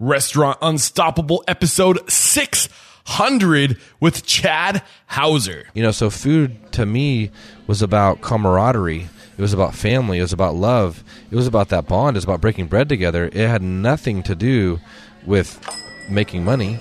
Restaurant 0.00 0.58
Unstoppable 0.60 1.44
episode 1.46 2.10
600 2.10 3.78
with 4.00 4.26
Chad 4.26 4.82
Hauser. 5.06 5.66
You 5.74 5.82
know, 5.82 5.90
so 5.92 6.10
food 6.10 6.72
to 6.72 6.84
me 6.84 7.30
was 7.66 7.82
about 7.82 8.20
camaraderie. 8.20 9.08
It 9.36 9.40
was 9.40 9.52
about 9.52 9.74
family. 9.74 10.18
It 10.18 10.22
was 10.22 10.32
about 10.32 10.54
love. 10.54 11.02
It 11.30 11.36
was 11.36 11.46
about 11.46 11.68
that 11.70 11.86
bond. 11.86 12.16
It 12.16 12.18
was 12.18 12.24
about 12.24 12.40
breaking 12.40 12.66
bread 12.66 12.88
together. 12.88 13.26
It 13.26 13.48
had 13.48 13.62
nothing 13.62 14.22
to 14.24 14.34
do 14.34 14.80
with 15.26 15.60
making 16.08 16.44
money. 16.44 16.78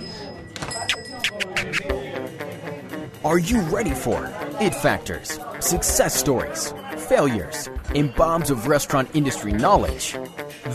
Are 3.23 3.37
you 3.37 3.61
ready 3.61 3.93
for 3.93 4.25
it 4.59 4.75
factors, 4.75 5.39
success 5.59 6.15
stories, 6.15 6.73
failures, 7.03 7.69
and 7.95 8.13
bombs 8.15 8.49
of 8.49 8.67
restaurant 8.67 9.09
industry 9.13 9.51
knowledge? 9.51 10.17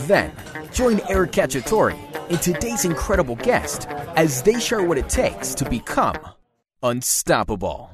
Then 0.07 0.31
join 0.71 1.01
Eric 1.09 1.31
Cacciatore 1.31 1.97
and 2.29 2.41
today's 2.41 2.85
incredible 2.85 3.35
guest 3.35 3.87
as 4.15 4.43
they 4.43 4.59
share 4.59 4.83
what 4.83 4.97
it 4.97 5.09
takes 5.09 5.53
to 5.55 5.69
become 5.69 6.17
unstoppable. 6.83 7.91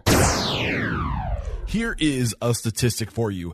Here 1.67 1.95
is 1.99 2.35
a 2.41 2.53
statistic 2.53 3.11
for 3.11 3.31
you 3.31 3.53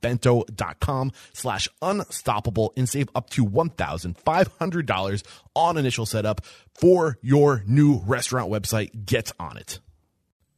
bento.com 0.00 1.12
slash 1.32 1.68
unstoppable 1.82 2.72
and 2.76 2.88
save 2.88 3.08
up 3.14 3.30
to 3.30 3.44
$1,500 3.46 5.22
on 5.54 5.76
initial 5.76 6.06
setup 6.06 6.44
for 6.74 7.18
your 7.22 7.62
new 7.66 8.00
restaurant 8.04 8.50
website. 8.50 9.06
Get 9.06 9.32
on 9.38 9.56
it. 9.56 9.80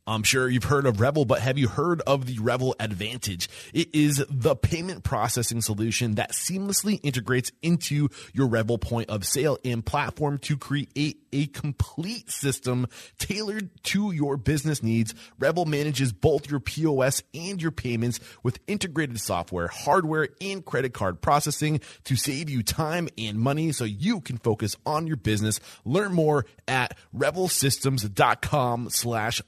I'm 0.09 0.23
sure 0.23 0.49
you've 0.49 0.65
heard 0.65 0.87
of 0.87 1.01
Revel, 1.01 1.27
but 1.27 1.41
have 1.41 1.59
you 1.59 1.69
heard 1.69 2.01
of 2.07 2.25
the 2.25 2.39
Revel 2.39 2.75
Advantage? 2.81 3.51
It 3.75 3.95
is 3.95 4.25
the 4.31 4.57
payment 4.57 5.05
processing 5.05 5.61
solution 5.61 6.15
that 6.15 6.33
seamlessly 6.33 6.99
integrates 7.03 7.53
into 7.61 8.09
your 8.33 8.49
Revel 8.49 8.79
point 8.79 9.11
of 9.11 9.27
sale 9.27 9.59
and 9.67 9.85
platform 9.85 10.39
to 10.39 10.57
create 10.57 11.19
a 11.31 11.47
complete 11.49 12.31
system 12.31 12.87
tailored 13.19 13.69
to 13.83 14.11
your 14.11 14.39
business 14.39 14.83
needs. 14.83 15.15
Revel 15.39 15.67
manages 15.67 16.11
both 16.15 16.51
your 16.51 16.61
POS 16.61 17.23
and 17.35 17.61
your 17.61 17.71
payments 17.71 18.19
with 18.43 18.61
integrated 18.67 19.21
software, 19.21 19.69
hardware, 19.69 20.29
and 20.41 20.65
credit 20.65 20.95
card 20.95 21.21
processing 21.21 21.81
to 22.05 22.17
save 22.17 22.49
you 22.49 22.63
time 22.63 23.11
and 23.19 23.39
money 23.39 23.73
so 23.73 23.85
you 23.85 24.23
can 24.23 24.39
focus 24.39 24.75
on 24.87 25.07
your 25.07 25.19
business. 25.19 25.61
Learn 25.85 26.15
more 26.15 26.47
at 26.67 26.97
revelsystems.com 27.15 28.89
slash. 28.89 29.43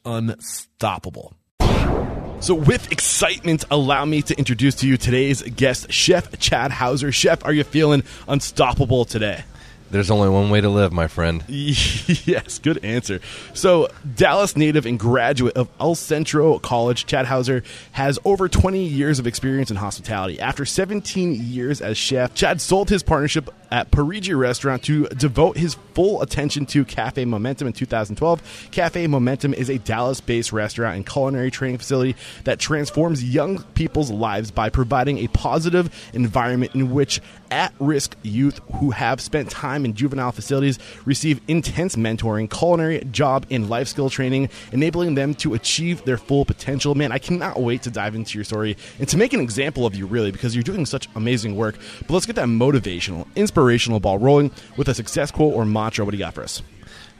So, 2.40 2.54
with 2.54 2.90
excitement, 2.90 3.64
allow 3.70 4.06
me 4.06 4.22
to 4.22 4.38
introduce 4.38 4.76
to 4.76 4.88
you 4.88 4.96
today's 4.96 5.42
guest, 5.42 5.92
Chef 5.92 6.38
Chad 6.38 6.70
Hauser. 6.70 7.12
Chef, 7.12 7.44
are 7.44 7.52
you 7.52 7.64
feeling 7.64 8.02
unstoppable 8.26 9.04
today? 9.04 9.44
There's 9.90 10.10
only 10.10 10.28
one 10.28 10.50
way 10.50 10.60
to 10.60 10.68
live, 10.68 10.92
my 10.92 11.08
friend. 11.08 11.44
yes, 11.48 12.60
good 12.60 12.82
answer. 12.84 13.20
So, 13.54 13.88
Dallas 14.14 14.56
native 14.56 14.86
and 14.86 14.98
graduate 14.98 15.56
of 15.56 15.68
El 15.80 15.96
Centro 15.96 16.58
College, 16.60 17.06
Chad 17.06 17.26
Hauser 17.26 17.62
has 17.92 18.18
over 18.24 18.48
20 18.48 18.84
years 18.84 19.18
of 19.18 19.26
experience 19.26 19.70
in 19.70 19.76
hospitality. 19.76 20.40
After 20.40 20.64
17 20.64 21.34
years 21.34 21.80
as 21.80 21.98
chef, 21.98 22.34
Chad 22.34 22.60
sold 22.60 22.88
his 22.88 23.02
partnership 23.02 23.50
at 23.70 23.90
Parigi 23.90 24.34
Restaurant 24.34 24.82
to 24.84 25.06
devote 25.08 25.56
his 25.56 25.74
full 25.94 26.22
attention 26.22 26.66
to 26.66 26.84
Cafe 26.84 27.24
Momentum 27.24 27.66
in 27.68 27.72
2012. 27.72 28.68
Cafe 28.70 29.06
Momentum 29.06 29.54
is 29.54 29.70
a 29.70 29.78
Dallas 29.78 30.20
based 30.20 30.52
restaurant 30.52 30.96
and 30.96 31.06
culinary 31.06 31.50
training 31.50 31.78
facility 31.78 32.16
that 32.44 32.58
transforms 32.58 33.22
young 33.22 33.62
people's 33.74 34.10
lives 34.10 34.50
by 34.50 34.68
providing 34.70 35.18
a 35.18 35.28
positive 35.28 36.10
environment 36.12 36.74
in 36.74 36.90
which 36.90 37.20
at 37.50 37.72
risk 37.80 38.16
youth 38.22 38.60
who 38.76 38.90
have 38.90 39.20
spent 39.20 39.50
time 39.50 39.84
in 39.84 39.94
juvenile 39.94 40.32
facilities 40.32 40.78
receive 41.04 41.40
intense 41.48 41.96
mentoring, 41.96 42.48
culinary, 42.48 43.04
job, 43.10 43.44
and 43.50 43.68
life 43.68 43.88
skill 43.88 44.08
training, 44.08 44.48
enabling 44.72 45.14
them 45.14 45.34
to 45.34 45.54
achieve 45.54 46.04
their 46.04 46.16
full 46.16 46.44
potential. 46.44 46.94
Man, 46.94 47.10
I 47.12 47.18
cannot 47.18 47.60
wait 47.60 47.82
to 47.82 47.90
dive 47.90 48.14
into 48.14 48.38
your 48.38 48.44
story 48.44 48.76
and 48.98 49.08
to 49.08 49.16
make 49.16 49.32
an 49.32 49.40
example 49.40 49.84
of 49.84 49.94
you, 49.94 50.06
really, 50.06 50.30
because 50.30 50.54
you're 50.54 50.62
doing 50.62 50.86
such 50.86 51.08
amazing 51.14 51.56
work. 51.56 51.76
But 52.06 52.10
let's 52.10 52.26
get 52.26 52.36
that 52.36 52.46
motivational, 52.46 53.26
inspirational 53.34 53.59
ball 54.00 54.18
rolling 54.18 54.50
with 54.76 54.88
a 54.88 54.94
success 54.94 55.30
quote 55.30 55.54
or 55.54 55.64
mantra. 55.64 56.04
What 56.04 56.12
do 56.12 56.16
you 56.16 56.24
got 56.24 56.34
for 56.34 56.42
us? 56.42 56.62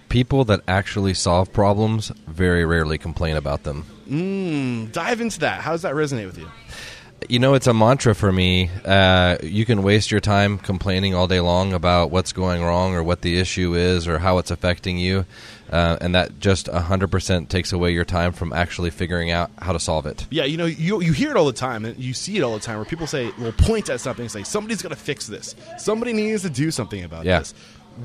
People 0.08 0.44
that 0.46 0.60
actually 0.66 1.14
solve 1.14 1.52
problems 1.52 2.10
very 2.26 2.64
rarely 2.64 2.98
complain 2.98 3.36
about 3.36 3.62
them. 3.62 3.84
Mm, 4.08 4.90
dive 4.92 5.20
into 5.20 5.38
that. 5.40 5.60
How 5.60 5.72
does 5.72 5.82
that 5.82 5.94
resonate 5.94 6.26
with 6.26 6.38
you? 6.38 6.48
You 7.28 7.38
know, 7.38 7.54
it's 7.54 7.66
a 7.66 7.74
mantra 7.74 8.14
for 8.14 8.32
me. 8.32 8.70
Uh, 8.84 9.36
you 9.42 9.64
can 9.66 9.82
waste 9.82 10.10
your 10.10 10.20
time 10.20 10.58
complaining 10.58 11.14
all 11.14 11.26
day 11.28 11.40
long 11.40 11.72
about 11.72 12.10
what's 12.10 12.32
going 12.32 12.62
wrong 12.62 12.94
or 12.94 13.02
what 13.02 13.20
the 13.20 13.38
issue 13.38 13.74
is 13.74 14.08
or 14.08 14.18
how 14.18 14.38
it's 14.38 14.50
affecting 14.50 14.98
you. 14.98 15.26
Uh, 15.70 15.96
and 16.00 16.14
that 16.14 16.40
just 16.40 16.66
100% 16.66 17.48
takes 17.48 17.72
away 17.72 17.92
your 17.92 18.04
time 18.04 18.32
from 18.32 18.52
actually 18.52 18.90
figuring 18.90 19.30
out 19.30 19.50
how 19.58 19.72
to 19.72 19.78
solve 19.78 20.06
it. 20.06 20.26
Yeah, 20.30 20.44
you 20.44 20.56
know, 20.56 20.64
you, 20.64 21.00
you 21.00 21.12
hear 21.12 21.30
it 21.30 21.36
all 21.36 21.46
the 21.46 21.52
time, 21.52 21.84
and 21.84 21.96
you 21.96 22.12
see 22.14 22.36
it 22.38 22.42
all 22.42 22.54
the 22.54 22.60
time 22.60 22.76
where 22.76 22.84
people 22.84 23.06
say, 23.06 23.30
will 23.38 23.52
point 23.52 23.88
at 23.90 24.00
something 24.00 24.24
and 24.24 24.32
say, 24.32 24.42
somebody's 24.42 24.82
got 24.82 24.88
to 24.88 24.96
fix 24.96 25.28
this. 25.28 25.54
Somebody 25.78 26.12
needs 26.12 26.42
to 26.42 26.50
do 26.50 26.72
something 26.72 27.04
about 27.04 27.24
Yeah. 27.24 27.40
this. 27.40 27.54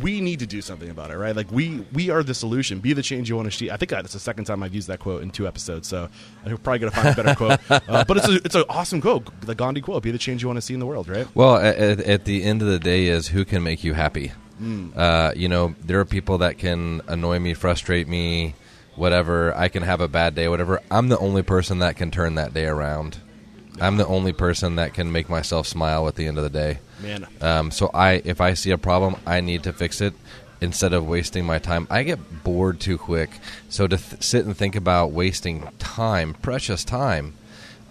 We 0.01 0.21
need 0.21 0.39
to 0.39 0.47
do 0.47 0.61
something 0.61 0.89
about 0.89 1.11
it, 1.11 1.17
right? 1.17 1.35
Like 1.35 1.51
we 1.51 1.85
we 1.93 2.09
are 2.09 2.23
the 2.23 2.33
solution. 2.33 2.79
Be 2.79 2.93
the 2.93 3.01
change 3.01 3.29
you 3.29 3.35
want 3.35 3.51
to 3.51 3.57
see. 3.57 3.69
I 3.69 3.77
think 3.77 3.91
that's 3.91 4.13
the 4.13 4.19
second 4.19 4.45
time 4.45 4.63
I've 4.63 4.73
used 4.73 4.87
that 4.87 4.99
quote 4.99 5.21
in 5.23 5.31
two 5.31 5.47
episodes, 5.47 5.87
so 5.87 6.09
I'm 6.45 6.57
probably 6.57 6.79
gonna 6.79 6.91
find 6.91 7.07
a 7.07 7.23
better 7.23 7.35
quote. 7.35 7.59
Uh, 7.87 8.03
but 8.05 8.17
it's 8.17 8.27
a, 8.27 8.35
it's 8.35 8.55
an 8.55 8.63
awesome 8.69 8.99
quote, 8.99 9.29
the 9.41 9.53
Gandhi 9.53 9.81
quote: 9.81 10.01
"Be 10.01 10.11
the 10.11 10.17
change 10.17 10.41
you 10.41 10.47
want 10.47 10.57
to 10.57 10.61
see 10.61 10.73
in 10.73 10.79
the 10.79 10.85
world." 10.85 11.07
Right? 11.07 11.27
Well, 11.35 11.57
at, 11.57 11.75
at, 11.77 11.99
at 12.01 12.25
the 12.25 12.43
end 12.43 12.61
of 12.61 12.67
the 12.67 12.79
day, 12.79 13.05
is 13.05 13.27
who 13.27 13.45
can 13.45 13.63
make 13.63 13.83
you 13.83 13.93
happy. 13.93 14.31
Mm. 14.61 14.95
Uh, 14.95 15.33
you 15.35 15.49
know, 15.49 15.75
there 15.83 15.99
are 15.99 16.05
people 16.05 16.39
that 16.39 16.57
can 16.57 17.01
annoy 17.07 17.39
me, 17.39 17.53
frustrate 17.53 18.07
me, 18.07 18.55
whatever. 18.95 19.55
I 19.55 19.67
can 19.67 19.83
have 19.83 20.01
a 20.01 20.07
bad 20.07 20.35
day, 20.35 20.47
whatever. 20.47 20.81
I'm 20.89 21.09
the 21.09 21.17
only 21.19 21.43
person 21.43 21.79
that 21.79 21.95
can 21.95 22.11
turn 22.11 22.35
that 22.35 22.53
day 22.53 22.65
around. 22.65 23.19
I'm 23.79 23.97
the 23.97 24.07
only 24.07 24.33
person 24.33 24.77
that 24.77 24.93
can 24.93 25.11
make 25.11 25.29
myself 25.29 25.67
smile 25.67 26.07
at 26.07 26.15
the 26.15 26.27
end 26.27 26.37
of 26.37 26.43
the 26.43 26.49
day. 26.49 26.79
Man, 27.01 27.27
Um, 27.41 27.71
so 27.71 27.89
I, 27.93 28.21
if 28.23 28.39
I 28.41 28.53
see 28.53 28.71
a 28.71 28.77
problem, 28.77 29.17
I 29.25 29.41
need 29.41 29.63
to 29.63 29.73
fix 29.73 30.01
it 30.01 30.13
instead 30.61 30.93
of 30.93 31.05
wasting 31.05 31.45
my 31.45 31.59
time. 31.59 31.87
I 31.89 32.03
get 32.03 32.43
bored 32.43 32.79
too 32.79 32.97
quick. 32.97 33.29
So 33.69 33.87
to 33.87 33.97
th- 33.97 34.23
sit 34.23 34.45
and 34.45 34.55
think 34.55 34.75
about 34.75 35.11
wasting 35.11 35.67
time, 35.79 36.33
precious 36.35 36.83
time, 36.83 37.33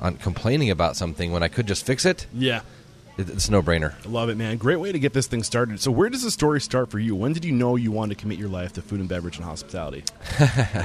on 0.01 0.17
complaining 0.17 0.71
about 0.71 0.97
something 0.97 1.33
when 1.33 1.43
I 1.43 1.49
could 1.49 1.67
just 1.67 1.87
fix 1.87 2.05
it, 2.05 2.27
yeah. 2.33 2.63
it 3.17 3.29
it's 3.29 3.49
a 3.49 3.53
no 3.53 3.63
brainer. 3.63 3.95
I 4.05 4.09
love 4.09 4.29
it, 4.29 4.37
man. 4.37 4.57
Great 4.57 4.77
way 4.77 4.93
to 4.93 4.99
get 4.99 5.13
this 5.13 5.27
thing 5.27 5.43
started. 5.43 5.81
So, 5.81 5.91
where 5.91 6.11
does 6.11 6.23
the 6.23 6.31
story 6.31 6.61
start 6.61 6.91
for 6.91 6.99
you? 6.99 7.15
When 7.15 7.33
did 7.33 7.45
you 7.45 7.53
know 7.53 7.77
you 7.77 7.93
wanted 7.93 8.17
to 8.17 8.21
commit 8.21 8.39
your 8.39 8.49
life 8.49 8.73
to 8.75 8.83
food 8.83 9.01
and 9.01 9.09
beverage 9.09 9.37
and 9.37 9.45
hospitality? 9.45 10.05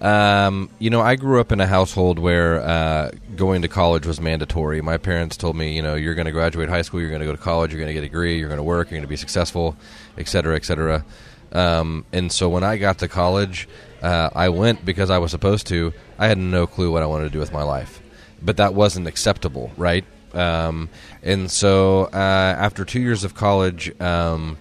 Um, 0.00 0.70
you 0.78 0.90
know, 0.90 1.00
I 1.00 1.16
grew 1.16 1.40
up 1.40 1.50
in 1.50 1.60
a 1.60 1.66
household 1.66 2.18
where 2.18 2.60
uh, 2.60 3.10
going 3.34 3.62
to 3.62 3.68
college 3.68 4.06
was 4.06 4.20
mandatory. 4.20 4.80
My 4.80 4.96
parents 4.96 5.36
told 5.36 5.56
me, 5.56 5.74
you 5.74 5.82
know, 5.82 5.96
you're 5.96 6.14
going 6.14 6.26
to 6.26 6.32
graduate 6.32 6.68
high 6.68 6.82
school, 6.82 7.00
you're 7.00 7.08
going 7.10 7.20
to 7.20 7.26
go 7.26 7.32
to 7.32 7.42
college, 7.42 7.72
you're 7.72 7.80
going 7.80 7.88
to 7.88 7.94
get 7.94 8.04
a 8.04 8.08
degree, 8.08 8.38
you're 8.38 8.48
going 8.48 8.58
to 8.58 8.62
work, 8.62 8.90
you're 8.90 8.98
going 8.98 9.02
to 9.02 9.08
be 9.08 9.16
successful, 9.16 9.76
et 10.16 10.28
cetera, 10.28 10.54
et 10.54 10.64
cetera. 10.64 11.04
Um, 11.52 12.04
and 12.12 12.30
so 12.30 12.48
when 12.48 12.62
I 12.62 12.76
got 12.76 12.98
to 12.98 13.08
college, 13.08 13.68
uh, 14.02 14.30
I 14.34 14.50
went 14.50 14.84
because 14.84 15.10
I 15.10 15.18
was 15.18 15.32
supposed 15.32 15.66
to. 15.68 15.92
I 16.18 16.28
had 16.28 16.38
no 16.38 16.66
clue 16.66 16.92
what 16.92 17.02
I 17.02 17.06
wanted 17.06 17.24
to 17.24 17.30
do 17.30 17.40
with 17.40 17.52
my 17.52 17.62
life, 17.62 18.00
but 18.40 18.58
that 18.58 18.74
wasn't 18.74 19.08
acceptable, 19.08 19.72
right? 19.76 20.04
Um, 20.34 20.90
and 21.22 21.50
so 21.50 22.04
uh, 22.12 22.16
after 22.16 22.84
two 22.84 23.00
years 23.00 23.24
of 23.24 23.34
college, 23.34 23.98
um, 24.00 24.58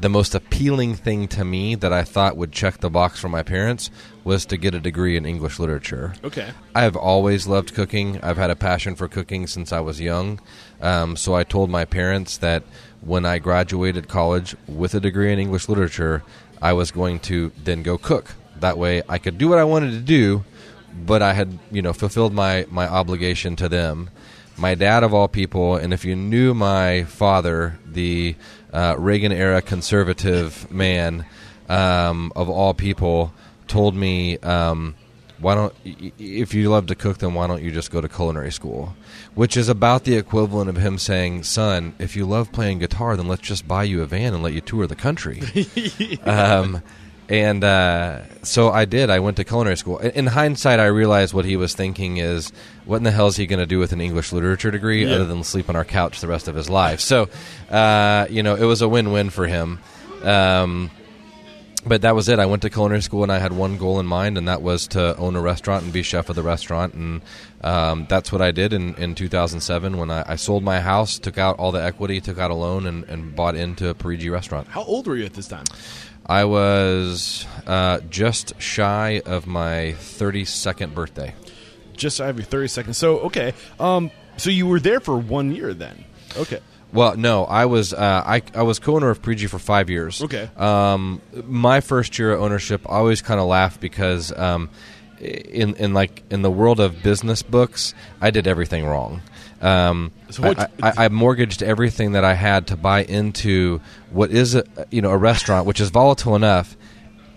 the 0.00 0.08
most 0.08 0.34
appealing 0.34 0.94
thing 0.94 1.28
to 1.28 1.44
me 1.44 1.74
that 1.76 1.92
I 1.92 2.02
thought 2.02 2.36
would 2.36 2.52
check 2.52 2.78
the 2.78 2.90
box 2.90 3.20
for 3.20 3.28
my 3.28 3.42
parents 3.42 3.90
was 4.24 4.44
to 4.46 4.56
get 4.56 4.74
a 4.74 4.80
degree 4.80 5.16
in 5.16 5.24
English 5.24 5.58
literature. 5.58 6.14
Okay. 6.24 6.50
I've 6.74 6.96
always 6.96 7.46
loved 7.46 7.74
cooking. 7.74 8.20
I've 8.22 8.36
had 8.36 8.50
a 8.50 8.56
passion 8.56 8.96
for 8.96 9.08
cooking 9.08 9.46
since 9.46 9.72
I 9.72 9.80
was 9.80 10.00
young. 10.00 10.40
Um, 10.80 11.16
so 11.16 11.34
I 11.34 11.44
told 11.44 11.70
my 11.70 11.84
parents 11.84 12.38
that 12.38 12.64
when 13.00 13.24
I 13.24 13.38
graduated 13.38 14.08
college 14.08 14.56
with 14.66 14.94
a 14.94 15.00
degree 15.00 15.32
in 15.32 15.38
English 15.38 15.68
literature, 15.68 16.22
I 16.60 16.72
was 16.72 16.90
going 16.90 17.20
to 17.20 17.52
then 17.62 17.82
go 17.82 17.98
cook. 17.98 18.34
That 18.60 18.78
way 18.78 19.02
I 19.08 19.18
could 19.18 19.38
do 19.38 19.48
what 19.48 19.58
I 19.58 19.64
wanted 19.64 19.90
to 19.92 20.00
do, 20.00 20.44
but 21.06 21.22
I 21.22 21.34
had, 21.34 21.58
you 21.70 21.82
know, 21.82 21.92
fulfilled 21.92 22.32
my, 22.32 22.66
my 22.70 22.88
obligation 22.88 23.56
to 23.56 23.68
them. 23.68 24.10
My 24.56 24.74
dad, 24.76 25.02
of 25.02 25.12
all 25.12 25.26
people, 25.26 25.74
and 25.76 25.92
if 25.92 26.04
you 26.04 26.14
knew 26.14 26.54
my 26.54 27.04
father, 27.04 27.78
the 27.84 28.36
uh, 28.74 28.96
Reagan 28.98 29.32
era 29.32 29.62
conservative 29.62 30.70
man 30.70 31.24
um, 31.68 32.32
of 32.36 32.50
all 32.50 32.74
people 32.74 33.32
told 33.68 33.94
me, 33.94 34.36
um, 34.38 34.94
"Why 35.38 35.54
don't 35.54 35.74
if 35.84 36.52
you 36.52 36.68
love 36.68 36.86
to 36.88 36.94
cook, 36.94 37.18
then 37.18 37.34
why 37.34 37.46
don't 37.46 37.62
you 37.62 37.70
just 37.70 37.90
go 37.90 38.00
to 38.00 38.08
culinary 38.08 38.52
school?" 38.52 38.94
Which 39.34 39.56
is 39.56 39.68
about 39.68 40.04
the 40.04 40.16
equivalent 40.16 40.68
of 40.68 40.76
him 40.76 40.98
saying, 40.98 41.44
"Son, 41.44 41.94
if 41.98 42.16
you 42.16 42.26
love 42.26 42.52
playing 42.52 42.80
guitar, 42.80 43.16
then 43.16 43.28
let's 43.28 43.42
just 43.42 43.66
buy 43.66 43.84
you 43.84 44.02
a 44.02 44.06
van 44.06 44.34
and 44.34 44.42
let 44.42 44.52
you 44.52 44.60
tour 44.60 44.86
the 44.86 44.96
country." 44.96 45.40
um, 46.24 46.82
and 47.28 47.64
uh, 47.64 48.22
so 48.42 48.70
I 48.70 48.84
did. 48.84 49.08
I 49.08 49.20
went 49.20 49.36
to 49.38 49.44
culinary 49.44 49.76
school. 49.76 49.98
In 49.98 50.26
hindsight, 50.26 50.78
I 50.78 50.86
realized 50.86 51.32
what 51.32 51.44
he 51.44 51.56
was 51.56 51.74
thinking 51.74 52.18
is, 52.18 52.52
what 52.84 52.96
in 52.98 53.02
the 53.04 53.10
hell 53.10 53.26
is 53.28 53.36
he 53.36 53.46
going 53.46 53.58
to 53.60 53.66
do 53.66 53.78
with 53.78 53.92
an 53.92 54.00
English 54.00 54.32
literature 54.32 54.70
degree 54.70 55.04
Yeah. 55.06 55.14
other 55.16 55.24
than 55.24 55.42
sleep 55.44 55.68
on 55.68 55.76
our 55.76 55.84
couch 55.84 56.20
the 56.20 56.28
rest 56.28 56.48
of 56.48 56.54
his 56.54 56.68
life? 56.68 57.00
So, 57.00 57.28
uh, 57.70 58.26
you 58.30 58.42
know, 58.42 58.54
it 58.56 58.64
was 58.64 58.82
a 58.82 58.88
win-win 58.88 59.30
for 59.30 59.46
him. 59.46 59.78
Um, 60.22 60.90
but 61.86 62.00
that 62.00 62.14
was 62.14 62.30
it. 62.30 62.38
I 62.38 62.46
went 62.46 62.62
to 62.62 62.70
culinary 62.70 63.02
school 63.02 63.24
and 63.24 63.30
I 63.32 63.38
had 63.38 63.52
one 63.52 63.76
goal 63.76 64.00
in 64.00 64.06
mind, 64.06 64.38
and 64.38 64.48
that 64.48 64.62
was 64.62 64.86
to 64.88 65.14
own 65.18 65.36
a 65.36 65.40
restaurant 65.42 65.84
and 65.84 65.92
be 65.92 66.02
chef 66.02 66.30
of 66.30 66.36
the 66.36 66.42
restaurant. 66.42 66.94
And 66.94 67.20
um, 67.62 68.06
that's 68.08 68.32
what 68.32 68.40
I 68.40 68.52
did 68.52 68.72
in, 68.72 68.94
in 68.94 69.14
2007 69.14 69.98
when 69.98 70.10
I, 70.10 70.24
I 70.26 70.36
sold 70.36 70.62
my 70.62 70.80
house, 70.80 71.18
took 71.18 71.36
out 71.36 71.58
all 71.58 71.72
the 71.72 71.82
equity, 71.82 72.22
took 72.22 72.38
out 72.38 72.50
a 72.50 72.54
loan, 72.54 72.86
and, 72.86 73.04
and 73.04 73.36
bought 73.36 73.54
into 73.54 73.88
a 73.90 73.94
Parigi 73.94 74.30
restaurant. 74.30 74.68
How 74.68 74.82
old 74.84 75.06
were 75.06 75.16
you 75.16 75.26
at 75.26 75.34
this 75.34 75.46
time? 75.46 75.64
I 76.26 76.46
was 76.46 77.44
uh, 77.66 78.00
just 78.08 78.58
shy 78.58 79.20
of 79.26 79.46
my 79.46 79.94
32nd 79.98 80.94
birthday. 80.94 81.34
Just 81.96 82.18
shy 82.18 82.28
of 82.28 82.36
your 82.36 82.44
thirty 82.44 82.68
seconds. 82.68 82.96
So 82.98 83.18
okay, 83.20 83.54
um, 83.80 84.10
so 84.36 84.50
you 84.50 84.66
were 84.66 84.80
there 84.80 85.00
for 85.00 85.16
one 85.16 85.54
year 85.54 85.72
then. 85.74 86.04
Okay, 86.36 86.58
Well, 86.92 87.16
no, 87.16 87.44
I 87.44 87.66
was 87.66 87.92
uh, 87.92 88.22
I, 88.26 88.42
I 88.54 88.62
was 88.62 88.78
co-owner 88.78 89.10
of 89.10 89.22
Parigi 89.22 89.46
for 89.46 89.58
five 89.58 89.88
years. 89.90 90.20
Okay. 90.22 90.48
Um, 90.56 91.20
my 91.44 91.80
first 91.80 92.18
year 92.18 92.32
of 92.32 92.40
ownership, 92.42 92.80
I 92.88 92.96
always 92.96 93.22
kind 93.22 93.38
of 93.40 93.46
laugh 93.46 93.78
because 93.80 94.32
um, 94.36 94.68
in 95.20 95.74
in 95.76 95.94
like 95.94 96.22
in 96.30 96.42
the 96.42 96.50
world 96.50 96.80
of 96.80 97.02
business 97.02 97.42
books, 97.42 97.94
I 98.20 98.30
did 98.30 98.46
everything 98.48 98.84
wrong. 98.86 99.22
Um, 99.62 100.10
So 100.30 100.42
what- 100.42 100.58
I, 100.58 100.68
I, 100.82 100.92
I 101.04 101.08
mortgaged 101.08 101.62
everything 101.62 102.12
that 102.12 102.24
I 102.24 102.34
had 102.34 102.66
to 102.68 102.76
buy 102.76 103.04
into 103.04 103.80
what 104.10 104.30
is 104.30 104.54
a 104.56 104.64
you 104.90 105.00
know 105.00 105.10
a 105.10 105.16
restaurant, 105.16 105.66
which 105.66 105.80
is 105.80 105.90
volatile 105.90 106.34
enough. 106.36 106.76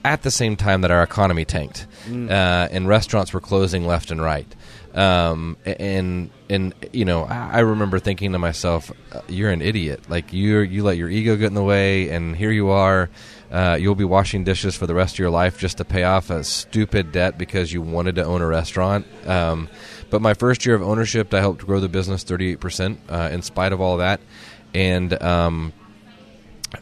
At 0.07 0.21
the 0.21 0.31
same 0.31 0.55
time 0.55 0.81
that 0.81 0.91
our 0.91 1.03
economy 1.03 1.43
tanked, 1.43 1.85
Mm. 2.09 2.29
uh, 2.29 2.69
and 2.71 2.87
restaurants 2.87 3.33
were 3.33 3.41
closing 3.41 3.85
left 3.85 4.09
and 4.09 4.21
right, 4.21 4.47
um, 4.95 5.57
and 5.65 6.29
and 6.49 6.73
you 6.93 7.03
know 7.03 7.25
I, 7.25 7.59
remember 7.59 7.99
thinking 7.99 8.31
to 8.31 8.39
myself, 8.39 8.89
uh, 9.11 9.19
"You're 9.27 9.49
an 9.51 9.61
idiot! 9.61 10.05
Like 10.07 10.31
you 10.31 10.59
you 10.59 10.83
let 10.85 10.95
your 10.95 11.09
ego 11.09 11.35
get 11.35 11.47
in 11.47 11.55
the 11.55 11.63
way, 11.63 12.09
and 12.09 12.37
here 12.37 12.51
you 12.51 12.69
are. 12.69 13.09
Uh, 13.51 13.77
you'll 13.79 13.95
be 13.95 14.05
washing 14.05 14.45
dishes 14.45 14.75
for 14.77 14.87
the 14.87 14.95
rest 14.95 15.15
of 15.15 15.19
your 15.19 15.29
life 15.29 15.59
just 15.59 15.77
to 15.77 15.83
pay 15.85 16.03
off 16.03 16.29
a 16.29 16.43
stupid 16.45 17.11
debt 17.11 17.37
because 17.37 17.73
you 17.73 17.81
wanted 17.81 18.15
to 18.15 18.23
own 18.23 18.41
a 18.41 18.47
restaurant." 18.47 19.05
Um, 19.27 19.67
but 20.09 20.21
my 20.21 20.33
first 20.33 20.65
year 20.65 20.75
of 20.75 20.81
ownership, 20.81 21.33
I 21.33 21.41
helped 21.41 21.65
grow 21.65 21.81
the 21.81 21.89
business 21.89 22.23
38 22.23 22.61
percent 22.61 22.99
uh, 23.09 23.27
in 23.31 23.41
spite 23.41 23.73
of 23.73 23.81
all 23.81 23.97
that, 23.97 24.21
and 24.73 25.21
um, 25.21 25.73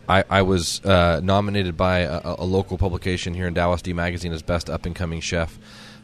I, 0.07 0.23
I 0.29 0.41
was 0.41 0.83
uh, 0.83 1.19
nominated 1.23 1.77
by 1.77 1.99
a, 1.99 2.21
a 2.23 2.45
local 2.45 2.77
publication 2.77 3.33
here 3.33 3.47
in 3.47 3.53
Dallas 3.53 3.81
D 3.81 3.93
Magazine 3.93 4.33
as 4.33 4.41
best 4.41 4.69
up 4.69 4.85
and 4.85 4.95
coming 4.95 5.19
chef. 5.21 5.57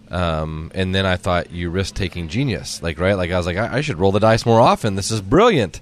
Um, 0.09 0.71
and 0.75 0.93
then 0.93 1.05
I 1.05 1.15
thought 1.15 1.51
you 1.51 1.69
risk 1.69 1.95
taking 1.95 2.27
genius, 2.27 2.83
like 2.83 2.99
right, 2.99 3.13
like 3.13 3.31
I 3.31 3.37
was 3.37 3.45
like 3.45 3.57
I, 3.57 3.77
I 3.77 3.81
should 3.81 3.97
roll 3.97 4.11
the 4.11 4.19
dice 4.19 4.45
more 4.45 4.59
often. 4.59 4.95
This 4.95 5.09
is 5.09 5.21
brilliant. 5.21 5.79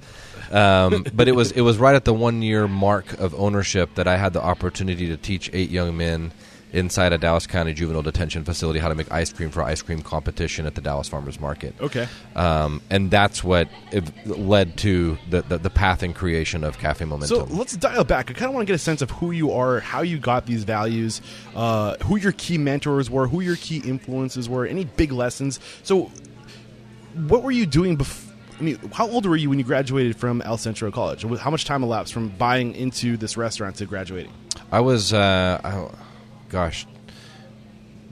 Um, 0.51 1.05
but 1.13 1.27
it 1.27 1.33
was 1.33 1.51
it 1.51 1.61
was 1.61 1.77
right 1.77 1.95
at 1.95 2.05
the 2.05 2.13
one 2.13 2.41
year 2.41 2.67
mark 2.67 3.13
of 3.19 3.33
ownership 3.33 3.95
that 3.95 4.07
I 4.07 4.17
had 4.17 4.33
the 4.33 4.41
opportunity 4.41 5.07
to 5.07 5.17
teach 5.17 5.49
eight 5.51 5.71
young 5.71 5.97
men 5.97 6.31
inside 6.71 7.13
a 7.13 7.17
Dallas 7.17 7.47
County 7.47 7.73
juvenile 7.73 8.01
detention 8.01 8.43
facility 8.43 8.79
how 8.79 8.89
to 8.89 8.95
make 8.95 9.11
ice 9.11 9.33
cream 9.33 9.49
for 9.49 9.63
ice 9.63 9.81
cream 9.81 10.01
competition 10.01 10.65
at 10.65 10.75
the 10.75 10.81
Dallas 10.81 11.07
Farmers 11.07 11.39
Market. 11.39 11.75
okay. 11.81 12.07
Um, 12.35 12.81
and 12.89 13.09
that's 13.09 13.43
what 13.43 13.67
led 14.25 14.77
to 14.77 15.17
the, 15.29 15.41
the, 15.41 15.57
the 15.57 15.69
path 15.69 16.03
and 16.03 16.15
creation 16.15 16.63
of 16.63 16.77
Cafe 16.77 17.03
Momentum. 17.05 17.49
So 17.49 17.55
let's 17.55 17.75
dial 17.75 18.03
back. 18.03 18.29
I 18.29 18.33
kind 18.33 18.49
of 18.49 18.53
want 18.53 18.67
to 18.67 18.71
get 18.71 18.75
a 18.75 18.79
sense 18.79 19.01
of 19.01 19.11
who 19.11 19.31
you 19.31 19.51
are, 19.51 19.79
how 19.79 20.01
you 20.01 20.19
got 20.19 20.45
these 20.45 20.63
values, 20.63 21.21
uh, 21.55 21.95
who 22.03 22.17
your 22.17 22.33
key 22.33 22.57
mentors 22.57 23.09
were, 23.09 23.27
who 23.27 23.41
your 23.41 23.55
key 23.55 23.77
influences 23.77 24.47
were, 24.47 24.65
any 24.65 24.85
big 24.85 25.11
lessons. 25.11 25.59
So, 25.83 26.11
what 27.27 27.43
were 27.43 27.51
you 27.51 27.65
doing 27.65 27.95
before? 27.95 28.29
I 28.59 28.61
mean, 28.61 28.77
how 28.91 29.09
old 29.09 29.25
were 29.25 29.37
you 29.37 29.49
when 29.49 29.57
you 29.57 29.63
graduated 29.63 30.17
from 30.17 30.41
El 30.41 30.57
Centro 30.57 30.91
College? 30.91 31.23
How 31.39 31.49
much 31.49 31.63
time 31.63 31.81
elapsed 31.81 32.13
from 32.13 32.27
buying 32.27 32.75
into 32.75 33.15
this 33.15 33.37
restaurant 33.37 33.77
to 33.77 33.85
graduating? 33.85 34.33
I 34.69 34.81
was, 34.81 35.13
uh, 35.13 35.61
I, 35.63 35.89
gosh, 36.49 36.85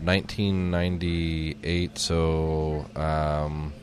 1998. 0.01 1.97
So 1.97 2.85
um, 2.95 3.73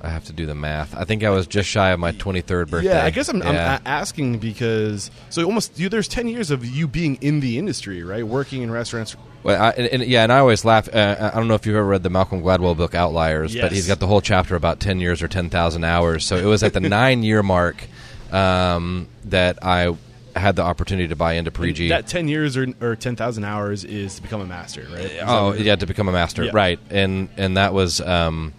I 0.00 0.08
have 0.10 0.24
to 0.26 0.32
do 0.32 0.46
the 0.46 0.54
math. 0.54 0.94
I 0.96 1.04
think 1.04 1.24
I 1.24 1.30
was 1.30 1.46
just 1.46 1.68
shy 1.68 1.90
of 1.90 1.98
my 2.00 2.12
23rd 2.12 2.70
birthday. 2.70 2.90
Yeah, 2.90 3.04
I 3.04 3.10
guess 3.10 3.28
I'm, 3.28 3.42
I'm 3.42 3.80
asking 3.84 4.38
because 4.38 5.10
so 5.30 5.44
almost 5.44 5.78
you, 5.78 5.88
there's 5.88 6.08
10 6.08 6.28
years 6.28 6.50
of 6.50 6.64
you 6.64 6.86
being 6.86 7.16
in 7.16 7.40
the 7.40 7.58
industry, 7.58 8.02
right? 8.02 8.26
Working 8.26 8.62
in 8.62 8.70
restaurants. 8.70 9.16
Well, 9.42 9.60
I, 9.60 9.70
and, 9.70 9.86
and- 9.88 10.02
yeah, 10.04 10.22
and 10.22 10.32
I 10.32 10.38
always 10.38 10.64
laugh. 10.64 10.88
Uh, 10.92 11.30
I 11.32 11.36
don't 11.36 11.48
know 11.48 11.54
if 11.54 11.64
you've 11.66 11.76
ever 11.76 11.86
read 11.86 12.02
the 12.02 12.10
Malcolm 12.10 12.42
Gladwell 12.42 12.76
book 12.76 12.94
Outliers, 12.94 13.54
Yes. 13.54 13.62
but 13.62 13.72
he's 13.72 13.86
got 13.86 14.00
the 14.00 14.06
whole 14.06 14.20
chapter 14.20 14.54
about 14.56 14.80
ten 14.80 15.00
years 15.00 15.22
or 15.22 15.28
ten 15.28 15.48
thousand 15.48 15.84
hours. 15.84 16.24
So 16.26 16.36
it 16.36 16.44
was 16.44 16.62
at 16.62 16.72
the 16.74 16.80
nine 16.88 17.22
year 17.22 17.42
mark 17.42 17.86
um, 18.32 19.08
that 19.26 19.64
I 19.64 19.96
had 20.38 20.56
the 20.56 20.62
opportunity 20.62 21.08
to 21.08 21.16
buy 21.16 21.34
into 21.34 21.50
Parigi. 21.50 21.88
That 21.88 22.06
10 22.06 22.28
years 22.28 22.56
or, 22.56 22.66
or 22.80 22.96
10,000 22.96 23.44
hours 23.44 23.84
is 23.84 24.16
to 24.16 24.22
become 24.22 24.40
a 24.40 24.46
master, 24.46 24.86
right? 24.92 25.04
Is 25.04 25.22
Oh 25.24 25.52
yeah, 25.52 25.76
to 25.76 25.86
become 25.86 26.08
a 26.08 26.12
master, 26.12 26.44
Yeah. 26.44 26.50
right? 26.54 26.78
And 26.90 27.28
and 27.36 27.56
that 27.56 27.72
was. 27.74 28.00
Um, 28.00 28.52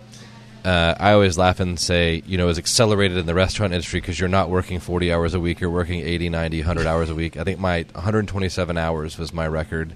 uh, 0.66 0.94
I 1.00 1.14
always 1.14 1.38
laugh 1.38 1.62
and 1.62 1.80
say, 1.80 2.22
you 2.28 2.38
know, 2.38 2.48
was 2.48 2.58
accelerated 2.60 3.16
in 3.18 3.26
the 3.26 3.34
restaurant 3.34 3.72
industry 3.72 4.02
because 4.02 4.20
you're 4.20 4.28
not 4.28 4.50
working 4.50 4.80
40 4.82 5.12
hours 5.14 5.34
a 5.34 5.40
week. 5.40 5.62
You're 5.62 5.70
working 5.70 6.02
80, 6.02 6.28
90, 6.28 6.60
100 6.60 6.86
hours 6.86 7.10
a 7.10 7.16
week. 7.16 7.38
I 7.38 7.46
think 7.46 7.60
my 7.60 7.86
127 7.94 8.78
hours 8.78 9.18
was 9.18 9.32
my 9.34 9.48
record 9.48 9.94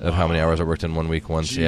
of 0.00 0.14
how 0.14 0.26
many 0.26 0.40
hours 0.40 0.60
I 0.60 0.64
worked 0.64 0.82
in 0.82 0.96
one 0.96 1.08
week 1.08 1.28
once. 1.28 1.52
Jeez, 1.52 1.58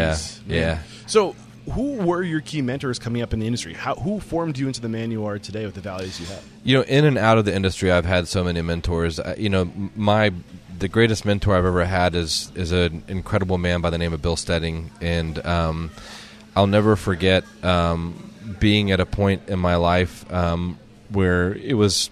yeah, 0.48 0.56
man. 0.56 0.58
yeah. 0.58 0.78
So, 1.06 1.36
who 1.70 1.94
were 1.94 2.22
your 2.22 2.40
key 2.40 2.60
mentors 2.60 2.98
coming 2.98 3.22
up 3.22 3.32
in 3.32 3.40
the 3.40 3.46
industry? 3.46 3.74
How, 3.74 3.94
who 3.94 4.20
formed 4.20 4.58
you 4.58 4.66
into 4.66 4.80
the 4.80 4.88
man 4.88 5.10
you 5.10 5.26
are 5.26 5.38
today 5.38 5.64
with 5.64 5.74
the 5.74 5.80
values 5.80 6.18
you 6.18 6.26
have? 6.26 6.44
You 6.64 6.78
know, 6.78 6.82
in 6.84 7.04
and 7.04 7.16
out 7.16 7.38
of 7.38 7.44
the 7.44 7.54
industry, 7.54 7.92
I've 7.92 8.04
had 8.04 8.26
so 8.26 8.42
many 8.42 8.62
mentors. 8.62 9.20
Uh, 9.20 9.34
you 9.38 9.48
know, 9.48 9.70
my 9.94 10.32
the 10.78 10.88
greatest 10.88 11.24
mentor 11.24 11.56
I've 11.56 11.64
ever 11.64 11.84
had 11.84 12.14
is 12.14 12.50
is 12.56 12.72
an 12.72 13.04
incredible 13.06 13.58
man 13.58 13.80
by 13.80 13.90
the 13.90 13.98
name 13.98 14.12
of 14.12 14.20
Bill 14.20 14.36
Stedding, 14.36 14.90
and 15.00 15.44
um, 15.46 15.90
I'll 16.56 16.66
never 16.66 16.96
forget 16.96 17.44
um, 17.62 18.32
being 18.58 18.90
at 18.90 18.98
a 18.98 19.06
point 19.06 19.48
in 19.48 19.58
my 19.58 19.76
life 19.76 20.30
um, 20.32 20.78
where 21.10 21.54
it 21.54 21.74
was, 21.74 22.10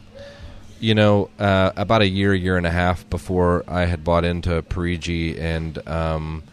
you 0.79 0.95
know, 0.95 1.31
uh, 1.39 1.73
about 1.77 2.03
a 2.03 2.09
year, 2.09 2.33
year 2.35 2.57
and 2.57 2.67
a 2.67 2.71
half 2.71 3.09
before 3.11 3.65
I 3.67 3.87
had 3.87 4.05
bought 4.05 4.25
into 4.25 4.63
Parigi, 4.63 5.39
and 5.39 5.87
um, 5.89 6.45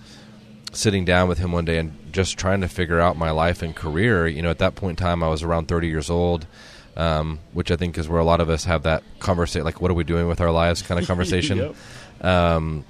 sitting 0.74 1.06
down 1.06 1.28
with 1.28 1.38
him 1.38 1.52
one 1.52 1.66
day 1.66 1.78
and 1.78 2.07
just 2.18 2.36
trying 2.36 2.62
to 2.62 2.68
figure 2.68 3.00
out 3.00 3.16
my 3.16 3.30
life 3.30 3.62
and 3.62 3.76
career. 3.76 4.26
You 4.28 4.42
know, 4.42 4.50
at 4.50 4.58
that 4.58 4.74
point 4.74 5.00
in 5.00 5.06
time, 5.06 5.22
I 5.22 5.28
was 5.28 5.44
around 5.44 5.68
30 5.68 5.88
years 5.88 6.10
old, 6.10 6.48
um, 6.96 7.40
which 7.54 7.70
I 7.70 7.76
think 7.76 7.96
is 7.96 8.10
where 8.10 8.20
a 8.20 8.26
lot 8.26 8.42
of 8.42 8.50
us 8.50 8.66
have 8.66 8.84
that 8.84 9.04
conversation, 9.20 9.64
like, 9.64 9.80
what 9.80 9.92
are 9.92 9.94
we 9.94 10.04
doing 10.04 10.28
with 10.28 10.42
our 10.42 10.50
lives 10.52 10.82
kind 10.82 11.00
of 11.00 11.06
conversation. 11.14 11.60
Yep. 11.60 12.26
um, 12.26 12.86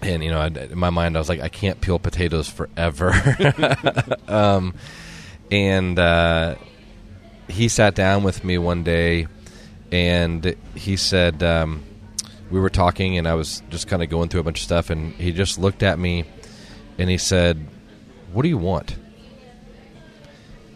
and, 0.00 0.24
you 0.24 0.30
know, 0.30 0.40
I, 0.40 0.46
in 0.46 0.78
my 0.78 0.88
mind, 0.88 1.14
I 1.14 1.18
was 1.18 1.28
like, 1.28 1.40
I 1.40 1.50
can't 1.50 1.78
peel 1.78 1.98
potatoes 1.98 2.48
forever. 2.48 3.12
um, 4.28 4.74
and 5.50 5.98
uh, 5.98 6.54
he 7.48 7.68
sat 7.68 7.94
down 7.94 8.22
with 8.22 8.44
me 8.44 8.56
one 8.56 8.82
day 8.82 9.26
and 9.92 10.56
he 10.74 10.96
said, 10.96 11.42
um, 11.42 11.84
we 12.50 12.60
were 12.60 12.70
talking 12.70 13.18
and 13.18 13.28
I 13.28 13.34
was 13.34 13.62
just 13.68 13.88
kind 13.88 14.02
of 14.02 14.08
going 14.08 14.30
through 14.30 14.40
a 14.40 14.44
bunch 14.44 14.60
of 14.60 14.64
stuff, 14.64 14.88
and 14.88 15.12
he 15.12 15.32
just 15.32 15.58
looked 15.58 15.82
at 15.82 15.98
me 15.98 16.24
and 16.96 17.10
he 17.10 17.18
said, 17.18 17.66
"What 18.32 18.42
do 18.42 18.48
you 18.48 18.58
want?" 18.58 18.96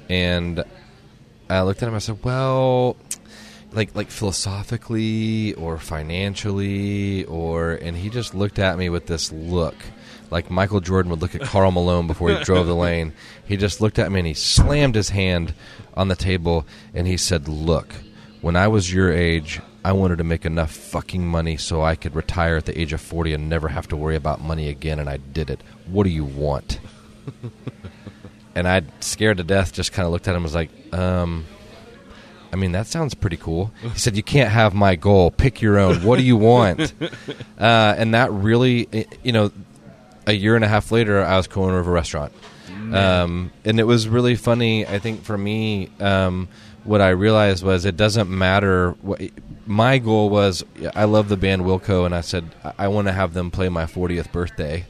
And 0.09 0.64
I 1.49 1.62
looked 1.62 1.82
at 1.82 1.88
him. 1.88 1.94
I 1.94 1.99
said, 1.99 2.18
"Well, 2.23 2.97
like 3.73 3.94
like 3.94 4.11
philosophically 4.11 5.54
or 5.54 5.78
financially 5.78 7.25
or." 7.25 7.73
And 7.73 7.97
he 7.97 8.11
just 8.11 8.35
looked 8.35 8.59
at 8.59 8.78
me 8.78 8.88
with 8.88 9.06
this 9.06 9.32
look, 9.32 9.75
like 10.30 10.50
Michael 10.50 10.80
Jordan 10.80 11.11
would 11.11 11.21
look 11.21 11.35
at 11.35 11.42
Karl 11.42 11.71
Malone 11.78 12.06
before 12.06 12.30
he 12.30 12.44
drove 12.44 12.66
the 12.66 12.75
lane. 12.75 13.12
He 13.47 13.56
just 13.56 13.80
looked 13.80 13.99
at 13.99 14.11
me 14.11 14.21
and 14.21 14.26
he 14.26 14.35
slammed 14.35 14.94
his 14.94 15.11
hand 15.11 15.54
on 15.94 16.09
the 16.09 16.16
table 16.16 16.66
and 16.94 17.06
he 17.06 17.16
said, 17.16 17.49
"Look, 17.49 17.94
when 18.40 18.56
I 18.56 18.68
was 18.68 18.92
your 18.92 19.12
age." 19.12 19.61
I 19.85 19.90
wanted 19.90 20.18
to 20.18 20.25
make 20.25 20.44
enough 20.44 20.71
fucking 20.71 21.26
money 21.26 21.56
so 21.56 21.82
I 21.82 21.97
could 21.97 22.14
retire 22.14 22.56
at 22.56 22.66
the 22.66 22.80
age 22.80 22.92
of 22.92 23.00
40 23.00 23.35
and 23.35 23.49
never 23.49 23.66
have 23.66 23.88
to 23.88 23.97
worry 23.97 24.14
about 24.14 24.40
money 24.40 24.68
again, 24.68 25.00
and 25.00 25.11
I 25.11 25.16
did 25.16 25.50
it. 25.50 25.61
What 25.87 26.04
do 26.04 26.11
you 26.11 26.25
want? 26.25 26.78
and 28.55 28.69
I, 28.69 28.83
scared 29.00 29.38
to 29.38 29.45
death, 29.45 29.73
just 29.73 29.93
kind 29.93 30.07
of 30.07 30.12
looked 30.12 30.29
at 30.29 30.33
him 30.33 30.37
and 30.37 30.45
was 30.45 30.55
like, 30.55 30.71
um, 30.95 31.45
I 32.52 32.57
mean, 32.57 32.73
that 32.73 32.87
sounds 32.87 33.14
pretty 33.14 33.38
cool. 33.38 33.73
He 33.81 33.99
said, 33.99 34.14
You 34.14 34.23
can't 34.23 34.50
have 34.50 34.75
my 34.75 34.95
goal. 34.95 35.31
Pick 35.31 35.62
your 35.62 35.79
own. 35.79 36.05
What 36.05 36.19
do 36.19 36.23
you 36.23 36.37
want? 36.37 36.93
uh, 37.59 37.95
and 37.97 38.12
that 38.14 38.31
really, 38.31 39.07
you 39.23 39.33
know, 39.33 39.50
a 40.26 40.33
year 40.33 40.55
and 40.55 40.64
a 40.64 40.69
half 40.69 40.93
later, 40.93 41.23
I 41.23 41.38
was 41.38 41.47
co 41.47 41.64
owner 41.64 41.79
of 41.79 41.88
a 41.88 41.91
restaurant. 41.91 42.33
Um, 42.93 43.52
and 43.64 43.81
it 43.81 43.85
was 43.85 44.07
really 44.07 44.35
funny, 44.35 44.87
I 44.87 44.99
think, 44.99 45.23
for 45.23 45.38
me. 45.38 45.88
Um, 45.99 46.49
what 46.85 47.00
I 47.00 47.11
realized 47.11 47.64
was 47.64 47.87
it 47.87 47.97
doesn't 47.97 48.29
matter. 48.29 48.91
What, 49.00 49.23
my 49.67 49.99
goal 49.99 50.29
was 50.29 50.62
I 50.95 51.05
love 51.05 51.29
the 51.29 51.37
band 51.38 51.62
Wilco, 51.62 52.05
and 52.05 52.14
I 52.14 52.21
said, 52.21 52.55
I, 52.62 52.73
I 52.81 52.88
want 52.88 53.09
to 53.09 53.12
have 53.12 53.33
them 53.33 53.50
play 53.50 53.69
my 53.71 53.85
40th 53.85 54.31
birthday 54.31 54.85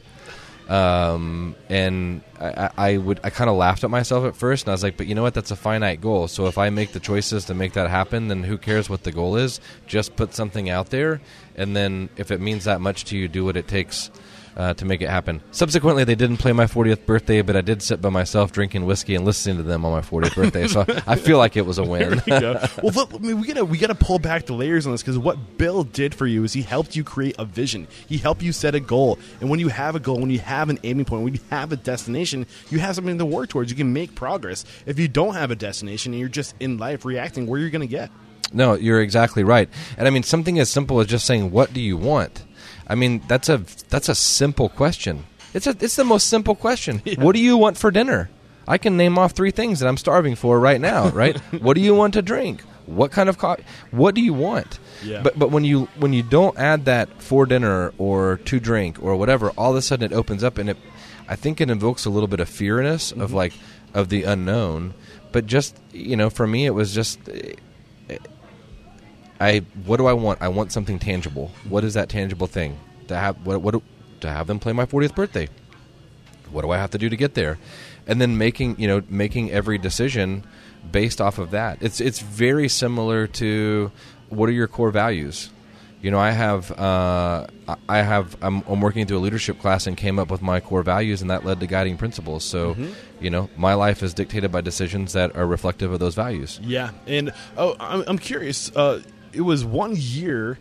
um, 0.69 1.55
and 1.69 2.21
I, 2.39 2.69
I 2.77 2.97
would 2.97 3.19
I 3.23 3.29
kind 3.29 3.49
of 3.49 3.55
laughed 3.55 3.83
at 3.83 3.89
myself 3.89 4.25
at 4.25 4.35
first, 4.35 4.65
and 4.65 4.69
I 4.69 4.73
was 4.73 4.83
like, 4.83 4.97
but 4.97 5.07
you 5.07 5.15
know 5.15 5.21
what? 5.21 5.33
That's 5.33 5.51
a 5.51 5.55
finite 5.55 6.01
goal. 6.01 6.27
So 6.27 6.47
if 6.47 6.57
I 6.57 6.69
make 6.69 6.91
the 6.91 6.99
choices 6.99 7.45
to 7.45 7.53
make 7.53 7.73
that 7.73 7.89
happen, 7.89 8.27
then 8.27 8.43
who 8.43 8.57
cares 8.57 8.89
what 8.89 9.03
the 9.03 9.11
goal 9.11 9.35
is? 9.35 9.59
Just 9.87 10.15
put 10.15 10.33
something 10.33 10.69
out 10.69 10.89
there, 10.89 11.21
and 11.55 11.75
then 11.75 12.09
if 12.17 12.31
it 12.31 12.39
means 12.41 12.65
that 12.65 12.81
much 12.81 13.05
to 13.05 13.17
you, 13.17 13.27
do 13.27 13.45
what 13.45 13.57
it 13.57 13.67
takes. 13.67 14.09
Uh, 14.55 14.71
to 14.75 14.85
make 14.85 15.01
it 15.01 15.09
happen. 15.09 15.41
Subsequently, 15.49 16.03
they 16.03 16.13
didn't 16.13 16.37
play 16.37 16.53
my 16.53 16.65
40th 16.65 17.07
birthday, 17.07 17.41
but 17.41 17.55
I 17.55 17.61
did 17.61 17.81
sit 17.81 18.03
by 18.03 18.09
myself 18.09 18.51
drinking 18.51 18.85
whiskey 18.85 19.15
and 19.15 19.25
listening 19.25 19.57
to 19.57 19.63
them 19.63 19.83
on 19.83 19.91
my 19.91 20.01
40th 20.01 20.35
birthday. 20.35 20.67
So 20.67 20.85
I 21.07 21.15
feel 21.15 21.39
like 21.39 21.57
it 21.57 21.65
was 21.65 21.79
a 21.79 21.83
win. 21.83 22.21
Go. 22.27 22.59
well, 22.83 22.93
look, 22.93 23.15
I 23.15 23.17
mean, 23.17 23.41
we 23.41 23.47
gotta 23.47 23.65
we 23.65 23.79
gotta 23.79 23.95
pull 23.95 24.19
back 24.19 24.45
the 24.45 24.53
layers 24.53 24.85
on 24.85 24.91
this 24.91 25.01
because 25.01 25.17
what 25.17 25.57
Bill 25.57 25.83
did 25.83 26.13
for 26.13 26.27
you 26.27 26.43
is 26.43 26.53
he 26.53 26.61
helped 26.61 26.95
you 26.95 27.03
create 27.03 27.35
a 27.39 27.45
vision. 27.45 27.87
He 28.07 28.19
helped 28.19 28.43
you 28.43 28.51
set 28.51 28.75
a 28.75 28.79
goal, 28.79 29.17
and 29.41 29.49
when 29.49 29.59
you 29.59 29.69
have 29.69 29.95
a 29.95 29.99
goal, 29.99 30.19
when 30.19 30.29
you 30.29 30.39
have 30.39 30.69
an 30.69 30.77
aiming 30.83 31.05
point, 31.05 31.23
when 31.23 31.33
you 31.33 31.39
have 31.49 31.71
a 31.71 31.75
destination, 31.75 32.45
you 32.69 32.77
have 32.77 32.93
something 32.93 33.17
to 33.17 33.25
work 33.25 33.49
towards. 33.49 33.71
You 33.71 33.77
can 33.77 33.91
make 33.91 34.13
progress. 34.13 34.65
If 34.85 34.99
you 34.99 35.07
don't 35.07 35.33
have 35.33 35.49
a 35.49 35.55
destination 35.55 36.13
and 36.13 36.19
you're 36.19 36.29
just 36.29 36.53
in 36.59 36.77
life 36.77 37.05
reacting, 37.05 37.47
where 37.47 37.59
you're 37.59 37.63
you 37.63 37.71
gonna 37.71 37.87
get? 37.87 38.11
No, 38.51 38.75
you're 38.75 39.01
exactly 39.01 39.43
right. 39.43 39.69
And 39.97 40.07
I 40.07 40.11
mean 40.11 40.23
something 40.23 40.59
as 40.59 40.69
simple 40.69 40.99
as 40.99 41.07
just 41.07 41.25
saying 41.25 41.51
what 41.51 41.73
do 41.73 41.81
you 41.81 41.97
want? 41.97 42.43
I 42.87 42.95
mean 42.95 43.21
that's 43.27 43.49
a 43.49 43.63
that's 43.89 44.09
a 44.09 44.15
simple 44.15 44.69
question. 44.69 45.25
It's 45.53 45.67
a 45.67 45.75
it's 45.79 45.95
the 45.95 46.03
most 46.03 46.27
simple 46.27 46.55
question. 46.55 47.01
What 47.17 47.35
do 47.35 47.41
you 47.41 47.57
want 47.57 47.77
for 47.77 47.91
dinner? 47.91 48.29
I 48.67 48.77
can 48.77 48.95
name 48.95 49.17
off 49.17 49.33
three 49.33 49.51
things 49.51 49.79
that 49.79 49.87
I'm 49.87 49.97
starving 49.97 50.35
for 50.35 50.59
right 50.59 50.79
now, 50.79 51.09
right? 51.23 51.37
what 51.61 51.75
do 51.75 51.81
you 51.81 51.93
want 51.95 52.13
to 52.15 52.21
drink? 52.21 52.61
What 52.85 53.11
kind 53.11 53.29
of 53.29 53.37
coffee? 53.37 53.63
What 53.91 54.13
do 54.15 54.21
you 54.21 54.33
want? 54.33 54.79
Yeah. 55.03 55.21
But 55.21 55.39
but 55.39 55.51
when 55.51 55.63
you 55.63 55.87
when 55.97 56.13
you 56.13 56.23
don't 56.23 56.57
add 56.57 56.85
that 56.85 57.21
for 57.21 57.45
dinner 57.45 57.93
or 57.97 58.37
to 58.45 58.59
drink 58.59 59.01
or 59.01 59.15
whatever, 59.15 59.51
all 59.51 59.71
of 59.71 59.77
a 59.77 59.81
sudden 59.81 60.11
it 60.11 60.15
opens 60.15 60.43
up 60.43 60.57
and 60.57 60.69
it 60.69 60.77
I 61.27 61.35
think 61.35 61.61
it 61.61 61.69
invokes 61.69 62.05
a 62.05 62.09
little 62.09 62.27
bit 62.27 62.39
of 62.39 62.49
fear 62.49 62.79
in 62.79 62.85
us 62.85 63.11
of 63.11 63.17
mm-hmm. 63.17 63.35
like 63.35 63.53
of 63.93 64.09
the 64.09 64.23
unknown. 64.23 64.93
But 65.31 65.47
just 65.47 65.79
you 65.91 66.15
know, 66.15 66.29
for 66.29 66.45
me, 66.45 66.65
it 66.65 66.71
was 66.71 66.93
just 66.93 67.19
I 69.43 69.59
what 69.85 69.97
do 69.97 70.05
I 70.05 70.13
want? 70.13 70.41
I 70.41 70.47
want 70.47 70.71
something 70.71 70.99
tangible. 70.99 71.51
What 71.67 71.83
is 71.83 71.93
that 71.95 72.09
tangible 72.09 72.47
thing? 72.47 72.79
To 73.09 73.15
have 73.15 73.45
what 73.45 73.61
what 73.61 73.81
to 74.21 74.29
have 74.29 74.47
them 74.47 74.59
play 74.59 74.73
my 74.73 74.85
40th 74.85 75.15
birthday. 75.15 75.47
What 76.51 76.61
do 76.61 76.71
I 76.71 76.77
have 76.77 76.91
to 76.91 76.97
do 76.97 77.09
to 77.09 77.17
get 77.17 77.33
there? 77.33 77.57
And 78.07 78.21
then 78.21 78.37
making, 78.37 78.79
you 78.79 78.87
know, 78.87 79.01
making 79.09 79.51
every 79.51 79.77
decision 79.77 80.45
based 80.91 81.19
off 81.19 81.39
of 81.39 81.51
that. 81.51 81.77
It's 81.81 81.99
it's 81.99 82.19
very 82.19 82.69
similar 82.69 83.27
to 83.27 83.91
what 84.29 84.49
are 84.49 84.53
your 84.53 84.67
core 84.67 84.91
values? 84.91 85.49
You 86.01 86.11
know, 86.11 86.19
I 86.19 86.31
have 86.31 86.69
uh, 86.77 87.47
I- 87.87 88.01
have 88.01 88.35
I'm, 88.41 88.61
I'm 88.67 88.81
working 88.81 89.05
through 89.07 89.19
a 89.19 89.25
leadership 89.27 89.59
class 89.59 89.87
and 89.87 89.95
came 89.95 90.19
up 90.19 90.29
with 90.29 90.41
my 90.41 90.59
core 90.59 90.83
values, 90.83 91.21
and 91.21 91.31
that 91.31 91.45
led 91.45 91.61
to 91.61 91.67
guiding 91.67 91.95
principles. 91.97 92.43
So, 92.43 92.75
you 93.21 93.29
know, 93.29 93.49
my 93.55 93.73
life 93.73 94.03
is 94.03 94.13
dictated 94.13 94.51
by 94.51 94.59
decisions 94.61 95.13
that 95.13 95.35
are 95.37 95.47
reflective 95.47 95.93
of 95.93 95.99
those 95.99 96.13
values. 96.15 96.59
Yeah, 96.61 96.91
and 97.07 97.31
oh, 97.57 97.75
I'm, 97.79 98.03
I'm 98.05 98.19
curious. 98.19 98.69
Uh, 98.75 99.01
it 99.33 99.41
was 99.41 99.63
one 99.65 99.95
year 99.97 100.57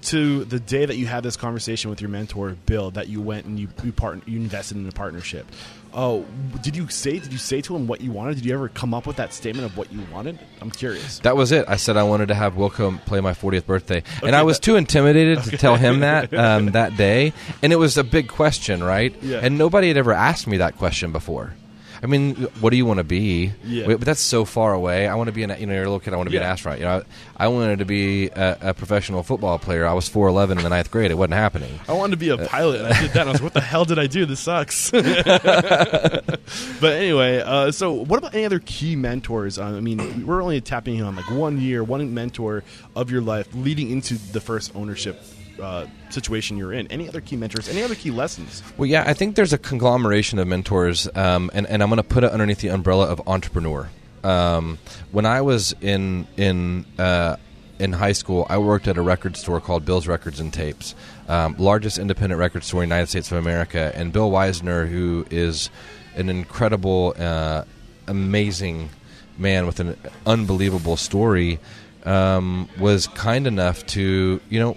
to 0.00 0.44
the 0.44 0.60
day 0.60 0.86
that 0.86 0.96
you 0.96 1.06
had 1.06 1.24
this 1.24 1.36
conversation 1.36 1.90
with 1.90 2.00
your 2.00 2.08
mentor, 2.10 2.56
Bill, 2.66 2.92
that 2.92 3.08
you 3.08 3.20
went 3.20 3.46
and 3.46 3.58
you 3.58 3.68
you, 3.82 3.92
part, 3.92 4.26
you 4.28 4.38
invested 4.38 4.76
in 4.76 4.88
a 4.88 4.92
partnership. 4.92 5.46
Oh, 5.92 6.24
did 6.62 6.76
you 6.76 6.88
say? 6.88 7.18
Did 7.18 7.32
you 7.32 7.38
say 7.38 7.60
to 7.62 7.74
him 7.74 7.86
what 7.86 8.00
you 8.00 8.12
wanted? 8.12 8.36
Did 8.36 8.44
you 8.44 8.54
ever 8.54 8.68
come 8.68 8.94
up 8.94 9.06
with 9.06 9.16
that 9.16 9.32
statement 9.32 9.66
of 9.66 9.76
what 9.76 9.92
you 9.92 10.00
wanted? 10.12 10.38
I'm 10.60 10.70
curious. 10.70 11.18
That 11.20 11.36
was 11.36 11.50
it. 11.50 11.64
I 11.66 11.76
said 11.76 11.96
I 11.96 12.02
wanted 12.04 12.28
to 12.28 12.34
have 12.34 12.54
Wilco 12.54 13.04
play 13.06 13.20
my 13.20 13.32
40th 13.32 13.66
birthday, 13.66 14.02
and 14.22 14.36
I 14.36 14.42
was 14.42 14.58
that- 14.58 14.64
too 14.64 14.76
intimidated 14.76 15.42
to 15.44 15.56
tell 15.56 15.76
him 15.76 16.00
that 16.00 16.32
um, 16.38 16.66
that 16.72 16.96
day. 16.96 17.32
And 17.62 17.72
it 17.72 17.76
was 17.76 17.96
a 17.96 18.04
big 18.04 18.28
question, 18.28 18.84
right? 18.84 19.14
Yeah. 19.22 19.40
And 19.42 19.58
nobody 19.58 19.88
had 19.88 19.96
ever 19.96 20.12
asked 20.12 20.46
me 20.46 20.58
that 20.58 20.76
question 20.76 21.10
before. 21.10 21.54
I 22.02 22.06
mean, 22.06 22.36
what 22.60 22.70
do 22.70 22.76
you 22.76 22.86
want 22.86 22.98
to 22.98 23.04
be? 23.04 23.52
Yeah. 23.64 23.86
But 23.86 24.00
that's 24.02 24.20
so 24.20 24.44
far 24.44 24.72
away. 24.72 25.08
I 25.08 25.14
want 25.16 25.28
to 25.28 25.32
be 25.32 25.42
an 25.42 25.54
you 25.58 25.66
know 25.66 25.74
you're 25.74 25.82
a 25.82 25.86
little 25.86 26.00
kid. 26.00 26.14
I 26.14 26.16
want 26.16 26.28
to 26.28 26.30
be 26.30 26.36
Yeah. 26.36 26.44
an 26.44 26.50
astronaut. 26.52 26.78
You 26.78 26.84
know, 26.84 27.02
I 27.36 27.48
wanted 27.48 27.80
to 27.80 27.84
be 27.84 28.28
a, 28.28 28.58
a 28.60 28.74
professional 28.74 29.22
football 29.22 29.58
player. 29.58 29.86
I 29.86 29.92
was 29.94 30.08
4'11 30.08 30.52
in 30.52 30.58
the 30.58 30.68
ninth 30.68 30.90
grade. 30.90 31.10
It 31.10 31.14
wasn't 31.14 31.34
happening. 31.34 31.78
I 31.88 31.92
wanted 31.92 32.12
to 32.12 32.16
be 32.18 32.28
a 32.30 32.38
pilot, 32.38 32.80
and 32.82 32.92
I 32.94 33.00
did 33.00 33.10
that. 33.12 33.28
I 33.28 33.32
was, 33.32 33.42
"What 33.42 33.54
the 33.54 33.60
hell 33.60 33.84
did 33.84 33.98
I 33.98 34.06
do? 34.06 34.26
This 34.26 34.40
sucks." 34.40 34.90
but 34.92 36.92
anyway, 36.92 37.40
uh, 37.40 37.70
so 37.72 37.92
what 37.92 38.18
about 38.18 38.34
any 38.34 38.44
other 38.44 38.58
key 38.60 38.96
mentors? 38.96 39.58
Uh, 39.58 39.64
I 39.64 39.80
mean, 39.80 40.26
we're 40.26 40.42
only 40.42 40.60
tapping 40.60 40.96
in 40.98 41.04
on 41.04 41.16
like 41.16 41.30
one 41.30 41.60
year, 41.60 41.82
one 41.84 42.12
mentor 42.14 42.64
of 42.96 43.10
your 43.10 43.22
life 43.22 43.48
leading 43.54 43.90
into 43.90 44.14
the 44.32 44.40
first 44.40 44.74
ownership 44.74 45.22
uh, 45.60 45.86
situation 46.10 46.56
you're 46.56 46.72
in. 46.72 46.86
Any 46.88 47.08
other 47.08 47.20
key 47.20 47.36
mentors? 47.36 47.68
Any 47.68 47.82
other 47.82 47.94
key 47.94 48.10
lessons? 48.10 48.62
Well, 48.76 48.86
yeah, 48.86 49.04
I 49.06 49.14
think 49.14 49.36
there's 49.36 49.52
a 49.52 49.58
conglomeration 49.58 50.38
of 50.38 50.46
mentors, 50.46 51.08
um, 51.14 51.50
and, 51.54 51.66
and 51.66 51.82
I'm 51.82 51.88
going 51.88 51.98
to 51.98 52.02
put 52.02 52.24
it 52.24 52.30
underneath 52.30 52.60
the 52.60 52.68
umbrella 52.68 53.06
of 53.06 53.26
entrepreneur. 53.26 53.88
Um, 54.24 54.78
when 55.12 55.26
I 55.26 55.42
was 55.42 55.74
in 55.80 56.26
in 56.36 56.84
uh, 56.98 57.36
in 57.78 57.92
high 57.92 58.12
school, 58.12 58.46
I 58.50 58.58
worked 58.58 58.88
at 58.88 58.96
a 58.96 59.02
record 59.02 59.36
store 59.36 59.60
called 59.60 59.84
Bill's 59.84 60.06
Records 60.06 60.40
and 60.40 60.52
Tapes, 60.52 60.94
um, 61.28 61.54
largest 61.58 61.98
independent 61.98 62.38
record 62.38 62.64
store 62.64 62.82
in 62.82 62.88
the 62.88 62.94
United 62.94 63.10
States 63.10 63.30
of 63.30 63.38
America. 63.38 63.92
And 63.94 64.12
Bill 64.12 64.30
Wisener, 64.30 64.88
who 64.88 65.24
is 65.30 65.70
an 66.16 66.28
incredible, 66.28 67.14
uh, 67.18 67.64
amazing 68.08 68.90
man 69.36 69.66
with 69.66 69.78
an 69.78 69.96
unbelievable 70.26 70.96
story, 70.96 71.60
um, 72.04 72.68
was 72.78 73.06
kind 73.08 73.46
enough 73.46 73.86
to 73.86 74.40
you 74.48 74.58
know 74.58 74.76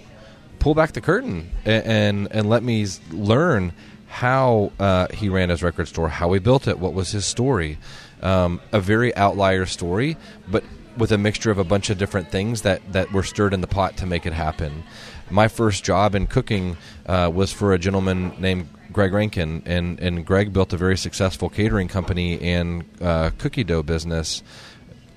pull 0.62 0.74
back 0.76 0.92
the 0.92 1.00
curtain 1.00 1.50
and 1.64 1.84
and, 1.84 2.28
and 2.30 2.48
let 2.48 2.62
me 2.62 2.86
learn 3.10 3.72
how 4.06 4.70
uh, 4.78 5.08
he 5.12 5.28
ran 5.28 5.48
his 5.48 5.62
record 5.62 5.88
store, 5.88 6.08
how 6.08 6.32
he 6.32 6.38
built 6.38 6.68
it, 6.68 6.78
what 6.78 6.94
was 6.94 7.10
his 7.10 7.26
story. 7.26 7.78
Um, 8.22 8.60
a 8.70 8.78
very 8.78 9.14
outlier 9.16 9.66
story, 9.66 10.16
but 10.48 10.62
with 10.96 11.10
a 11.10 11.18
mixture 11.18 11.50
of 11.50 11.58
a 11.58 11.64
bunch 11.64 11.90
of 11.90 11.98
different 11.98 12.30
things 12.30 12.62
that, 12.62 12.80
that 12.92 13.10
were 13.10 13.24
stirred 13.24 13.52
in 13.52 13.60
the 13.62 13.66
pot 13.66 13.96
to 13.96 14.06
make 14.06 14.24
it 14.24 14.32
happen. 14.32 14.84
My 15.30 15.48
first 15.48 15.82
job 15.82 16.14
in 16.14 16.28
cooking 16.28 16.76
uh, 17.06 17.32
was 17.34 17.52
for 17.52 17.72
a 17.72 17.78
gentleman 17.78 18.32
named 18.38 18.68
Greg 18.92 19.12
Rankin, 19.12 19.62
and, 19.66 19.98
and 19.98 20.24
Greg 20.24 20.52
built 20.52 20.72
a 20.72 20.76
very 20.76 20.96
successful 20.96 21.48
catering 21.48 21.88
company 21.88 22.38
and 22.40 22.84
uh, 23.00 23.30
cookie 23.38 23.64
dough 23.64 23.82
business 23.82 24.42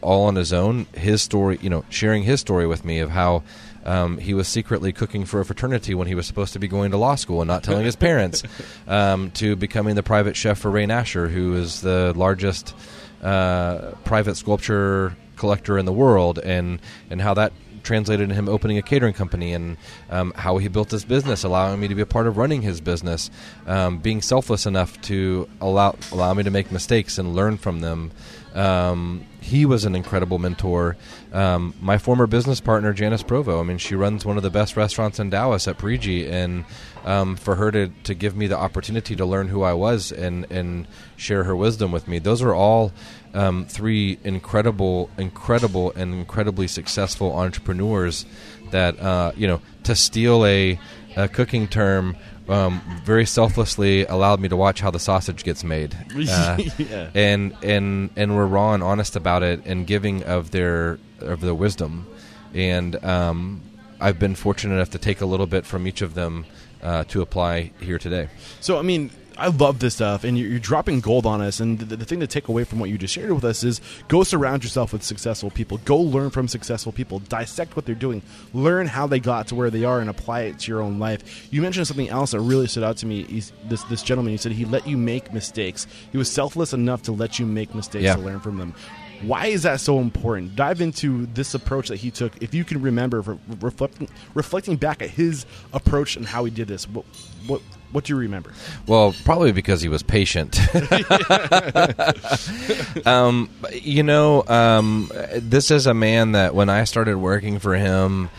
all 0.01 0.25
on 0.25 0.35
his 0.35 0.53
own. 0.53 0.87
His 0.95 1.21
story, 1.21 1.59
you 1.61 1.69
know, 1.69 1.83
sharing 1.89 2.23
his 2.23 2.39
story 2.39 2.65
with 2.65 2.85
me 2.85 2.99
of 2.99 3.09
how 3.09 3.43
um, 3.85 4.17
he 4.17 4.33
was 4.33 4.47
secretly 4.47 4.91
cooking 4.91 5.25
for 5.25 5.39
a 5.39 5.45
fraternity 5.45 5.93
when 5.93 6.07
he 6.07 6.15
was 6.15 6.25
supposed 6.25 6.53
to 6.53 6.59
be 6.59 6.67
going 6.67 6.91
to 6.91 6.97
law 6.97 7.15
school 7.15 7.41
and 7.41 7.47
not 7.47 7.63
telling 7.63 7.85
his 7.85 7.95
parents, 7.95 8.43
um, 8.87 9.31
to 9.31 9.55
becoming 9.55 9.95
the 9.95 10.03
private 10.03 10.35
chef 10.35 10.59
for 10.59 10.71
Ray 10.71 10.85
Nasher, 10.85 11.29
who 11.29 11.55
is 11.55 11.81
the 11.81 12.13
largest 12.15 12.75
uh, 13.21 13.91
private 14.03 14.35
sculpture 14.35 15.15
collector 15.35 15.77
in 15.77 15.85
the 15.85 15.93
world, 15.93 16.39
and 16.39 16.79
and 17.09 17.21
how 17.21 17.33
that 17.33 17.53
translated 17.85 18.23
into 18.23 18.35
him 18.35 18.49
opening 18.49 18.77
a 18.77 18.81
catering 18.81 19.13
company 19.13 19.53
and 19.53 19.77
um, 20.09 20.33
how 20.35 20.57
he 20.57 20.67
built 20.67 20.89
this 20.89 21.05
business, 21.05 21.43
allowing 21.43 21.79
me 21.79 21.87
to 21.87 21.95
be 21.95 22.01
a 22.01 22.05
part 22.05 22.27
of 22.27 22.35
running 22.35 22.61
his 22.61 22.81
business, 22.81 23.29
um, 23.67 23.99
being 23.99 24.21
selfless 24.21 24.65
enough 24.65 24.99
to 25.01 25.47
allow 25.61 25.95
allow 26.11 26.33
me 26.33 26.43
to 26.43 26.51
make 26.51 26.71
mistakes 26.71 27.17
and 27.17 27.35
learn 27.35 27.57
from 27.57 27.79
them. 27.79 28.11
Um, 28.53 29.25
he 29.41 29.65
was 29.65 29.85
an 29.85 29.95
incredible 29.95 30.39
mentor. 30.39 30.97
Um, 31.35 31.73
my 31.81 31.97
former 31.97 32.27
business 32.27 32.61
partner, 32.61 32.93
Janice 32.93 33.21
Provo, 33.21 33.59
I 33.59 33.63
mean, 33.63 33.77
she 33.77 33.93
runs 33.93 34.25
one 34.25 34.37
of 34.37 34.43
the 34.43 34.49
best 34.49 34.77
restaurants 34.77 35.19
in 35.19 35.29
Dallas 35.29 35.67
at 35.67 35.77
Parigi, 35.77 36.29
and 36.29 36.63
um, 37.03 37.35
for 37.35 37.55
her 37.55 37.71
to, 37.71 37.89
to 38.05 38.13
give 38.13 38.37
me 38.37 38.47
the 38.47 38.57
opportunity 38.57 39.17
to 39.17 39.25
learn 39.25 39.49
who 39.49 39.61
I 39.61 39.73
was 39.73 40.13
and, 40.13 40.49
and 40.49 40.87
share 41.17 41.43
her 41.43 41.53
wisdom 41.53 41.91
with 41.91 42.07
me, 42.07 42.19
those 42.19 42.41
are 42.41 42.53
all 42.53 42.93
um, 43.33 43.65
three 43.65 44.17
incredible, 44.23 45.09
incredible, 45.17 45.91
and 45.97 46.13
incredibly 46.13 46.69
successful 46.69 47.35
entrepreneurs 47.35 48.25
that, 48.71 48.97
uh, 49.01 49.33
you 49.35 49.45
know, 49.45 49.59
to 49.83 49.93
steal 49.93 50.45
a, 50.45 50.79
a 51.17 51.27
cooking 51.27 51.67
term 51.67 52.15
um, 52.49 52.81
very 53.03 53.25
selflessly 53.25 54.05
allowed 54.05 54.39
me 54.39 54.47
to 54.49 54.55
watch 54.55 54.79
how 54.81 54.91
the 54.91 54.99
sausage 54.99 55.43
gets 55.43 55.63
made. 55.63 55.95
Uh, 56.29 56.57
Yeah. 56.77 57.09
And 57.13 57.55
and 57.63 58.09
and 58.15 58.35
were 58.35 58.47
raw 58.47 58.73
and 58.73 58.83
honest 58.83 59.15
about 59.15 59.43
it 59.43 59.61
and 59.65 59.85
giving 59.87 60.23
of 60.23 60.51
their 60.51 60.99
of 61.19 61.41
their 61.41 61.55
wisdom. 61.55 62.07
And 62.53 63.03
um, 63.03 63.61
I've 63.99 64.19
been 64.19 64.35
fortunate 64.35 64.75
enough 64.75 64.91
to 64.91 64.97
take 64.97 65.21
a 65.21 65.25
little 65.25 65.47
bit 65.47 65.65
from 65.65 65.87
each 65.87 66.01
of 66.01 66.13
them 66.13 66.45
uh, 66.81 67.03
to 67.05 67.21
apply 67.21 67.71
here 67.81 67.97
today. 67.99 68.29
So 68.61 68.77
I 68.79 68.81
mean, 68.81 69.09
I 69.37 69.47
love 69.47 69.79
this 69.79 69.95
stuff, 69.95 70.23
and 70.23 70.37
you're, 70.37 70.49
you're 70.49 70.59
dropping 70.59 71.01
gold 71.01 71.25
on 71.25 71.41
us. 71.41 71.59
And 71.59 71.77
the, 71.77 71.97
the, 71.97 72.05
thing 72.05 72.21
to 72.21 72.27
take 72.27 72.47
away 72.47 72.63
from 72.63 72.79
what 72.79 72.89
you 72.89 72.97
just 72.97 73.13
shared 73.13 73.31
with 73.31 73.43
us 73.43 73.63
is 73.63 73.81
go 74.07 74.23
surround 74.23 74.63
yourself 74.63 74.93
with 74.93 75.03
successful 75.03 75.49
people. 75.49 75.77
Go 75.79 75.97
learn 75.97 76.29
from 76.29 76.47
successful 76.47 76.91
people. 76.91 77.19
Dissect 77.19 77.75
what 77.75 77.85
they're 77.85 77.95
doing. 77.95 78.21
Learn 78.53 78.87
how 78.87 79.07
they 79.07 79.19
got 79.19 79.47
to 79.47 79.55
where 79.55 79.69
they 79.69 79.83
are, 79.83 79.99
and 79.99 80.09
apply 80.09 80.41
it 80.41 80.59
to 80.59 80.71
your 80.71 80.81
own 80.81 80.99
life. 80.99 81.47
You 81.51 81.61
mentioned 81.61 81.87
something 81.87 82.09
else 82.09 82.31
that 82.31 82.39
really 82.39 82.67
stood 82.67 82.83
out 82.83 82.97
to 82.97 83.05
me. 83.05 83.23
He's, 83.23 83.51
this 83.65 83.83
this 83.83 84.03
gentleman, 84.03 84.31
he 84.31 84.37
said 84.37 84.53
he 84.53 84.65
let 84.65 84.87
you 84.87 84.97
make 84.97 85.33
mistakes. 85.33 85.87
He 86.11 86.17
was 86.17 86.31
selfless 86.31 86.73
enough 86.73 87.01
to 87.03 87.11
let 87.11 87.39
you 87.39 87.45
make 87.45 87.75
mistakes 87.75 88.03
Yeah. 88.03 88.15
to 88.15 88.21
learn 88.21 88.39
from 88.39 88.57
them. 88.57 88.73
Why 89.21 89.47
is 89.47 89.63
that 89.63 89.79
so 89.79 89.99
important? 89.99 90.55
Dive 90.55 90.81
into 90.81 91.25
this 91.27 91.53
approach 91.53 91.89
that 91.89 91.97
he 91.97 92.11
took. 92.11 92.41
If 92.41 92.53
you 92.53 92.63
can 92.63 92.81
remember, 92.81 93.21
re- 93.21 93.37
reflecting 93.59 94.09
reflecting 94.33 94.75
back 94.75 95.01
at 95.01 95.09
his 95.09 95.45
approach 95.73 96.15
and 96.15 96.25
how 96.25 96.45
he 96.45 96.51
did 96.51 96.67
this, 96.67 96.87
what 96.87 97.05
what 97.47 97.61
what 97.91 98.03
do 98.03 98.13
you 98.13 98.19
remember? 98.19 98.53
Well, 98.87 99.15
probably 99.23 99.51
because 99.51 99.81
he 99.81 99.87
was 99.87 100.03
patient. 100.03 100.59
um, 103.07 103.49
you 103.71 104.03
know, 104.03 104.43
um, 104.47 105.09
this 105.37 105.71
is 105.71 105.87
a 105.87 105.93
man 105.93 106.33
that 106.33 106.53
when 106.53 106.69
I 106.69 106.83
started 106.83 107.17
working 107.17 107.59
for 107.59 107.75
him, 107.75 108.29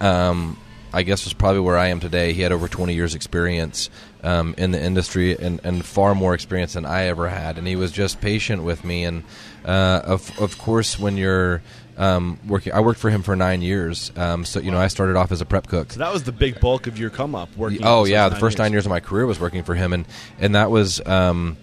um, 0.00 0.58
I 0.92 1.02
guess 1.02 1.24
was 1.24 1.32
probably 1.32 1.60
where 1.60 1.78
I 1.78 1.88
am 1.88 2.00
today. 2.00 2.32
He 2.32 2.42
had 2.42 2.52
over 2.52 2.68
20 2.68 2.94
years 2.94 3.14
experience 3.14 3.90
um, 4.22 4.54
in 4.58 4.72
the 4.72 4.82
industry 4.82 5.36
and, 5.38 5.60
and 5.64 5.84
far 5.84 6.14
more 6.14 6.34
experience 6.34 6.74
than 6.74 6.86
I 6.86 7.04
ever 7.04 7.28
had. 7.28 7.58
And 7.58 7.66
he 7.66 7.76
was 7.76 7.92
just 7.92 8.20
patient 8.20 8.62
with 8.62 8.84
me. 8.84 9.04
And 9.04 9.24
uh, 9.68 10.00
of, 10.04 10.40
of 10.40 10.58
course, 10.58 10.98
when 10.98 11.18
you're 11.18 11.62
um, 11.98 12.38
working, 12.46 12.72
I 12.72 12.80
worked 12.80 12.98
for 12.98 13.10
him 13.10 13.22
for 13.22 13.36
nine 13.36 13.60
years. 13.60 14.10
Um, 14.16 14.44
so, 14.44 14.60
you 14.60 14.70
know, 14.70 14.78
I 14.78 14.88
started 14.88 15.16
off 15.16 15.30
as 15.30 15.42
a 15.42 15.44
prep 15.44 15.66
cook. 15.66 15.92
So 15.92 15.98
that 15.98 16.12
was 16.12 16.22
the 16.22 16.32
big 16.32 16.58
bulk 16.58 16.86
of 16.86 16.98
your 16.98 17.10
come 17.10 17.34
up 17.34 17.54
working. 17.56 17.80
Oh 17.82 18.04
yeah, 18.04 18.28
the 18.30 18.36
first 18.36 18.56
nine 18.56 18.72
years 18.72 18.86
of 18.86 18.90
my 18.90 19.00
career 19.00 19.26
was 19.26 19.38
working 19.38 19.64
for 19.64 19.74
him, 19.74 19.92
and 19.92 20.06
and 20.38 20.54
that 20.54 20.70
was 20.70 21.06
um, 21.06 21.58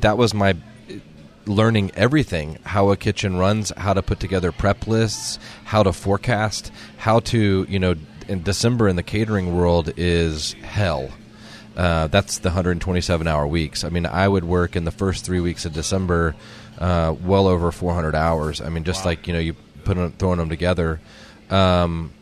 that 0.00 0.16
was 0.16 0.32
my 0.32 0.56
learning 1.46 1.90
everything 1.94 2.58
how 2.62 2.90
a 2.90 2.96
kitchen 2.96 3.36
runs, 3.36 3.72
how 3.76 3.94
to 3.94 4.02
put 4.02 4.20
together 4.20 4.52
prep 4.52 4.86
lists, 4.86 5.38
how 5.64 5.82
to 5.82 5.92
forecast, 5.92 6.70
how 6.98 7.18
to 7.20 7.66
you 7.68 7.78
know 7.78 7.96
in 8.28 8.42
December 8.42 8.86
in 8.86 8.96
the 8.96 9.02
catering 9.02 9.56
world 9.56 9.92
is 9.96 10.52
hell. 10.62 11.10
Uh, 11.76 12.08
that's 12.08 12.38
the 12.38 12.48
127 12.48 13.26
hour 13.26 13.46
weeks. 13.46 13.84
I 13.84 13.88
mean, 13.88 14.04
I 14.04 14.26
would 14.26 14.44
work 14.44 14.74
in 14.74 14.84
the 14.84 14.90
first 14.90 15.24
three 15.24 15.38
weeks 15.38 15.64
of 15.64 15.72
December 15.72 16.34
uh, 16.78 17.14
well 17.24 17.46
over 17.46 17.70
400 17.72 18.14
hours. 18.14 18.60
I 18.60 18.68
mean, 18.68 18.84
just 18.84 19.04
Wow. 19.04 19.10
like 19.10 19.26
you 19.26 19.32
know, 19.32 19.38
you 19.40 19.54
put 19.84 19.96
them, 19.96 20.12
throwing 20.18 20.38
them 20.38 20.48
together. 20.48 21.00
Um, 21.50 22.12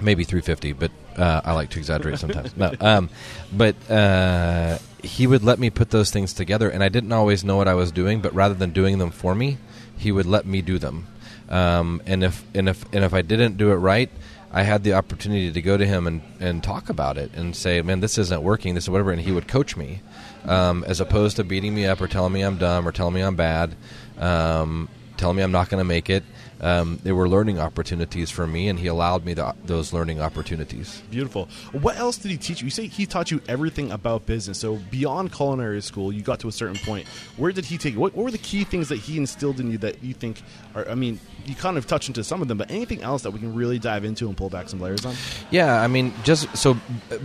maybe 0.00 0.24
350 0.24 0.72
but 0.72 0.90
uh, 1.16 1.40
i 1.44 1.52
like 1.52 1.70
to 1.70 1.78
exaggerate 1.78 2.18
sometimes 2.18 2.56
no 2.56 2.72
um, 2.80 3.08
but 3.52 3.76
uh, 3.90 4.78
he 5.02 5.26
would 5.28 5.44
let 5.44 5.58
me 5.60 5.70
put 5.70 5.90
those 5.90 6.10
things 6.10 6.32
together 6.32 6.68
and 6.68 6.82
i 6.82 6.88
didn't 6.88 7.12
always 7.12 7.44
know 7.44 7.56
what 7.56 7.68
i 7.68 7.74
was 7.74 7.92
doing 7.92 8.20
but 8.20 8.34
rather 8.34 8.54
than 8.54 8.70
doing 8.72 8.98
them 8.98 9.10
for 9.12 9.34
me 9.34 9.58
he 9.96 10.10
would 10.10 10.26
let 10.26 10.44
me 10.44 10.60
do 10.60 10.78
them 10.78 11.06
um, 11.50 12.02
and 12.06 12.24
if 12.24 12.44
and 12.54 12.68
if 12.68 12.84
and 12.92 13.04
if 13.04 13.14
i 13.14 13.22
didn't 13.22 13.56
do 13.56 13.70
it 13.70 13.76
right 13.76 14.10
I 14.52 14.64
had 14.64 14.84
the 14.84 14.92
opportunity 14.92 15.50
to 15.50 15.62
go 15.62 15.78
to 15.78 15.86
him 15.86 16.06
and, 16.06 16.20
and 16.38 16.62
talk 16.62 16.90
about 16.90 17.16
it 17.16 17.30
and 17.34 17.56
say, 17.56 17.80
"Man, 17.80 18.00
this 18.00 18.18
isn't 18.18 18.42
working. 18.42 18.74
This 18.74 18.84
is 18.84 18.90
whatever," 18.90 19.10
and 19.10 19.20
he 19.20 19.32
would 19.32 19.48
coach 19.48 19.76
me, 19.76 20.02
um, 20.44 20.84
as 20.86 21.00
opposed 21.00 21.36
to 21.36 21.44
beating 21.44 21.74
me 21.74 21.86
up 21.86 22.00
or 22.00 22.06
telling 22.06 22.32
me 22.32 22.42
I'm 22.42 22.58
dumb 22.58 22.86
or 22.86 22.92
telling 22.92 23.14
me 23.14 23.22
I'm 23.22 23.36
bad, 23.36 23.74
um, 24.18 24.88
telling 25.16 25.36
me 25.36 25.42
I'm 25.42 25.52
not 25.52 25.70
going 25.70 25.80
to 25.80 25.84
make 25.84 26.10
it. 26.10 26.22
Um, 26.62 27.00
there 27.02 27.14
were 27.14 27.28
learning 27.28 27.58
opportunities 27.58 28.30
for 28.30 28.46
me, 28.46 28.68
and 28.68 28.78
he 28.78 28.86
allowed 28.86 29.24
me 29.24 29.34
the, 29.34 29.54
those 29.64 29.92
learning 29.92 30.20
opportunities. 30.20 31.02
Beautiful. 31.10 31.48
What 31.72 31.96
else 31.96 32.18
did 32.18 32.30
he 32.30 32.36
teach 32.36 32.60
you? 32.60 32.66
You 32.66 32.70
say 32.70 32.86
he 32.86 33.04
taught 33.04 33.32
you 33.32 33.42
everything 33.48 33.90
about 33.90 34.26
business. 34.26 34.58
So 34.58 34.76
beyond 34.90 35.32
culinary 35.32 35.82
school, 35.82 36.12
you 36.12 36.22
got 36.22 36.38
to 36.40 36.48
a 36.48 36.52
certain 36.52 36.76
point. 36.76 37.08
Where 37.36 37.50
did 37.50 37.64
he 37.64 37.78
take 37.78 37.94
you? 37.94 38.00
What, 38.00 38.14
what 38.14 38.22
were 38.24 38.30
the 38.30 38.38
key 38.38 38.62
things 38.62 38.88
that 38.90 38.98
he 38.98 39.16
instilled 39.16 39.58
in 39.58 39.72
you 39.72 39.78
that 39.78 40.04
you 40.04 40.14
think 40.14 40.40
are? 40.76 40.88
I 40.88 40.94
mean, 40.94 41.18
you 41.46 41.56
kind 41.56 41.76
of 41.76 41.86
touched 41.88 42.06
into 42.06 42.22
some 42.22 42.40
of 42.40 42.48
them, 42.48 42.58
but 42.58 42.70
anything 42.70 43.02
else 43.02 43.22
that 43.22 43.32
we 43.32 43.40
can 43.40 43.54
really 43.54 43.80
dive 43.80 44.04
into 44.04 44.28
and 44.28 44.36
pull 44.36 44.48
back 44.48 44.68
some 44.68 44.80
layers 44.80 45.04
on? 45.04 45.16
Yeah, 45.50 45.80
I 45.80 45.88
mean, 45.88 46.14
just 46.22 46.56
so 46.56 46.76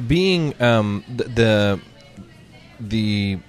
being 0.08 0.60
um, 0.60 1.04
the 1.08 1.80
the 2.80 3.40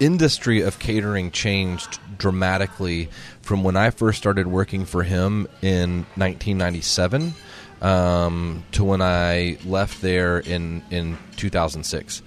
industry 0.00 0.60
of 0.60 0.78
catering 0.78 1.30
changed 1.30 1.98
dramatically 2.18 3.08
from 3.44 3.62
when 3.62 3.76
I 3.76 3.90
first 3.90 4.18
started 4.18 4.46
working 4.46 4.86
for 4.86 5.02
him 5.02 5.46
in 5.60 6.06
1997 6.16 7.34
um, 7.82 8.64
to 8.72 8.82
when 8.82 9.02
I 9.02 9.58
left 9.64 10.00
there 10.00 10.38
in 10.38 10.82
in 10.90 11.18
2006. 11.36 12.22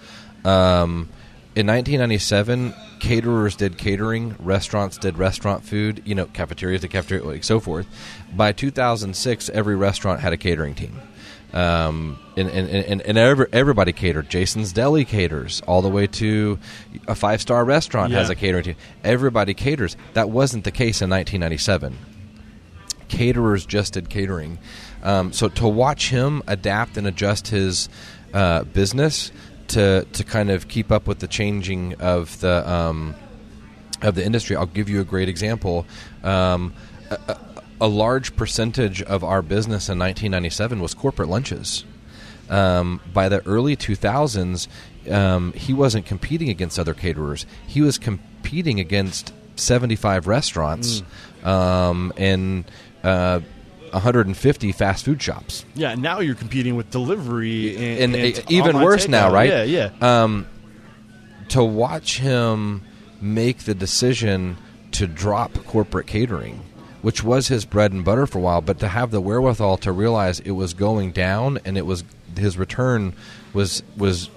Um, 0.46 1.10
in 1.56 1.66
1997, 1.66 2.72
caterers 3.00 3.56
did 3.56 3.80
catering, 3.80 4.36
restaurants 4.38 4.96
did 5.00 5.18
restaurant 5.18 5.64
food, 5.64 6.04
you 6.06 6.14
know, 6.14 6.28
cafeterias 6.28 6.82
did 6.82 6.92
cafeteria, 6.92 7.24
like 7.26 7.44
so 7.44 7.60
forth. 7.60 7.88
By 8.36 8.52
2006, 8.52 9.50
every 9.50 9.76
restaurant 9.76 10.20
had 10.20 10.34
a 10.34 10.38
catering 10.38 10.76
team. 10.76 11.02
Um, 11.54 12.20
and 12.36 12.50
and, 12.50 12.70
and, 12.70 13.02
and 13.02 13.18
every, 13.18 13.48
everybody 13.54 13.94
catered. 13.94 14.30
Jason's 14.30 14.74
Deli 14.74 15.06
caters, 15.06 15.62
all 15.62 15.82
the 15.82 15.90
way 15.90 16.08
to 16.08 16.60
a 17.08 17.16
five 17.16 17.42
star 17.42 17.64
restaurant 17.64 18.12
has 18.14 18.30
a 18.30 18.36
catering 18.36 18.64
team. 18.64 18.76
Everybody 19.04 19.54
caters. 19.54 19.96
That 20.14 20.30
wasn't 20.30 20.66
the 20.66 20.72
case 20.72 21.02
in 21.02 21.10
1997 21.10 21.98
caterers 23.08 23.66
just 23.66 23.94
did 23.94 24.10
catering. 24.10 24.60
Um, 25.04 25.32
so 25.32 25.48
to 25.50 25.68
watch 25.68 26.10
him 26.10 26.44
adapt 26.48 26.98
and 26.98 27.08
adjust 27.08 27.48
his 27.48 27.90
uh, 28.34 28.64
business 28.64 29.32
to 29.70 30.06
to 30.14 30.24
kind 30.24 30.50
of 30.50 30.68
keep 30.68 30.92
up 30.92 31.08
with 31.08 31.20
the 31.20 31.28
changing 31.28 31.96
of 31.96 32.40
the 32.40 32.70
um, 32.70 33.16
of 34.02 34.16
the 34.16 34.26
industry, 34.26 34.56
I'll 34.56 34.66
give 34.66 34.90
you 34.90 35.02
a 35.02 35.06
great 35.06 35.30
example. 35.30 35.86
Um, 36.24 36.74
a, 37.10 37.16
a, 37.28 37.40
a 37.80 37.88
large 37.88 38.36
percentage 38.36 39.02
of 39.02 39.24
our 39.24 39.42
business 39.42 39.90
in 39.90 40.00
1997 40.00 40.80
was 40.80 40.94
corporate 40.94 41.30
lunches. 41.30 41.86
Um, 42.50 43.02
by 43.14 43.30
the 43.30 43.46
early 43.46 43.76
2000s, 43.76 44.68
um, 45.12 45.54
he 45.54 45.74
wasn't 45.74 46.06
competing 46.06 46.50
against 46.50 46.80
other 46.80 46.94
caterers. 46.94 47.46
He 47.68 47.82
was 47.82 47.98
competing 47.98 48.80
against 48.80 49.34
75 49.58 50.28
restaurants 50.28 51.04
um, 51.44 52.14
and 52.18 52.66
uh, 53.04 53.42
150 53.92 54.72
fast 54.72 55.06
food 55.06 55.22
shops. 55.22 55.66
Yeah, 55.76 55.96
now 55.96 56.20
you're 56.20 56.36
competing 56.36 56.76
with 56.76 56.90
delivery 56.90 57.76
and, 57.76 58.16
And, 58.16 58.38
and 58.38 58.52
even 58.52 58.82
worse 58.82 59.08
now, 59.08 59.32
right? 59.32 59.50
Yeah, 59.50 59.64
yeah. 59.64 59.92
Um, 60.24 60.48
to 61.50 61.64
watch 61.64 62.20
him 62.20 62.84
make 63.22 63.60
the 63.60 63.74
decision 63.74 64.58
to 64.92 65.08
drop 65.08 65.54
corporate 65.66 66.08
catering, 66.08 66.62
which 67.08 67.24
was 67.24 67.48
his 67.48 67.64
bread 67.64 67.94
and 67.94 68.04
butter 68.04 68.28
for 68.28 68.40
a 68.40 68.42
while, 68.42 68.60
but 68.60 68.80
to 68.80 68.88
have 68.90 69.12
the 69.12 69.22
wherewithal 69.22 69.78
to 69.78 69.94
realize 69.94 70.42
it 70.42 70.52
was 70.52 70.74
going 70.74 71.14
down 71.14 71.58
and 71.64 71.78
it 71.78 71.86
was 71.86 72.04
his 72.36 72.58
return 72.58 73.14
was 73.54 73.82
was 73.96 74.30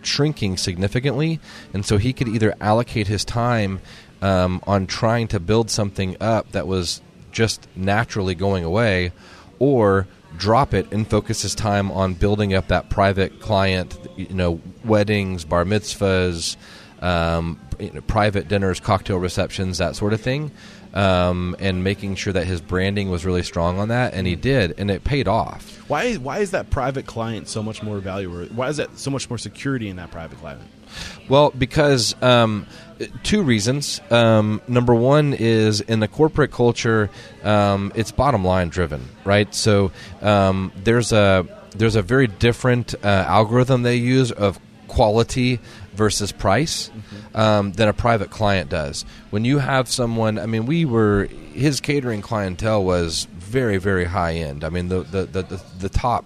shrinking 0.00 0.56
significantly, 0.56 1.38
and 1.74 1.84
so 1.84 1.98
he 1.98 2.14
could 2.14 2.28
either 2.28 2.54
allocate 2.62 3.08
his 3.08 3.26
time 3.26 3.78
um, 4.22 4.62
on 4.66 4.86
trying 4.86 5.28
to 5.28 5.38
build 5.38 5.70
something 5.70 6.16
up 6.18 6.50
that 6.52 6.66
was 6.66 7.02
just 7.30 7.68
naturally 7.76 8.34
going 8.34 8.64
away, 8.64 9.12
or 9.58 10.08
drop 10.38 10.72
it 10.72 10.90
and 10.92 11.06
focus 11.06 11.42
his 11.42 11.54
time 11.54 11.90
on 11.92 12.14
building 12.14 12.54
up 12.54 12.68
that 12.68 12.88
private 12.88 13.38
client, 13.38 13.98
you 14.16 14.32
know, 14.32 14.62
weddings, 14.82 15.44
bar 15.44 15.66
mitzvahs, 15.66 16.56
um, 17.02 17.60
you 17.78 17.90
know, 17.92 18.00
private 18.00 18.48
dinners, 18.48 18.80
cocktail 18.80 19.18
receptions, 19.18 19.76
that 19.76 19.94
sort 19.94 20.14
of 20.14 20.20
thing. 20.22 20.50
Um, 20.94 21.54
and 21.58 21.84
making 21.84 22.14
sure 22.14 22.32
that 22.32 22.46
his 22.46 22.62
branding 22.62 23.10
was 23.10 23.26
really 23.26 23.42
strong 23.42 23.78
on 23.78 23.88
that, 23.88 24.14
and 24.14 24.26
he 24.26 24.34
did, 24.34 24.74
and 24.78 24.90
it 24.90 25.04
paid 25.04 25.28
off. 25.28 25.78
Why 25.88 26.14
why 26.14 26.38
is 26.38 26.52
that 26.52 26.70
private 26.70 27.04
client 27.04 27.48
so 27.48 27.62
much 27.62 27.82
more 27.82 27.98
valuable? 27.98 28.46
Why 28.46 28.68
is 28.68 28.78
that 28.78 28.98
so 28.98 29.10
much 29.10 29.28
more 29.28 29.36
security 29.36 29.88
in 29.88 29.96
that 29.96 30.10
private 30.10 30.38
client? 30.38 30.62
Well, 31.28 31.50
because 31.50 32.14
um, 32.22 32.66
two 33.22 33.42
reasons. 33.42 34.00
Um, 34.10 34.60
number 34.68 34.94
one 34.94 35.34
is 35.34 35.80
in 35.80 36.00
the 36.00 36.08
corporate 36.08 36.50
culture, 36.50 37.10
um, 37.42 37.92
it's 37.94 38.12
bottom 38.12 38.44
line 38.44 38.68
driven, 38.68 39.08
right? 39.24 39.52
So 39.54 39.92
um, 40.22 40.72
there's 40.84 41.12
a 41.12 41.46
there's 41.76 41.96
a 41.96 42.02
very 42.02 42.26
different 42.26 42.94
uh, 43.04 43.08
algorithm 43.08 43.82
they 43.82 43.96
use 43.96 44.32
of 44.32 44.58
quality 44.88 45.60
versus 45.96 46.30
price 46.32 46.90
um, 47.34 47.72
than 47.72 47.88
a 47.88 47.92
private 47.92 48.30
client 48.30 48.70
does. 48.70 49.04
When 49.30 49.44
you 49.44 49.58
have 49.58 49.88
someone, 49.88 50.38
I 50.38 50.46
mean, 50.46 50.66
we 50.66 50.84
were 50.84 51.24
his 51.54 51.80
catering 51.80 52.22
clientele 52.22 52.84
was 52.84 53.26
very 53.32 53.78
very 53.78 54.04
high 54.04 54.34
end. 54.34 54.62
I 54.62 54.68
mean, 54.68 54.88
the 54.88 55.00
the 55.00 55.24
the, 55.24 55.42
the, 55.42 55.62
the 55.78 55.88
top 55.88 56.24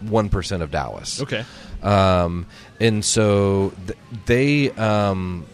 one 0.00 0.28
percent 0.28 0.62
of 0.62 0.70
Dallas. 0.70 1.22
Okay. 1.22 1.44
Um, 1.82 2.46
and 2.78 3.04
so 3.04 3.72
th- 3.86 3.98
they 4.26 4.70
um, 4.72 5.46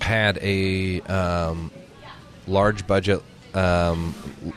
had 0.00 0.38
a 0.40 1.00
um, 1.02 1.70
large 2.46 2.86
budget, 2.86 3.22
um, 3.54 4.14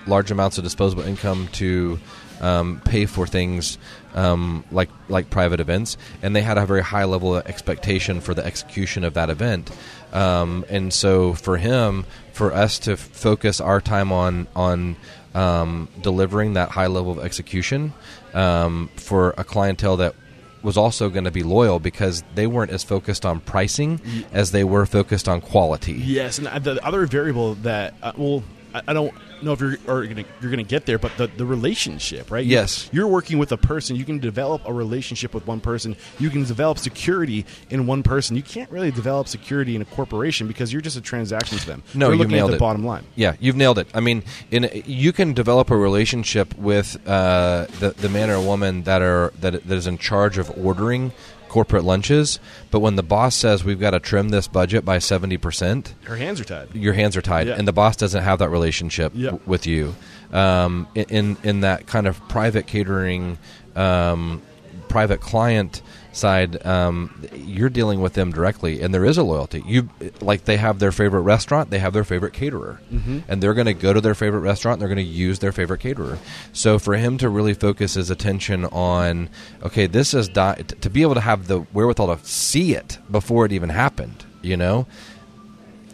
large 0.08 0.32
amounts 0.32 0.58
of 0.58 0.64
disposable 0.64 1.04
income 1.04 1.50
to 1.54 2.00
um, 2.42 2.82
pay 2.86 3.06
for 3.06 3.28
things 3.28 3.78
um, 4.14 4.64
like 4.72 4.90
like 5.08 5.30
private 5.30 5.60
events, 5.60 5.98
and 6.22 6.36
they 6.36 6.42
had 6.42 6.58
a 6.58 6.66
very 6.66 6.82
high 6.82 7.06
level 7.06 7.36
of 7.36 7.46
expectation 7.46 8.22
for 8.22 8.34
the 8.34 8.46
execution 8.46 9.04
of 9.04 9.14
that 9.14 9.30
event. 9.30 9.72
Um, 10.14 10.66
and 10.70 10.92
so 10.94 11.34
for 11.34 11.58
him, 11.58 12.06
for 12.34 12.54
us 12.54 12.80
to 12.80 12.94
f- 12.94 13.00
focus 13.00 13.62
our 13.62 13.82
time 13.82 14.12
on 14.12 14.48
on 14.56 14.96
um, 15.36 15.88
delivering 16.02 16.54
that 16.54 16.70
high 16.70 16.88
level 16.88 17.12
of 17.12 17.20
execution 17.20 17.94
um, 18.34 18.90
for 18.96 19.34
a 19.38 19.44
clientele 19.44 19.98
that 19.98 20.16
was 20.62 20.76
also 20.76 21.10
going 21.10 21.24
to 21.24 21.32
be 21.32 21.44
loyal 21.44 21.80
because 21.80 22.24
they 22.36 22.48
weren't 22.48 22.72
as 22.72 22.84
focused 22.84 23.26
on 23.26 23.40
pricing 23.40 24.02
as 24.34 24.52
they 24.52 24.64
were 24.64 24.86
focused 24.86 25.30
on 25.30 25.40
quality. 25.40 25.94
Yes, 25.94 26.38
and 26.38 26.48
the 26.48 26.86
other 26.86 27.06
variable 27.06 27.56
that 27.56 27.94
uh, 28.02 28.12
well, 28.18 28.44
I, 28.74 28.94
don't 28.94 29.14
know 29.42 29.54
if 29.54 29.60
you're 29.60 29.78
you're 29.88 30.08
gonna, 30.08 30.26
you're 30.42 30.52
gonna 30.52 30.64
get 30.64 30.86
there, 30.86 31.00
but 31.00 31.16
the, 31.18 31.28
the 31.28 31.46
relationship, 31.46 32.30
right? 32.32 32.46
Yes. 32.46 32.90
you're 32.92 33.08
working 33.08 33.38
with 33.38 33.52
a 33.52 33.58
person. 33.58 33.96
You 33.96 34.06
can 34.06 34.20
develop 34.20 34.62
a 34.66 34.74
relationship 34.74 35.34
with 35.34 35.48
one 35.48 35.60
person. 35.60 35.96
You 36.20 36.30
can 36.30 36.44
develop 36.44 36.78
security 36.78 37.46
in 37.70 37.88
one 37.88 38.04
person. 38.04 38.36
You 38.36 38.44
can't 38.44 38.70
really 38.70 38.92
develop 38.92 39.28
security 39.28 39.76
in 39.76 39.82
a 39.82 39.86
corporation 39.86 40.48
because 40.48 40.72
you're 40.72 40.82
just 40.82 40.98
a 40.98 41.02
transaction 41.02 41.58
to 41.58 41.66
them. 41.66 41.84
No, 41.94 42.12
you 42.12 42.18
looking 42.18 42.32
nailed 42.34 42.52
at 42.52 42.54
the 42.54 42.58
it. 42.58 42.60
bottom 42.60 42.86
line. 42.86 43.06
Yeah, 43.16 43.36
you've 43.40 43.56
nailed 43.56 43.80
it. 43.80 43.88
I 43.94 44.00
mean, 44.00 44.24
in 44.52 44.70
you 44.86 45.14
can 45.14 45.34
develop 45.34 45.72
a 45.72 45.78
relationship 45.78 46.58
with 46.58 46.96
uh, 47.08 47.66
the 47.80 47.92
the 47.92 48.10
man 48.10 48.30
or 48.30 48.40
woman 48.42 48.84
that 48.84 49.02
are 49.02 49.34
that 49.42 49.64
that 49.68 49.76
is 49.76 49.88
in 49.88 49.98
charge 49.98 50.38
of 50.38 50.52
ordering 50.58 51.12
corporate 51.50 51.84
lunches, 51.84 52.40
but 52.72 52.80
when 52.80 52.96
the 52.96 53.04
boss 53.04 53.36
says 53.36 53.64
we've 53.64 53.80
got 53.80 53.92
to 53.92 54.00
trim 54.00 54.30
this 54.30 54.48
budget 54.48 54.86
by 54.86 55.00
seventy 55.00 55.38
percent, 55.38 55.94
your 56.06 56.16
hands 56.16 56.40
are 56.40 56.46
tied. 56.46 56.74
your 56.74 56.94
hands 56.94 57.18
are 57.18 57.22
tied, 57.22 57.48
Yeah. 57.48 57.56
and 57.58 57.68
the 57.68 57.74
boss 57.74 57.96
doesn't 57.98 58.24
have 58.24 58.40
that 58.40 58.50
relationship 58.50 59.12
Yeah. 59.16 59.32
w- 59.32 59.44
with 59.46 59.68
you. 59.68 59.96
Um, 60.32 60.88
in- 60.96 61.06
in 61.10 61.38
in 61.44 61.60
that 61.62 61.88
kind 61.88 62.08
of 62.08 62.20
private 62.30 62.68
catering, 62.68 63.38
um, 63.76 64.42
private 64.90 65.22
client 65.22 65.82
side, 66.12 66.66
um, 66.66 67.24
you're 67.34 67.70
dealing 67.70 68.02
with 68.02 68.14
them 68.14 68.32
directly, 68.32 68.82
and 68.82 68.94
there 68.94 69.06
is 69.06 69.18
a 69.18 69.24
loyalty. 69.24 69.64
You 69.66 69.90
like 70.20 70.46
they 70.46 70.58
have 70.58 70.80
their 70.80 70.92
favorite 70.92 71.22
restaurant, 71.22 71.70
they 71.70 71.80
have 71.80 71.94
their 71.94 72.04
favorite 72.04 72.34
caterer, 72.34 72.82
and 73.28 73.42
they're 73.42 73.54
going 73.54 73.68
to 73.68 73.74
go 73.74 73.94
to 73.94 74.02
their 74.02 74.16
favorite 74.16 74.42
restaurant. 74.42 74.76
and 74.76 74.82
They're 74.82 74.94
going 74.96 75.06
to 75.06 75.12
use 75.12 75.40
their 75.40 75.52
favorite 75.52 75.80
caterer. 75.80 76.18
So 76.52 76.80
for 76.80 76.96
him 76.96 77.18
to 77.20 77.30
really 77.30 77.54
focus 77.54 77.94
his 77.94 78.10
attention 78.10 78.66
on, 78.66 79.30
okay, 79.64 79.86
this 79.88 80.14
is 80.14 80.28
di- 80.28 80.64
to 80.82 80.90
be 80.90 81.04
able 81.04 81.14
to 81.16 81.22
have 81.22 81.48
the 81.48 81.60
wherewithal 81.74 82.16
to 82.18 82.26
see 82.26 82.74
it 82.74 82.98
before 83.10 83.46
it 83.46 83.52
even 83.52 83.70
happened, 83.70 84.26
you 84.42 84.58
know, 84.58 84.88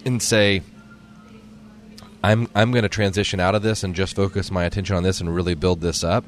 and 0.05 0.21
say. 0.23 0.61
I'm 2.23 2.47
I'm 2.55 2.71
going 2.71 2.81
to 2.81 2.89
transition 2.89 3.39
out 3.39 3.53
of 3.53 3.61
this 3.61 3.83
and 3.83 3.93
just 3.93 4.15
focus 4.15 4.49
my 4.49 4.63
attention 4.63 4.95
on 4.95 5.03
this 5.03 5.21
and 5.21 5.33
really 5.35 5.53
build 5.53 5.81
this 5.81 6.03
up. 6.03 6.25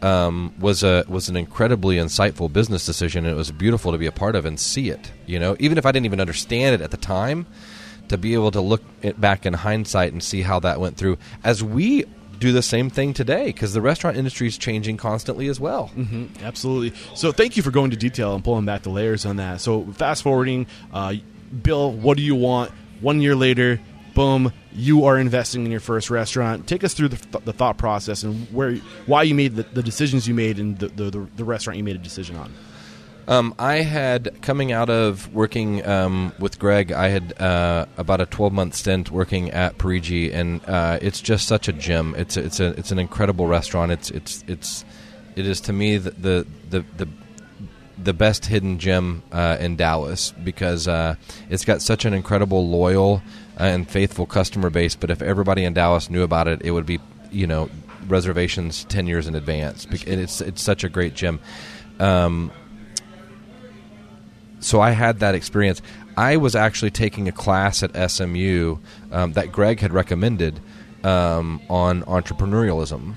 Um, 0.00 0.54
was 0.60 0.84
a 0.84 1.04
was 1.08 1.28
an 1.28 1.36
incredibly 1.36 1.96
insightful 1.96 2.52
business 2.52 2.86
decision, 2.86 3.24
and 3.24 3.34
it 3.34 3.36
was 3.36 3.50
beautiful 3.50 3.90
to 3.90 3.98
be 3.98 4.06
a 4.06 4.12
part 4.12 4.36
of 4.36 4.44
and 4.44 4.58
see 4.58 4.90
it. 4.90 5.10
You 5.26 5.40
know, 5.40 5.56
even 5.58 5.76
if 5.76 5.84
I 5.84 5.90
didn't 5.90 6.06
even 6.06 6.20
understand 6.20 6.76
it 6.76 6.80
at 6.80 6.92
the 6.92 6.96
time, 6.96 7.46
to 8.08 8.16
be 8.16 8.34
able 8.34 8.50
to 8.52 8.60
look 8.60 8.82
back 9.18 9.46
in 9.46 9.54
hindsight 9.54 10.12
and 10.12 10.22
see 10.22 10.42
how 10.42 10.60
that 10.60 10.80
went 10.80 10.96
through. 10.96 11.18
As 11.44 11.62
we 11.62 12.04
do 12.38 12.52
the 12.52 12.62
same 12.62 12.88
thing 12.90 13.12
today, 13.12 13.46
because 13.46 13.72
the 13.72 13.80
restaurant 13.80 14.16
industry 14.16 14.46
is 14.46 14.56
changing 14.56 14.96
constantly 14.96 15.48
as 15.48 15.58
well. 15.58 15.88
hmm 15.88 16.26
absolutely. 16.42 16.96
So 17.14 17.32
thank 17.32 17.56
you 17.56 17.62
for 17.62 17.70
going 17.70 17.90
to 17.90 17.96
detail 17.96 18.34
and 18.34 18.44
pulling 18.44 18.64
back 18.64 18.82
the 18.82 18.90
layers 18.90 19.26
on 19.26 19.36
that. 19.36 19.60
So 19.60 19.84
fast 19.94 20.22
forwarding, 20.22 20.66
uh, 20.92 21.14
Bill, 21.62 21.92
what 21.92 22.16
do 22.16 22.22
you 22.22 22.34
want? 22.34 22.70
One 23.00 23.20
year 23.20 23.34
later, 23.34 23.80
boom, 24.18 24.52
you 24.72 25.04
are 25.04 25.16
investing 25.16 25.64
in 25.64 25.70
your 25.70 25.80
first 25.80 26.10
restaurant. 26.10 26.66
Take 26.66 26.82
us 26.82 26.92
through 26.92 27.10
the, 27.10 27.16
th- 27.16 27.44
the 27.44 27.52
thought 27.52 27.78
process 27.78 28.24
and 28.24 28.48
where, 28.52 28.74
why 29.06 29.22
you 29.22 29.32
made 29.32 29.54
the, 29.54 29.62
the 29.62 29.82
decisions 29.82 30.26
you 30.26 30.34
made 30.34 30.58
and 30.58 30.76
the, 30.76 30.88
the, 30.88 31.28
the, 31.36 31.44
restaurant 31.44 31.76
you 31.76 31.84
made 31.84 31.94
a 31.94 32.00
decision 32.00 32.34
on. 32.34 32.52
Um, 33.28 33.54
I 33.60 33.76
had 33.76 34.42
coming 34.42 34.72
out 34.72 34.90
of 34.90 35.32
working 35.32 35.86
um, 35.86 36.32
with 36.40 36.58
Greg. 36.58 36.90
I 36.90 37.08
had 37.08 37.40
uh, 37.40 37.86
about 37.96 38.20
a 38.22 38.26
twelve 38.26 38.54
month 38.54 38.74
stint 38.74 39.10
working 39.10 39.50
at 39.50 39.76
Parigi, 39.76 40.32
and 40.32 40.64
uh, 40.66 40.98
it's 41.02 41.20
just 41.20 41.46
such 41.46 41.68
a 41.68 41.74
gem. 41.74 42.14
It's 42.16 42.38
a, 42.38 42.44
it's 42.44 42.58
a 42.58 42.68
it's 42.68 42.90
an 42.90 42.98
incredible 42.98 43.46
restaurant. 43.46 43.92
It's 43.92 44.10
it's 44.10 44.44
it's 44.48 44.84
it 45.36 45.46
is 45.46 45.60
to 45.62 45.74
me 45.74 45.98
the 45.98 46.12
the 46.12 46.46
the, 46.70 46.84
the 46.96 47.08
the 48.02 48.12
best 48.12 48.46
hidden 48.46 48.78
gem 48.78 49.22
uh, 49.32 49.56
in 49.60 49.76
Dallas 49.76 50.32
because 50.42 50.86
uh, 50.88 51.16
it's 51.50 51.64
got 51.64 51.82
such 51.82 52.04
an 52.04 52.14
incredible 52.14 52.68
loyal 52.68 53.22
and 53.58 53.88
faithful 53.88 54.26
customer 54.26 54.70
base. 54.70 54.94
But 54.94 55.10
if 55.10 55.20
everybody 55.20 55.64
in 55.64 55.74
Dallas 55.74 56.08
knew 56.08 56.22
about 56.22 56.48
it, 56.48 56.62
it 56.62 56.70
would 56.70 56.86
be 56.86 57.00
you 57.30 57.46
know 57.46 57.68
reservations 58.06 58.84
ten 58.84 59.06
years 59.06 59.26
in 59.26 59.34
advance. 59.34 59.84
And 59.84 60.20
It's 60.20 60.40
it's 60.40 60.62
such 60.62 60.84
a 60.84 60.88
great 60.88 61.14
gym. 61.14 61.40
Um, 61.98 62.50
so 64.60 64.80
I 64.80 64.90
had 64.90 65.20
that 65.20 65.34
experience. 65.34 65.82
I 66.16 66.36
was 66.36 66.56
actually 66.56 66.90
taking 66.90 67.28
a 67.28 67.32
class 67.32 67.82
at 67.82 68.10
SMU 68.10 68.78
um, 69.12 69.32
that 69.34 69.52
Greg 69.52 69.80
had 69.80 69.92
recommended 69.92 70.60
um, 71.04 71.60
on 71.70 72.02
entrepreneurialism. 72.02 73.14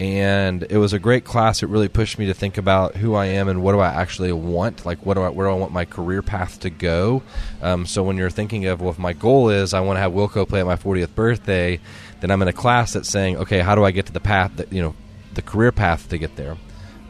And 0.00 0.64
it 0.70 0.78
was 0.78 0.92
a 0.92 1.00
great 1.00 1.24
class. 1.24 1.62
It 1.62 1.68
really 1.68 1.88
pushed 1.88 2.18
me 2.20 2.26
to 2.26 2.34
think 2.34 2.56
about 2.56 2.94
who 2.94 3.14
I 3.16 3.26
am 3.26 3.48
and 3.48 3.62
what 3.62 3.72
do 3.72 3.80
I 3.80 3.88
actually 3.88 4.30
want. 4.30 4.86
Like, 4.86 5.04
what 5.04 5.14
do 5.14 5.22
I, 5.22 5.28
where 5.30 5.48
do 5.48 5.52
I 5.52 5.56
want 5.56 5.72
my 5.72 5.84
career 5.84 6.22
path 6.22 6.60
to 6.60 6.70
go? 6.70 7.22
Um, 7.62 7.84
so 7.84 8.04
when 8.04 8.16
you're 8.16 8.30
thinking 8.30 8.66
of, 8.66 8.80
well, 8.80 8.90
if 8.90 8.98
my 8.98 9.12
goal 9.12 9.50
is 9.50 9.74
I 9.74 9.80
want 9.80 9.96
to 9.96 10.00
have 10.00 10.12
Wilco 10.12 10.48
play 10.48 10.60
at 10.60 10.66
my 10.66 10.76
40th 10.76 11.14
birthday, 11.16 11.80
then 12.20 12.30
I'm 12.30 12.40
in 12.42 12.48
a 12.48 12.52
class 12.52 12.92
that's 12.92 13.08
saying, 13.08 13.38
okay, 13.38 13.58
how 13.58 13.74
do 13.74 13.84
I 13.84 13.90
get 13.90 14.06
to 14.06 14.12
the 14.12 14.20
path 14.20 14.52
that 14.56 14.72
you 14.72 14.82
know, 14.82 14.94
the 15.34 15.42
career 15.42 15.72
path 15.72 16.08
to 16.10 16.18
get 16.18 16.36
there? 16.36 16.56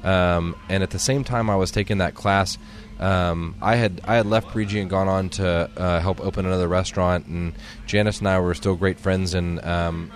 Um, 0.03 0.57
and 0.70 0.83
at 0.83 0.90
the 0.90 0.98
same 0.98 1.24
time, 1.24 1.51
I 1.51 1.57
was 1.57 1.70
taking 1.70 1.98
that 1.98 2.14
class. 2.14 2.57
Um, 3.01 3.55
I 3.61 3.77
had 3.77 4.01
I 4.05 4.16
had 4.16 4.27
left 4.27 4.48
Parigi 4.48 4.81
and 4.81 4.90
gone 4.90 5.09
on 5.09 5.29
to 5.31 5.70
uh, 5.77 6.01
help 6.01 6.20
open 6.20 6.46
another 6.46 6.68
restaurant, 6.68 7.27
and 7.27 7.53
Janice 7.87 8.18
and 8.18 8.29
I 8.29 8.38
were 8.40 8.55
still 8.55 8.77
great 8.77 8.98
friends. 8.98 9.35
And 9.35 9.64
um, 9.64 10.11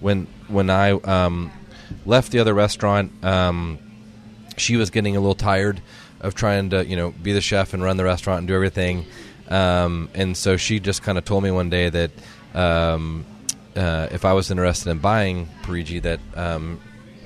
when 0.00 0.26
when 0.48 0.70
I 0.70 0.92
um, 0.92 1.50
left 2.06 2.32
the 2.32 2.38
other 2.38 2.54
restaurant, 2.54 3.12
um, 3.24 3.78
she 4.56 4.76
was 4.76 4.90
getting 4.90 5.16
a 5.16 5.20
little 5.20 5.34
tired 5.34 5.80
of 6.20 6.34
trying 6.34 6.70
to 6.70 6.84
you 6.86 6.96
know 6.96 7.10
be 7.10 7.32
the 7.32 7.40
chef 7.40 7.74
and 7.74 7.82
run 7.82 7.96
the 7.96 8.04
restaurant 8.04 8.40
and 8.40 8.48
do 8.48 8.54
everything. 8.54 9.06
Um, 9.48 10.08
and 10.14 10.36
so 10.36 10.56
she 10.56 10.78
just 10.78 11.02
kind 11.02 11.18
of 11.18 11.24
told 11.24 11.42
me 11.42 11.50
one 11.50 11.70
day 11.70 11.88
that 11.90 12.10
um, 12.54 13.24
uh, 13.76 14.08
if 14.10 14.24
I 14.24 14.32
was 14.32 14.50
interested 14.50 14.90
in 14.90 14.98
buying 14.98 15.48
Parigi, 15.62 16.00
that 16.00 16.20
um, 16.34 16.80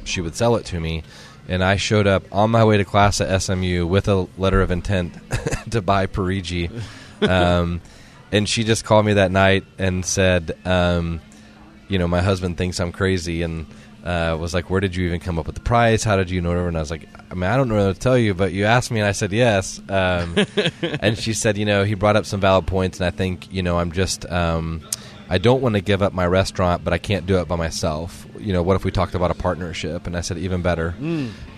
she 0.05 0.20
would 0.20 0.35
sell 0.35 0.57
it 0.57 0.66
to 0.66 0.81
me. 0.81 1.03
And 1.46 1.62
I 1.62 1.77
showed 1.77 2.07
up 2.07 2.24
on 2.33 2.50
my 2.50 2.64
way 2.64 2.79
to 2.79 2.85
class 2.85 3.20
at 3.20 3.42
SMU 3.42 3.87
with 3.87 4.09
a 4.09 4.27
letter 4.38 4.62
of 4.62 4.70
intent 4.70 5.14
to 5.70 5.83
buy 5.83 6.07
Parigi. 6.07 6.70
Um, 7.20 7.83
and 8.33 8.48
she 8.48 8.64
just 8.64 8.85
called 8.85 9.05
me 9.05 9.14
that 9.14 9.31
night 9.31 9.64
and 9.79 10.05
said, 10.07 10.57
um, 10.64 11.20
you 11.88 11.98
know, 11.98 12.09
my 12.09 12.22
husband 12.22 12.57
thinks 12.57 12.81
I'm 12.81 12.92
crazy 12.92 13.42
and 13.42 13.66
uh, 14.05 14.37
was 14.38 14.53
like, 14.53 14.69
where 14.69 14.81
did 14.81 14.95
you 14.95 15.07
even 15.07 15.19
come 15.19 15.38
up 15.38 15.47
with 15.47 15.55
the 15.55 15.62
price? 15.62 16.05
How 16.05 16.17
did 16.17 16.31
you 16.31 16.43
know 16.43 16.51
whatever? 16.51 16.69
And 16.69 16.77
I 16.77 16.81
was 16.81 16.90
like, 16.90 17.09
I 17.31 17.35
mean, 17.35 17.45
I 17.45 17.57
don't 17.57 17.69
know 17.69 17.87
what 17.87 17.95
to 17.95 17.99
tell 17.99 18.19
you, 18.19 18.35
but 18.35 18.53
you 18.53 18.67
asked 18.67 18.90
me 18.90 19.01
and 19.01 19.09
I 19.09 19.12
said 19.12 19.33
yes. 19.33 19.81
Um, 19.88 20.37
and 20.83 21.19
she 21.19 21.33
said, 21.33 21.57
you 21.57 21.64
know, 21.64 21.85
he 21.85 21.95
brought 21.95 22.14
up 22.14 22.27
some 22.27 22.38
valid 22.38 22.67
points 22.67 23.01
and 23.01 23.07
I 23.07 23.11
think, 23.11 23.51
you 23.51 23.62
know, 23.62 23.79
I'm 23.79 23.93
just, 23.93 24.31
um, 24.31 24.83
I 25.31 25.38
don't 25.38 25.62
want 25.62 25.75
to 25.75 25.81
give 25.81 26.03
up 26.03 26.12
my 26.12 26.27
restaurant, 26.27 26.85
but 26.85 26.93
I 26.93 26.99
can't 26.99 27.25
do 27.25 27.38
it 27.38 27.49
by 27.49 27.57
myself. 27.57 28.27
You 28.38 28.53
know, 28.53 28.62
what 28.62 28.77
if 28.77 28.85
we 28.85 28.90
talked 28.90 29.14
about 29.14 29.31
a 29.31 29.35
partnership? 29.35 30.07
And 30.07 30.19
I 30.19 30.21
said, 30.21 30.37
even 30.37 30.61
better. 30.61 30.95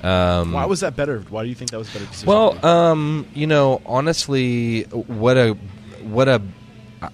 Um, 0.05 0.53
Why 0.53 0.67
was 0.67 0.81
that 0.81 0.95
better? 0.95 1.19
Why 1.29 1.43
do 1.43 1.49
you 1.49 1.57
think 1.57 1.73
that 1.73 1.79
was 1.79 1.91
better 1.91 2.07
well, 2.27 2.65
um, 2.65 3.27
you 3.35 3.49
know, 3.49 3.83
honestly, 3.85 4.85
what 4.85 5.37
a 5.37 5.55
what 6.03 6.29
a 6.29 6.41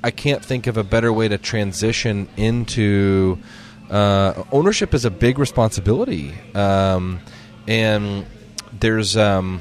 I 0.04 0.10
can't 0.10 0.44
think 0.44 0.66
of 0.66 0.76
a 0.76 0.84
better 0.84 1.12
way 1.12 1.28
to 1.28 1.38
transition 1.38 2.28
into 2.36 3.38
uh, 3.92 4.44
ownership 4.50 4.94
is 4.94 5.04
a 5.04 5.10
big 5.10 5.38
responsibility, 5.38 6.32
um, 6.54 7.20
and 7.68 8.24
there's 8.72 9.18
um, 9.18 9.60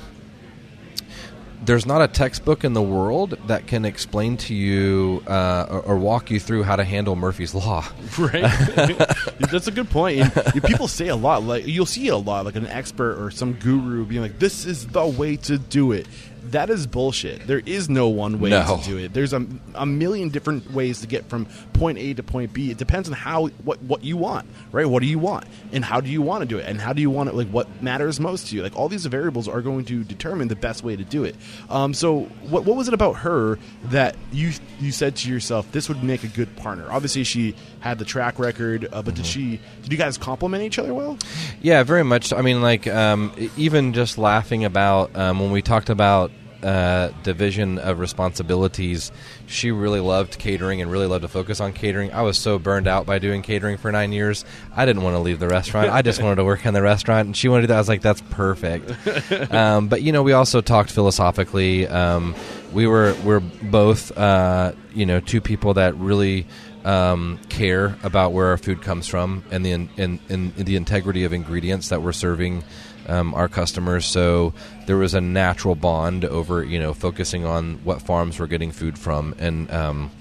there's 1.61 1.85
not 1.85 2.01
a 2.01 2.07
textbook 2.07 2.63
in 2.63 2.71
the 2.71 2.81
world 2.81 3.37
that 3.47 3.67
can 3.67 3.83
explain 3.83 4.37
to 4.37 4.55
you 4.55 5.21
uh, 5.27 5.67
or, 5.69 5.81
or 5.81 5.97
walk 5.97 6.31
you 6.31 6.39
through 6.39 6.63
how 6.63 6.77
to 6.77 6.83
handle 6.83 7.15
Murphy's 7.15 7.53
law. 7.53 7.85
right? 8.17 8.41
That's 9.39 9.67
a 9.67 9.71
good 9.71 9.89
point. 9.89 10.19
And, 10.21 10.63
people 10.63 10.87
say 10.87 11.09
a 11.09 11.15
lot. 11.15 11.43
Like 11.43 11.67
you'll 11.67 11.85
see 11.85 12.07
a 12.07 12.17
lot, 12.17 12.45
like 12.45 12.55
an 12.55 12.67
expert 12.67 13.21
or 13.21 13.31
some 13.31 13.53
guru 13.53 14.05
being 14.05 14.21
like, 14.21 14.39
"This 14.39 14.65
is 14.65 14.87
the 14.87 15.05
way 15.05 15.35
to 15.37 15.57
do 15.57 15.91
it," 15.91 16.07
that 16.45 16.69
is 16.69 16.87
bullshit. 16.87 17.45
There 17.47 17.61
is 17.65 17.89
no 17.89 18.09
one 18.09 18.39
way 18.39 18.49
No. 18.49 18.77
to 18.77 18.83
do 18.89 18.97
it. 18.97 19.13
There's 19.13 19.31
a, 19.33 19.45
a 19.75 19.85
million 19.85 20.29
different 20.29 20.71
ways 20.71 21.01
to 21.01 21.07
get 21.07 21.25
from 21.29 21.45
point 21.73 21.97
A 21.99 22.13
to 22.15 22.23
point 22.23 22.51
B. 22.53 22.71
It 22.71 22.77
depends 22.77 23.07
on 23.07 23.13
how 23.13 23.47
what 23.63 23.81
what 23.83 24.03
you 24.03 24.17
want, 24.17 24.47
right? 24.71 24.85
What 24.85 25.01
do 25.01 25.07
you 25.07 25.19
want, 25.19 25.45
and 25.71 25.85
how 25.85 26.01
do 26.01 26.09
you 26.09 26.21
want 26.21 26.41
to 26.41 26.45
do 26.47 26.57
it, 26.57 26.65
and 26.67 26.81
how 26.81 26.93
do 26.93 27.01
you 27.01 27.09
want 27.09 27.29
it? 27.29 27.35
Like 27.35 27.47
what 27.49 27.81
matters 27.81 28.19
most 28.19 28.47
to 28.47 28.55
you? 28.55 28.63
Like 28.63 28.75
all 28.75 28.89
these 28.89 29.05
variables 29.05 29.47
are 29.47 29.61
going 29.61 29.85
to 29.85 30.03
determine 30.03 30.47
the 30.47 30.55
best 30.55 30.83
way 30.83 30.95
to 30.95 31.03
do 31.03 31.23
it. 31.23 31.35
Um, 31.69 31.93
so 31.93 32.21
what 32.49 32.65
what 32.65 32.75
was 32.75 32.87
it 32.87 32.93
about 32.93 33.17
her 33.17 33.59
that 33.85 34.15
you 34.31 34.51
you 34.79 34.91
said 34.91 35.15
to 35.17 35.29
yourself 35.29 35.71
this 35.71 35.87
would 35.89 36.03
make 36.03 36.23
a 36.23 36.27
good 36.27 36.55
partner? 36.57 36.87
Obviously, 36.91 37.23
she 37.23 37.55
had 37.81 37.99
the 37.99 38.05
track 38.05 38.39
record, 38.39 38.87
uh, 38.91 39.01
but 39.01 39.15
did 39.15 39.25
she? 39.25 39.59
Did 39.83 39.91
you 39.91 39.97
guys 39.97 40.17
complement 40.17 40.63
each 40.63 40.79
other 40.79 40.93
well? 40.93 41.17
Yeah, 41.61 41.83
very 41.83 42.03
much. 42.03 42.27
so. 42.27 42.37
I 42.37 42.41
mean, 42.41 42.61
like 42.61 42.87
um, 42.87 43.33
even 43.57 43.93
just 43.93 44.17
laughing 44.17 44.63
about 44.63 45.15
um, 45.15 45.39
when 45.39 45.51
we 45.51 45.61
talked 45.61 45.89
about 45.89 46.31
uh, 46.63 47.09
division 47.23 47.79
of 47.79 47.99
responsibilities. 47.99 49.11
She 49.47 49.71
really 49.71 49.99
loved 49.99 50.37
catering 50.37 50.81
and 50.81 50.91
really 50.91 51.07
loved 51.07 51.23
to 51.23 51.27
focus 51.27 51.59
on 51.59 51.73
catering. 51.73 52.11
I 52.13 52.21
was 52.21 52.37
so 52.37 52.59
burned 52.59 52.87
out 52.87 53.05
by 53.05 53.19
doing 53.19 53.41
catering 53.41 53.77
for 53.77 53.91
nine 53.91 54.11
years. 54.11 54.45
I 54.75 54.85
didn't 54.85 55.01
want 55.01 55.15
to 55.15 55.19
leave 55.19 55.39
the 55.39 55.47
restaurant. 55.47 55.89
I 55.89 56.01
just 56.01 56.21
wanted 56.21 56.35
to 56.35 56.45
work 56.45 56.65
in 56.65 56.73
the 56.73 56.81
restaurant, 56.81 57.25
and 57.25 57.37
she 57.37 57.49
wanted 57.49 57.61
to 57.61 57.67
do 57.67 57.73
that. 57.73 57.77
I 57.77 57.79
was 57.79 57.89
like, 57.89 58.01
that's 58.01 58.21
perfect. 58.29 59.51
um, 59.53 59.87
but 59.87 60.01
you 60.01 60.11
know, 60.11 60.23
we 60.23 60.33
also 60.33 60.61
talked 60.61 60.91
philosophically. 60.91 61.87
Um, 61.87 62.35
we 62.73 62.87
were 62.87 63.15
we're 63.23 63.39
both 63.39 64.15
uh, 64.17 64.73
you 64.93 65.05
know 65.05 65.19
two 65.19 65.41
people 65.41 65.73
that 65.75 65.95
really 65.97 66.45
um, 66.83 67.39
care 67.49 67.97
about 68.03 68.33
where 68.33 68.47
our 68.47 68.57
food 68.57 68.81
comes 68.81 69.07
from 69.07 69.43
and 69.51 69.65
the 69.65 69.71
in, 69.71 69.89
in, 69.97 70.19
in 70.29 70.53
the 70.55 70.75
integrity 70.75 71.23
of 71.23 71.33
ingredients 71.33 71.89
that 71.89 72.01
we're 72.01 72.11
serving 72.11 72.63
um, 73.07 73.33
our 73.33 73.47
customers. 73.47 74.05
So 74.05 74.53
there 74.85 74.97
was 74.97 75.13
a 75.13 75.21
natural 75.21 75.75
bond 75.75 76.25
over 76.25 76.63
you 76.63 76.79
know 76.79 76.93
focusing 76.93 77.45
on 77.45 77.75
what 77.83 78.01
farms 78.01 78.39
we're 78.39 78.47
getting 78.47 78.71
food 78.71 78.97
from, 78.97 79.35
and 79.37 79.69
um, 79.71 80.11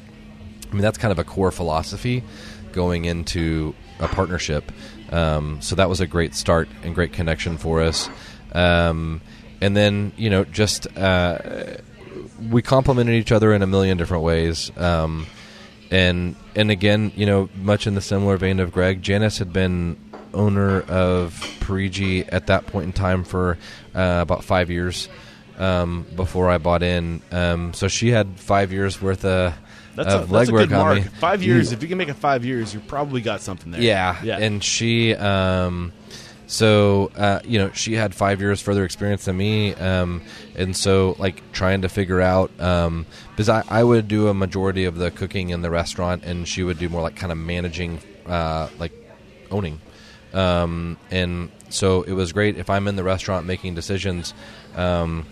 I 0.70 0.72
mean 0.72 0.82
that's 0.82 0.98
kind 0.98 1.12
of 1.12 1.18
a 1.18 1.24
core 1.24 1.50
philosophy 1.50 2.22
going 2.72 3.04
into 3.04 3.74
a 3.98 4.08
partnership. 4.08 4.70
Um, 5.10 5.60
so 5.60 5.76
that 5.76 5.88
was 5.88 6.00
a 6.00 6.06
great 6.06 6.34
start 6.34 6.68
and 6.82 6.94
great 6.94 7.12
connection 7.12 7.58
for 7.58 7.82
us. 7.82 8.08
Um, 8.52 9.20
and 9.60 9.76
then 9.76 10.12
you 10.16 10.30
know 10.30 10.44
just 10.44 10.86
uh, 10.96 11.38
we 12.50 12.62
complemented 12.62 13.14
each 13.14 13.32
other 13.32 13.52
in 13.52 13.62
a 13.62 13.66
million 13.66 13.96
different 13.96 14.24
ways. 14.24 14.70
Um, 14.76 15.26
and 15.90 16.36
and 16.54 16.70
again, 16.70 17.12
you 17.16 17.26
know, 17.26 17.48
much 17.56 17.86
in 17.86 17.94
the 17.94 18.00
similar 18.00 18.36
vein 18.36 18.60
of 18.60 18.72
Greg, 18.72 19.02
Janice 19.02 19.38
had 19.38 19.52
been 19.52 19.96
owner 20.32 20.80
of 20.82 21.44
Parigi 21.60 22.24
at 22.24 22.46
that 22.46 22.66
point 22.66 22.86
in 22.86 22.92
time 22.92 23.24
for 23.24 23.58
uh, 23.94 24.18
about 24.22 24.44
five 24.44 24.70
years 24.70 25.08
um, 25.58 26.06
before 26.14 26.48
I 26.50 26.58
bought 26.58 26.82
in. 26.82 27.20
Um, 27.32 27.74
so 27.74 27.88
she 27.88 28.10
had 28.10 28.38
five 28.38 28.72
years 28.72 29.02
worth 29.02 29.24
of, 29.24 29.54
That's, 29.96 30.14
a, 30.14 30.26
that's 30.26 30.48
a 30.48 30.52
good 30.52 30.72
on 30.72 30.78
mark. 30.78 30.96
me. 30.98 31.02
Five 31.02 31.42
years. 31.42 31.72
If 31.72 31.82
you 31.82 31.88
can 31.88 31.98
make 31.98 32.08
it 32.08 32.14
five 32.14 32.44
years, 32.44 32.72
you 32.72 32.80
probably 32.80 33.20
got 33.20 33.40
something 33.40 33.72
there. 33.72 33.80
Yeah, 33.80 34.22
yeah. 34.22 34.38
and 34.38 34.62
she, 34.62 35.14
um, 35.14 35.92
so 36.50 37.12
uh, 37.16 37.38
you 37.44 37.60
know, 37.60 37.70
she 37.70 37.94
had 37.94 38.12
five 38.12 38.40
years 38.40 38.60
further 38.60 38.84
experience 38.84 39.26
than 39.26 39.36
me, 39.36 39.72
um, 39.74 40.20
and 40.56 40.76
so 40.76 41.14
like 41.16 41.44
trying 41.52 41.82
to 41.82 41.88
figure 41.88 42.20
out 42.20 42.50
um, 42.60 43.06
because 43.30 43.48
I, 43.48 43.62
I 43.68 43.84
would 43.84 44.08
do 44.08 44.26
a 44.26 44.34
majority 44.34 44.84
of 44.84 44.96
the 44.96 45.12
cooking 45.12 45.50
in 45.50 45.62
the 45.62 45.70
restaurant, 45.70 46.24
and 46.24 46.48
she 46.48 46.64
would 46.64 46.76
do 46.76 46.88
more 46.88 47.02
like 47.02 47.14
kind 47.14 47.30
of 47.30 47.38
managing, 47.38 48.00
uh, 48.26 48.68
like 48.80 48.90
owning, 49.52 49.80
um, 50.34 50.96
and 51.12 51.52
so 51.68 52.02
it 52.02 52.14
was 52.14 52.32
great 52.32 52.58
if 52.58 52.68
I'm 52.68 52.88
in 52.88 52.96
the 52.96 53.04
restaurant 53.04 53.46
making 53.46 53.76
decisions 53.76 54.34
um, 54.74 55.26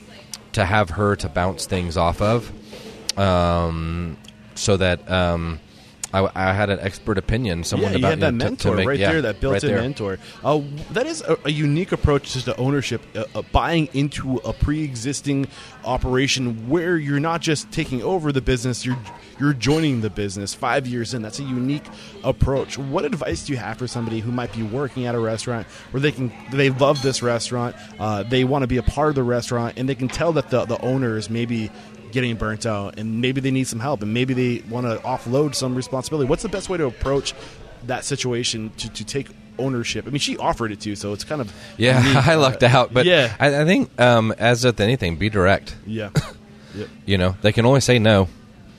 to 0.53 0.65
have 0.65 0.91
her 0.91 1.17
to 1.17 1.29
bounce 1.29 1.67
things 1.67 1.97
off 1.97 2.23
of, 2.23 2.53
um, 3.19 4.17
so 4.55 4.77
that. 4.77 5.11
I, 6.13 6.29
I 6.35 6.53
had 6.55 6.71
an 6.71 6.81
expert 6.81 7.19
opinion. 7.19 7.65
Someone 7.65 7.93
yeah, 7.93 7.99
you 7.99 7.99
about 7.99 8.11
had 8.11 8.21
that 8.21 8.35
know, 8.35 8.39
to- 8.51 8.57
to 8.57 8.69
mentor 8.69 8.77
make- 8.77 8.89
right 8.89 8.99
yeah, 8.99 9.13
there, 9.13 9.23
that 9.23 9.41
built-in 9.41 9.71
there. 9.71 9.81
mentor. 9.83 10.19
Uh, 10.43 10.61
that 10.93 11.07
is 11.07 11.21
a, 11.23 11.37
a 11.45 11.51
unique 11.51 11.93
approach 11.93 12.33
to 12.45 12.57
ownership, 12.57 13.03
uh, 13.15 13.25
uh, 13.35 13.43
buying 13.53 13.89
into 13.93 14.37
a 14.39 14.53
pre-existing 14.55 15.47
operation 15.85 16.69
where 16.69 16.97
you're 16.97 17.21
not 17.21 17.41
just 17.41 17.71
taking 17.73 18.03
over 18.03 18.33
the 18.33 18.41
business, 18.41 18.85
you're 18.85 18.99
you're 19.41 19.53
joining 19.53 20.01
the 20.01 20.11
business. 20.11 20.53
Five 20.53 20.87
years 20.87 21.15
in, 21.15 21.23
that's 21.23 21.39
a 21.39 21.45
unique 21.45 21.87
approach. 22.25 22.77
What 22.77 23.05
advice 23.05 23.45
do 23.47 23.53
you 23.53 23.59
have 23.59 23.77
for 23.79 23.87
somebody 23.87 24.19
who 24.19 24.33
might 24.33 24.53
be 24.53 24.65
working 24.65 25.07
at 25.07 25.15
a 25.15 25.19
restaurant 25.21 25.67
where 25.93 26.01
they 26.01 26.11
can 26.11 26.33
they 26.51 26.71
love 26.71 27.03
this 27.03 27.23
restaurant, 27.23 27.77
uh, 28.01 28.25
they 28.25 28.43
want 28.45 28.63
to 28.65 28.67
be 28.67 28.79
a 28.79 28.83
part 28.83 29.11
of 29.11 29.15
the 29.15 29.23
restaurant, 29.23 29.75
and 29.79 29.89
they 29.89 29.95
can 29.95 30.09
tell 30.09 30.33
that 30.33 30.51
the 30.51 30.65
the 30.65 30.81
owners 30.81 31.31
maybe 31.31 31.71
getting 32.13 32.37
burnt 32.37 32.67
out 32.67 32.99
and 32.99 33.21
maybe 33.21 33.41
they 33.41 33.51
need 33.51 33.67
some 33.67 33.81
help 33.81 34.03
and 34.03 34.13
maybe 34.15 34.35
they 34.35 34.63
want 34.69 34.87
to 34.87 34.97
offload 35.07 35.55
some 35.55 35.75
responsibility 35.75 36.29
what's 36.29 36.43
the 36.43 36.49
best 36.49 36.69
way 36.69 36.77
to 36.79 36.87
approach 36.87 37.35
that 37.87 38.05
situation 38.05 38.71
to, 38.77 38.89
to 38.91 39.05
take 39.05 39.29
ownership 39.59 40.07
i 40.07 40.11
mean 40.11 40.19
she 40.21 40.37
offered 40.39 40.71
it 40.73 40.81
to 40.81 40.89
you 40.91 40.97
so 40.97 41.13
it's 41.13 41.25
kind 41.25 41.41
of 41.41 41.53
Yeah, 41.77 42.01
unique. 42.03 42.17
I 42.27 42.35
lucked 42.37 42.63
out, 42.63 42.93
but 42.95 43.07
yeah 43.07 43.35
I, 43.41 43.63
I 43.63 43.65
think 43.65 44.01
um, 44.01 44.33
as 44.39 44.65
with 44.65 44.81
anything, 44.81 45.17
be 45.17 45.29
direct. 45.31 45.75
yeah 45.87 46.11
yep. 46.75 46.89
You 47.07 47.19
know, 47.19 47.35
they 47.43 47.53
can 47.53 47.65
only 47.67 47.81
say 47.81 47.99
no. 47.99 48.29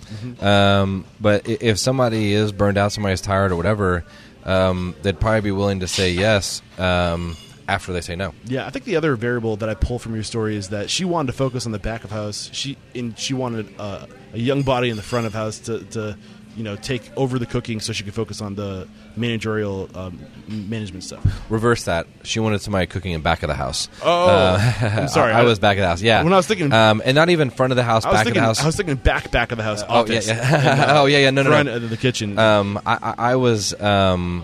Mm-hmm. 0.09 0.43
Um, 0.45 1.05
but 1.19 1.47
if 1.47 1.77
somebody 1.79 2.33
is 2.33 2.51
burned 2.51 2.77
out, 2.77 2.91
somebody's 2.91 3.21
tired 3.21 3.51
or 3.51 3.55
whatever, 3.55 4.05
um, 4.45 4.95
they'd 5.01 5.19
probably 5.19 5.41
be 5.41 5.51
willing 5.51 5.81
to 5.81 5.87
say 5.87 6.11
yes 6.11 6.61
um, 6.77 7.35
after 7.69 7.93
they 7.93 8.01
say 8.01 8.15
no. 8.15 8.33
Yeah, 8.45 8.65
I 8.65 8.71
think 8.71 8.85
the 8.85 8.95
other 8.95 9.15
variable 9.15 9.55
that 9.57 9.69
I 9.69 9.75
pull 9.75 9.99
from 9.99 10.15
your 10.15 10.23
story 10.23 10.55
is 10.55 10.69
that 10.69 10.89
she 10.89 11.05
wanted 11.05 11.27
to 11.31 11.37
focus 11.37 11.65
on 11.65 11.71
the 11.71 11.79
back 11.79 12.03
of 12.03 12.11
house. 12.11 12.49
She 12.51 12.77
and 12.95 13.17
she 13.17 13.33
wanted 13.33 13.73
uh, 13.79 14.07
a 14.33 14.37
young 14.39 14.63
body 14.63 14.89
in 14.89 14.97
the 14.97 15.03
front 15.03 15.27
of 15.27 15.33
house 15.33 15.59
to, 15.59 15.83
to, 15.85 16.17
you 16.57 16.63
know, 16.63 16.75
take 16.75 17.09
over 17.15 17.37
the 17.39 17.45
cooking 17.45 17.79
so 17.79 17.93
she 17.93 18.03
could 18.03 18.13
focus 18.13 18.41
on 18.41 18.55
the 18.55 18.87
managerial 19.15 19.87
um, 19.95 20.19
management 20.47 21.03
stuff. 21.03 21.23
Reverse 21.49 21.83
that. 21.83 22.07
She 22.23 22.39
wanted 22.39 22.61
somebody 22.61 22.87
cooking 22.87 23.11
in 23.11 23.21
back 23.21 23.43
of 23.43 23.47
the 23.49 23.53
house. 23.55 23.87
Oh, 24.03 24.55
I'm 24.81 25.07
sorry. 25.07 25.31
I, 25.31 25.41
I 25.41 25.43
was 25.43 25.59
back 25.59 25.77
of 25.77 25.81
the 25.81 25.87
house. 25.87 26.01
Yeah. 26.01 26.23
When 26.23 26.33
I 26.33 26.37
was 26.37 26.47
thinking- 26.47 26.73
um, 26.73 27.01
and 27.05 27.15
not 27.15 27.29
even 27.29 27.49
front 27.51 27.71
of 27.71 27.77
the 27.77 27.83
house, 27.83 28.03
back 28.03 28.25
thinking, 28.25 28.29
of 28.31 28.35
the 28.35 28.41
house. 28.41 28.63
I 28.63 28.65
was 28.65 28.75
thinking 28.75 28.95
back 28.95 29.31
back 29.31 29.51
of 29.51 29.57
the 29.57 29.63
house. 29.63 29.83
oh 29.87 30.05
yeah, 30.07 30.21
yeah. 30.23 30.33
and, 30.33 30.81
uh, 30.89 31.01
oh 31.01 31.05
yeah, 31.05 31.19
yeah. 31.19 31.29
No, 31.29 31.43
no, 31.43 31.49
front 31.51 31.67
no. 31.69 31.75
of 31.75 31.89
the 31.89 31.97
kitchen. 31.97 32.37
Um, 32.39 32.79
I, 32.85 32.97
I, 33.01 33.31
I 33.31 33.35
was. 33.35 33.79
Um, 33.79 34.43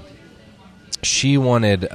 she 1.01 1.37
wanted. 1.37 1.91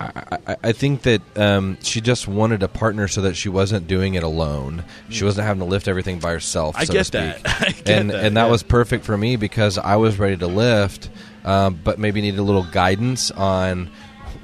I, 0.00 0.38
I, 0.46 0.56
I 0.62 0.72
think 0.72 1.02
that 1.02 1.22
um, 1.38 1.78
she 1.82 2.00
just 2.00 2.28
wanted 2.28 2.62
a 2.62 2.68
partner 2.68 3.08
so 3.08 3.22
that 3.22 3.36
she 3.36 3.48
wasn't 3.48 3.86
doing 3.86 4.14
it 4.14 4.22
alone. 4.22 4.84
She 5.08 5.24
wasn't 5.24 5.46
having 5.46 5.60
to 5.60 5.66
lift 5.66 5.88
everything 5.88 6.18
by 6.18 6.32
herself. 6.32 6.76
I 6.76 6.84
so 6.84 6.92
get 6.92 7.06
to 7.06 7.12
that. 7.12 7.40
I 7.46 7.70
get 7.70 7.88
and 7.88 8.10
that, 8.10 8.24
and 8.24 8.36
that 8.36 8.46
yeah. 8.46 8.50
was 8.50 8.62
perfect 8.62 9.04
for 9.04 9.16
me 9.16 9.36
because 9.36 9.78
I 9.78 9.96
was 9.96 10.18
ready 10.18 10.36
to 10.38 10.46
lift, 10.46 11.10
um, 11.44 11.80
but 11.82 11.98
maybe 11.98 12.20
needed 12.20 12.40
a 12.40 12.42
little 12.42 12.64
guidance 12.64 13.30
on 13.30 13.90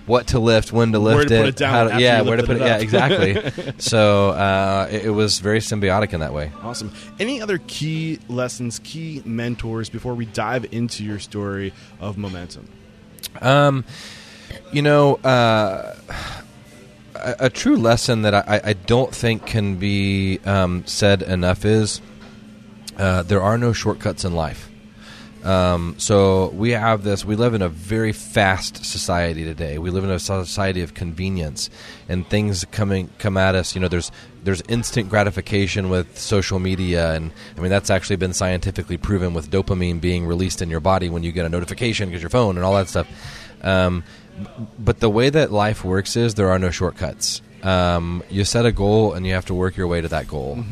what 0.08 0.28
to 0.28 0.38
lift, 0.38 0.72
when 0.72 0.92
to 0.92 1.00
Where 1.00 1.16
lift 1.16 1.28
to 1.28 1.34
it, 1.34 1.38
put 1.38 1.48
it 1.48 1.56
down 1.56 1.88
how 1.90 1.96
to- 1.96 2.02
yeah, 2.02 2.22
where 2.22 2.36
to 2.36 2.42
put 2.42 2.56
it 2.56 2.62
it. 2.62 2.66
Yeah, 2.66 2.78
exactly. 2.78 3.74
so 3.78 4.30
uh, 4.30 4.88
it, 4.90 5.06
it 5.06 5.10
was 5.10 5.38
very 5.38 5.60
symbiotic 5.60 6.12
in 6.14 6.20
that 6.20 6.32
way. 6.32 6.50
Awesome. 6.62 6.92
Any 7.20 7.40
other 7.40 7.58
key 7.66 8.18
lessons, 8.28 8.80
key 8.82 9.22
mentors 9.24 9.88
before 9.90 10.14
we 10.14 10.24
dive 10.26 10.66
into 10.72 11.04
your 11.04 11.18
story 11.18 11.72
of 12.00 12.16
momentum? 12.16 12.68
Um, 13.40 13.84
you 14.72 14.82
know, 14.82 15.16
uh, 15.16 15.96
a, 17.14 17.34
a 17.40 17.50
true 17.50 17.76
lesson 17.76 18.22
that 18.22 18.34
I, 18.34 18.60
I 18.64 18.72
don't 18.72 19.14
think 19.14 19.46
can 19.46 19.76
be 19.76 20.38
um, 20.44 20.84
said 20.86 21.22
enough 21.22 21.64
is 21.64 22.00
uh, 22.96 23.22
there 23.22 23.42
are 23.42 23.58
no 23.58 23.72
shortcuts 23.72 24.24
in 24.24 24.34
life. 24.34 24.68
Um, 25.44 25.94
so 25.98 26.48
we 26.48 26.70
have 26.70 27.04
this. 27.04 27.24
We 27.24 27.36
live 27.36 27.54
in 27.54 27.62
a 27.62 27.68
very 27.68 28.12
fast 28.12 28.84
society 28.84 29.44
today. 29.44 29.78
We 29.78 29.90
live 29.90 30.02
in 30.02 30.10
a 30.10 30.18
society 30.18 30.82
of 30.82 30.94
convenience, 30.94 31.70
and 32.08 32.28
things 32.28 32.64
coming 32.72 33.08
come 33.18 33.36
at 33.36 33.54
us. 33.54 33.74
You 33.74 33.80
know, 33.80 33.88
there's 33.88 34.10
there's 34.42 34.62
instant 34.68 35.08
gratification 35.08 35.90
with 35.90 36.18
social 36.18 36.58
media, 36.58 37.12
and 37.12 37.30
I 37.56 37.60
mean 37.60 37.70
that's 37.70 37.88
actually 37.88 38.16
been 38.16 38.32
scientifically 38.32 38.96
proven 38.96 39.32
with 39.32 39.48
dopamine 39.50 40.00
being 40.00 40.26
released 40.26 40.60
in 40.60 40.70
your 40.70 40.80
body 40.80 41.08
when 41.08 41.22
you 41.22 41.30
get 41.30 41.46
a 41.46 41.48
notification 41.48 42.08
because 42.08 42.20
your 42.20 42.30
phone 42.30 42.56
and 42.56 42.64
all 42.64 42.74
that 42.74 42.88
stuff. 42.88 43.08
Um, 43.62 44.02
but 44.78 45.00
the 45.00 45.10
way 45.10 45.30
that 45.30 45.52
life 45.52 45.84
works 45.84 46.16
is 46.16 46.34
there 46.34 46.50
are 46.50 46.58
no 46.58 46.70
shortcuts. 46.70 47.42
Um, 47.62 48.22
you 48.30 48.44
set 48.44 48.66
a 48.66 48.72
goal 48.72 49.14
and 49.14 49.26
you 49.26 49.34
have 49.34 49.46
to 49.46 49.54
work 49.54 49.76
your 49.76 49.86
way 49.86 50.00
to 50.00 50.08
that 50.08 50.28
goal. 50.28 50.62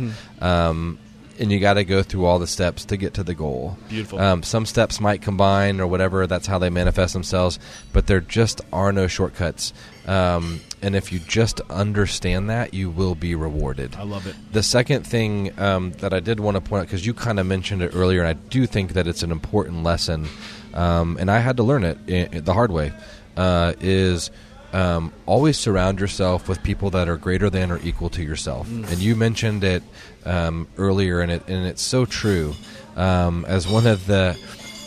Um, 0.41 0.99
and 1.39 1.53
you 1.53 1.61
got 1.61 1.75
to 1.75 1.85
go 1.85 2.03
through 2.03 2.25
all 2.25 2.39
the 2.39 2.47
steps 2.47 2.85
to 2.87 2.97
get 2.97 3.15
to 3.15 3.23
the 3.23 3.35
goal. 3.35 3.77
Beautiful. 3.89 4.19
Um, 4.19 4.43
some 4.43 4.67
steps 4.67 5.01
might 5.01 5.23
combine 5.23 5.81
or 5.81 5.87
whatever. 5.87 6.27
That's 6.27 6.47
how 6.47 6.59
they 6.59 6.71
manifest 6.71 7.13
themselves. 7.13 7.59
But 7.93 8.07
there 8.07 8.21
just 8.21 8.61
are 8.73 8.93
no 8.93 9.07
shortcuts. 9.07 9.73
Um, 10.07 10.61
and 10.83 10.95
if 10.95 11.13
you 11.13 11.19
just 11.19 11.61
understand 11.63 12.49
that, 12.51 12.75
you 12.75 12.91
will 12.91 13.15
be 13.15 13.35
rewarded. 13.35 13.97
I 13.97 14.05
love 14.05 14.27
it. 14.27 14.37
The 14.53 14.63
second 14.63 15.07
thing 15.07 15.59
um, 15.59 15.93
that 15.93 16.15
I 16.15 16.21
did 16.21 16.39
want 16.41 16.57
to 16.57 16.61
point 16.61 16.83
out, 16.83 16.87
because 16.87 17.05
you 17.05 17.13
kind 17.13 17.41
of 17.41 17.47
mentioned 17.47 17.83
it 17.83 17.93
earlier, 17.95 18.21
and 18.21 18.29
I 18.29 18.35
do 18.35 18.67
think 18.67 18.93
that 18.93 19.07
it's 19.07 19.23
an 19.23 19.33
important 19.33 19.83
lesson, 19.83 20.29
um, 20.75 21.17
and 21.19 21.31
I 21.31 21.39
had 21.39 21.57
to 21.57 21.63
learn 21.63 21.85
it 21.85 21.99
i 22.09 22.37
i 22.37 22.41
the 22.41 22.53
hard 22.53 22.71
way, 22.71 22.93
uh, 23.37 23.75
is 23.81 24.31
um, 24.73 25.13
always 25.27 25.59
surround 25.59 26.01
yourself 26.01 26.49
with 26.49 26.63
people 26.63 26.91
that 26.91 27.09
are 27.09 27.17
greater 27.17 27.49
than 27.49 27.71
or 27.71 27.79
equal 27.83 28.11
to 28.11 28.23
yourself. 28.23 28.69
And 28.69 28.99
you 28.99 29.17
mentioned 29.17 29.65
it 29.65 29.83
um, 30.25 30.69
earlier, 30.77 31.21
and 31.21 31.33
it 31.33 31.49
and 31.49 31.67
it's 31.67 31.83
so 31.83 32.05
true. 32.05 32.55
Um, 32.97 33.45
as 33.47 33.69
one 33.69 33.87
of 33.87 34.07
the 34.07 34.39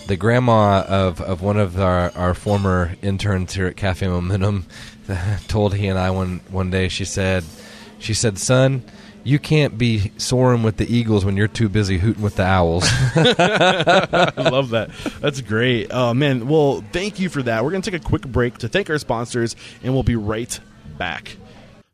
the 0.07 0.17
grandma 0.17 0.81
of, 0.87 1.21
of 1.21 1.43
one 1.43 1.57
of 1.57 1.79
our, 1.79 2.11
our 2.15 2.33
former 2.33 2.95
interns 3.03 3.53
here 3.53 3.67
at 3.67 3.75
Cafe 3.75 4.07
Momentum 4.07 4.65
told 5.47 5.75
he 5.75 5.85
and 5.87 5.99
I 5.99 6.09
one 6.09 6.41
one 6.49 6.71
day. 6.71 6.87
She 6.89 7.05
said, 7.05 7.43
she 7.99 8.13
said, 8.13 8.37
son. 8.39 8.83
You 9.23 9.39
can't 9.39 9.77
be 9.77 10.11
soaring 10.17 10.63
with 10.63 10.77
the 10.77 10.93
eagles 10.93 11.25
when 11.25 11.37
you're 11.37 11.47
too 11.47 11.69
busy 11.69 11.97
hooting 11.97 12.23
with 12.23 12.35
the 12.37 12.43
owls. 12.43 12.85
I 13.15 14.49
love 14.49 14.69
that. 14.69 14.89
That's 15.19 15.41
great. 15.41 15.87
Oh, 15.91 16.13
man. 16.13 16.47
Well, 16.47 16.83
thank 16.93 17.19
you 17.19 17.29
for 17.29 17.43
that. 17.43 17.63
We're 17.63 17.71
going 17.71 17.81
to 17.81 17.91
take 17.91 18.01
a 18.01 18.03
quick 18.03 18.23
break 18.23 18.59
to 18.59 18.67
thank 18.69 18.89
our 18.89 18.97
sponsors, 18.97 19.55
and 19.83 19.93
we'll 19.93 20.03
be 20.03 20.15
right 20.15 20.59
back. 20.97 21.35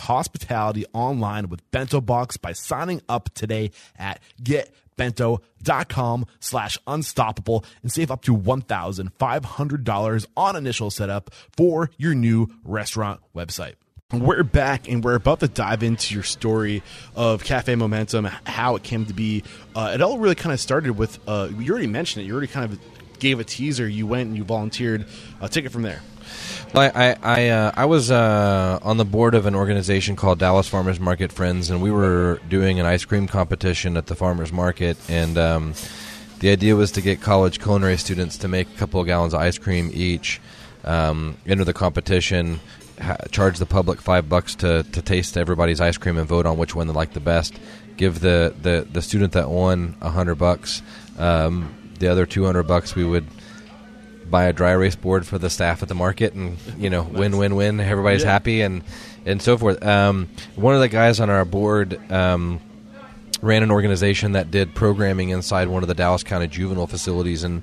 hospitality 0.00 0.84
online 0.92 1.48
with 1.48 1.68
Bento 1.70 2.00
Box 2.00 2.36
by 2.36 2.52
signing 2.52 3.00
up 3.08 3.32
today 3.34 3.70
at 3.96 4.20
getbento.com 4.42 6.26
slash 6.40 6.78
unstoppable 6.86 7.64
and 7.82 7.92
save 7.92 8.10
up 8.10 8.22
to 8.22 8.36
$1,500 8.36 10.26
on 10.36 10.56
initial 10.56 10.90
setup 10.90 11.30
for 11.56 11.90
your 11.96 12.14
new 12.14 12.48
restaurant 12.64 13.20
website. 13.34 13.74
We're 14.10 14.42
back 14.42 14.88
and 14.88 15.04
we're 15.04 15.16
about 15.16 15.40
to 15.40 15.48
dive 15.48 15.82
into 15.82 16.14
your 16.14 16.22
story 16.22 16.82
of 17.14 17.44
Cafe 17.44 17.74
Momentum, 17.74 18.24
how 18.24 18.74
it 18.76 18.82
came 18.82 19.04
to 19.04 19.12
be. 19.12 19.44
Uh, 19.74 19.90
it 19.92 20.00
all 20.00 20.18
really 20.18 20.34
kind 20.34 20.54
of 20.54 20.60
started 20.60 20.96
with, 20.96 21.18
uh, 21.28 21.50
you 21.58 21.70
already 21.70 21.88
mentioned 21.88 22.24
it, 22.24 22.26
you 22.26 22.32
already 22.32 22.46
kind 22.50 22.72
of 22.72 22.80
gave 23.18 23.38
a 23.38 23.44
teaser, 23.44 23.86
you 23.86 24.06
went 24.06 24.28
and 24.28 24.36
you 24.36 24.44
volunteered. 24.44 25.04
Uh, 25.42 25.48
take 25.48 25.66
it 25.66 25.72
from 25.72 25.82
there. 25.82 26.00
Well, 26.74 26.92
I 26.94 27.16
I, 27.22 27.48
uh, 27.48 27.72
I 27.74 27.84
was 27.86 28.10
uh, 28.10 28.78
on 28.82 28.98
the 28.98 29.04
board 29.04 29.34
of 29.34 29.46
an 29.46 29.54
organization 29.54 30.16
called 30.16 30.38
Dallas 30.38 30.68
Farmers 30.68 31.00
Market 31.00 31.32
Friends, 31.32 31.70
and 31.70 31.80
we 31.80 31.90
were 31.90 32.40
doing 32.48 32.78
an 32.78 32.84
ice 32.84 33.06
cream 33.06 33.26
competition 33.26 33.96
at 33.96 34.06
the 34.06 34.14
farmers 34.14 34.52
market. 34.52 34.98
And 35.08 35.38
um, 35.38 35.74
the 36.40 36.50
idea 36.50 36.76
was 36.76 36.92
to 36.92 37.00
get 37.00 37.22
college 37.22 37.58
culinary 37.58 37.96
students 37.96 38.36
to 38.38 38.48
make 38.48 38.68
a 38.68 38.78
couple 38.78 39.00
of 39.00 39.06
gallons 39.06 39.32
of 39.32 39.40
ice 39.40 39.56
cream 39.56 39.90
each, 39.94 40.40
um, 40.84 41.38
enter 41.46 41.64
the 41.64 41.72
competition, 41.72 42.60
ha- 43.00 43.16
charge 43.30 43.58
the 43.58 43.66
public 43.66 44.02
five 44.02 44.28
bucks 44.28 44.54
to, 44.56 44.82
to 44.82 45.00
taste 45.00 45.38
everybody's 45.38 45.80
ice 45.80 45.96
cream 45.96 46.18
and 46.18 46.28
vote 46.28 46.44
on 46.44 46.58
which 46.58 46.74
one 46.74 46.86
they 46.86 46.92
like 46.92 47.14
the 47.14 47.20
best. 47.20 47.58
Give 47.96 48.20
the, 48.20 48.54
the, 48.60 48.86
the 48.92 49.00
student 49.00 49.32
that 49.32 49.48
won 49.48 49.96
a 50.02 50.10
hundred 50.10 50.34
bucks. 50.34 50.82
Um, 51.18 51.74
the 51.98 52.08
other 52.08 52.26
two 52.26 52.44
hundred 52.44 52.64
bucks 52.64 52.94
we 52.94 53.04
would 53.04 53.26
buy 54.30 54.44
a 54.44 54.52
dry 54.52 54.70
erase 54.72 54.96
board 54.96 55.26
for 55.26 55.38
the 55.38 55.50
staff 55.50 55.82
at 55.82 55.88
the 55.88 55.94
market, 55.94 56.34
and 56.34 56.56
you 56.78 56.90
know, 56.90 57.02
win, 57.02 57.36
win, 57.38 57.56
win. 57.56 57.80
Everybody's 57.80 58.22
Yeah. 58.22 58.32
happy, 58.32 58.60
and 58.62 58.82
and 59.26 59.42
so 59.42 59.56
forth. 59.58 59.84
Um, 59.84 60.28
one 60.56 60.74
of 60.74 60.80
the 60.80 60.88
guys 60.88 61.20
on 61.20 61.28
our 61.30 61.44
board 61.44 61.98
um, 62.12 62.60
ran 63.42 63.62
an 63.62 63.70
organization 63.70 64.32
that 64.32 64.50
did 64.50 64.74
programming 64.74 65.30
inside 65.30 65.68
one 65.68 65.82
of 65.82 65.88
the 65.88 65.94
Dallas 65.94 66.22
County 66.22 66.46
juvenile 66.46 66.86
facilities, 66.86 67.44
and 67.44 67.62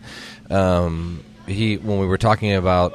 um, 0.50 1.24
he, 1.48 1.78
when 1.78 2.00
we 2.00 2.06
were 2.08 2.18
talking 2.18 2.54
about 2.54 2.94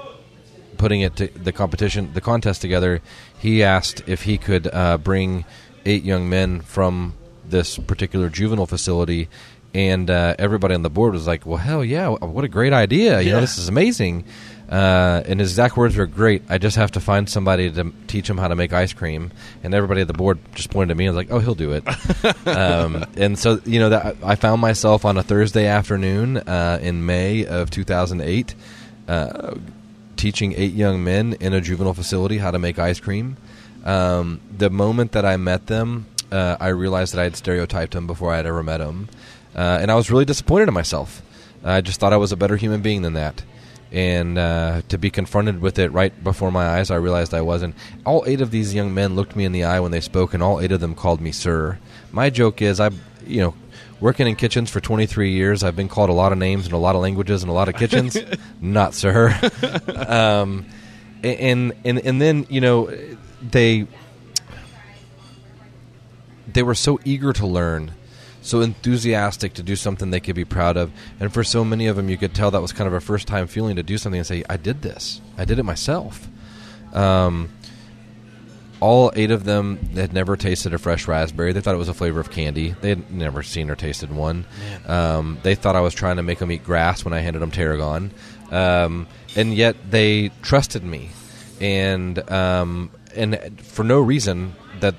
putting 0.79 1.01
it 1.03 1.15
to 1.17 1.27
the 1.29 1.53
competition, 1.53 2.11
the 2.15 2.21
contest 2.23 2.61
together, 2.63 3.03
he 3.39 3.63
asked 3.63 4.03
if 4.07 4.23
he 4.23 4.39
could 4.39 4.67
uh, 4.73 4.97
bring 4.99 5.45
eight 5.85 6.05
young 6.05 6.29
men 6.29 6.61
from 6.63 7.15
this 7.47 7.77
particular 7.79 8.29
juvenile 8.31 8.67
facility. 8.67 9.29
And 9.73 10.11
uh, 10.11 10.35
everybody 10.39 10.75
on 10.75 10.83
the 10.83 10.91
board 10.91 11.13
was 11.13 11.27
like, 11.29 11.47
"Well, 11.47 11.57
hell 11.59 11.85
yeah! 11.85 12.09
What 12.09 12.43
a 12.45 12.49
great 12.49 12.73
idea! 12.73 13.21
You 13.21 13.29
Yeah. 13.29 13.35
know, 13.35 13.41
this 13.43 13.57
is 13.59 13.69
amazing." 13.69 14.25
Uh, 14.69 15.23
and 15.27 15.39
his 15.41 15.51
exact 15.51 15.77
words 15.77 15.97
were, 15.97 16.07
"Great! 16.07 16.43
I 16.49 16.59
just 16.59 16.77
have 16.77 16.91
to 16.93 17.01
find 17.01 17.29
somebody 17.29 17.71
to 17.71 17.93
teach 18.09 18.29
him 18.29 18.37
how 18.37 18.49
to 18.49 18.57
make 18.57 18.73
ice 18.73 18.93
cream." 18.93 19.31
And 19.63 19.73
everybody 19.73 20.01
at 20.01 20.09
the 20.09 20.13
board 20.13 20.39
just 20.57 20.71
pointed 20.71 20.91
at 20.93 20.97
me 20.97 21.07
and 21.07 21.15
was 21.15 21.25
like, 21.25 21.33
"Oh, 21.33 21.39
he'll 21.39 21.55
do 21.55 21.73
it." 21.73 21.85
um, 22.49 23.05
and 23.17 23.39
so, 23.39 23.61
you 23.65 23.79
know, 23.79 23.91
that 23.91 24.17
I 24.25 24.35
found 24.35 24.61
myself 24.61 25.05
on 25.05 25.17
a 25.17 25.23
Thursday 25.23 25.67
afternoon 25.67 26.39
uh, 26.39 26.81
in 26.83 27.07
May 27.07 27.47
of 27.47 27.71
2008, 27.71 28.55
uh, 29.07 29.55
teaching 30.17 30.53
eight 30.57 30.75
young 30.75 31.05
men 31.05 31.35
in 31.41 31.53
a 31.53 31.61
juvenile 31.61 31.95
facility 31.95 32.39
how 32.39 32.51
to 32.51 32.59
make 32.59 32.79
ice 32.81 32.99
cream. 32.99 33.37
Um, 33.85 34.41
the 34.57 34.69
moment 34.71 35.13
that 35.13 35.25
I 35.25 35.37
met 35.37 35.67
them, 35.69 36.07
uh, 36.33 36.57
I 36.61 36.69
realized 36.69 37.15
that 37.15 37.21
I 37.21 37.25
had 37.25 37.37
stereotyped 37.37 37.93
them 37.93 38.07
before 38.07 38.33
I 38.33 38.37
had 38.37 38.47
ever 38.47 38.63
met 38.63 38.79
them, 38.79 39.09
uh, 39.55 39.79
and 39.81 39.91
I 39.91 39.95
was 39.95 40.11
really 40.11 40.25
disappointed 40.25 40.69
in 40.69 40.75
myself. 40.75 41.23
I 41.65 41.81
just 41.81 42.01
thought 42.01 42.13
I 42.13 42.17
was 42.17 42.33
a 42.33 42.37
better 42.37 42.57
human 42.57 42.81
being 42.81 43.03
than 43.03 43.15
that. 43.15 43.43
And 43.93 44.39
uh, 44.39 44.83
to 44.89 44.99
be 44.99 45.11
confronted 45.11 45.61
with 45.61 45.79
it 45.79 45.91
right 45.91 46.13
before 46.23 46.53
my 46.53 46.65
eyes, 46.65 46.91
I 46.91 46.97
realized 46.97 47.35
I 47.35 47.41
wasn't. 47.41 47.75
All 48.07 48.23
eight 48.27 48.41
of 48.41 48.53
these 48.53 48.73
young 48.73 48.95
men 48.95 49.17
looked 49.17 49.35
me 49.35 49.45
in 49.45 49.53
the 49.53 49.65
eye 49.65 49.81
when 49.81 49.91
they 49.91 50.01
spoke, 50.01 50.33
and 50.33 50.43
all 50.43 50.61
eight 50.61 50.71
of 50.71 50.81
them 50.81 50.95
called 50.95 51.21
me 51.21 51.33
sir. 51.33 51.79
My 52.13 52.31
joke 52.31 52.63
is, 52.63 52.79
I, 52.79 52.91
you 53.27 53.41
know, 53.41 53.55
working 54.01 54.27
in 54.27 54.37
kitchens 54.37 54.71
for 54.71 54.81
23 54.81 55.33
years, 55.33 55.63
I've 55.63 55.77
been 55.77 55.89
called 55.89 56.09
a 56.09 56.15
lot 56.15 56.33
of 56.33 56.39
names 56.39 56.67
in 56.67 56.73
a 56.73 56.79
lot 56.79 56.95
of 56.95 57.03
languages 57.03 57.43
in 57.43 57.49
a 57.49 57.53
lot 57.53 57.69
of 57.69 57.75
kitchens. 57.75 58.17
Not 58.61 58.95
sir. 58.95 59.39
um, 60.07 60.67
and 61.23 61.75
and 61.85 61.99
and 61.99 62.21
then 62.21 62.47
you 62.49 62.61
know 62.61 62.97
they 63.43 63.87
they 66.53 66.63
were 66.63 66.75
so 66.75 66.99
eager 67.05 67.33
to 67.35 67.47
learn 67.47 67.93
so 68.43 68.61
enthusiastic 68.61 69.53
to 69.55 69.63
do 69.63 69.77
something 69.77 70.11
they 70.11 70.21
could 70.21 70.35
be 70.35 70.45
proud 70.45 70.77
of 70.77 70.91
and 71.19 71.33
for 71.33 71.45
so 71.45 71.65
many 71.65 71.87
of 71.87 71.97
them 71.97 72.09
you 72.09 72.17
could 72.17 72.35
tell 72.35 72.51
that 72.51 72.63
was 72.63 72.73
kind 72.73 72.89
of 72.89 72.95
a 72.95 73.01
first 73.01 73.27
time 73.27 73.47
feeling 73.47 73.77
to 73.77 73.83
do 73.83 73.99
something 73.99 74.19
and 74.19 74.27
say 74.27 74.43
i 74.49 74.57
did 74.57 74.83
this 74.83 75.21
i 75.37 75.45
did 75.45 75.59
it 75.59 75.65
myself 75.65 76.29
um, 76.93 77.51
all 78.81 79.13
eight 79.15 79.31
of 79.31 79.45
them 79.45 79.77
had 79.95 80.13
never 80.13 80.37
tasted 80.37 80.73
a 80.73 80.79
fresh 80.79 81.07
raspberry. 81.07 81.53
They 81.53 81.61
thought 81.61 81.75
it 81.75 81.79
was 81.79 81.89
a 81.89 81.95
flavor 81.95 82.19
of 82.19 82.31
candy. 82.31 82.75
They 82.81 82.89
had 82.89 83.11
never 83.11 83.43
seen 83.43 83.71
or 83.71 83.77
tasted 83.77 84.11
one. 84.11 84.47
Um, 84.87 85.39
they 85.43 85.55
thought 85.55 85.77
I 85.77 85.81
was 85.81 85.95
trying 85.95 86.17
to 86.17 86.23
make 86.23 86.39
them 86.39 86.51
eat 86.51 86.65
grass 86.65 87.05
when 87.05 87.13
I 87.13 87.21
handed 87.21 87.41
them 87.41 87.51
tarragon, 87.51 88.11
um, 88.51 89.07
and 89.37 89.55
yet 89.55 89.77
they 89.91 90.31
trusted 90.43 90.83
me, 90.83 91.11
and 91.61 92.19
um, 92.31 92.91
and 93.15 93.61
for 93.61 93.85
no 93.85 94.01
reason 94.01 94.55
that 94.81 94.95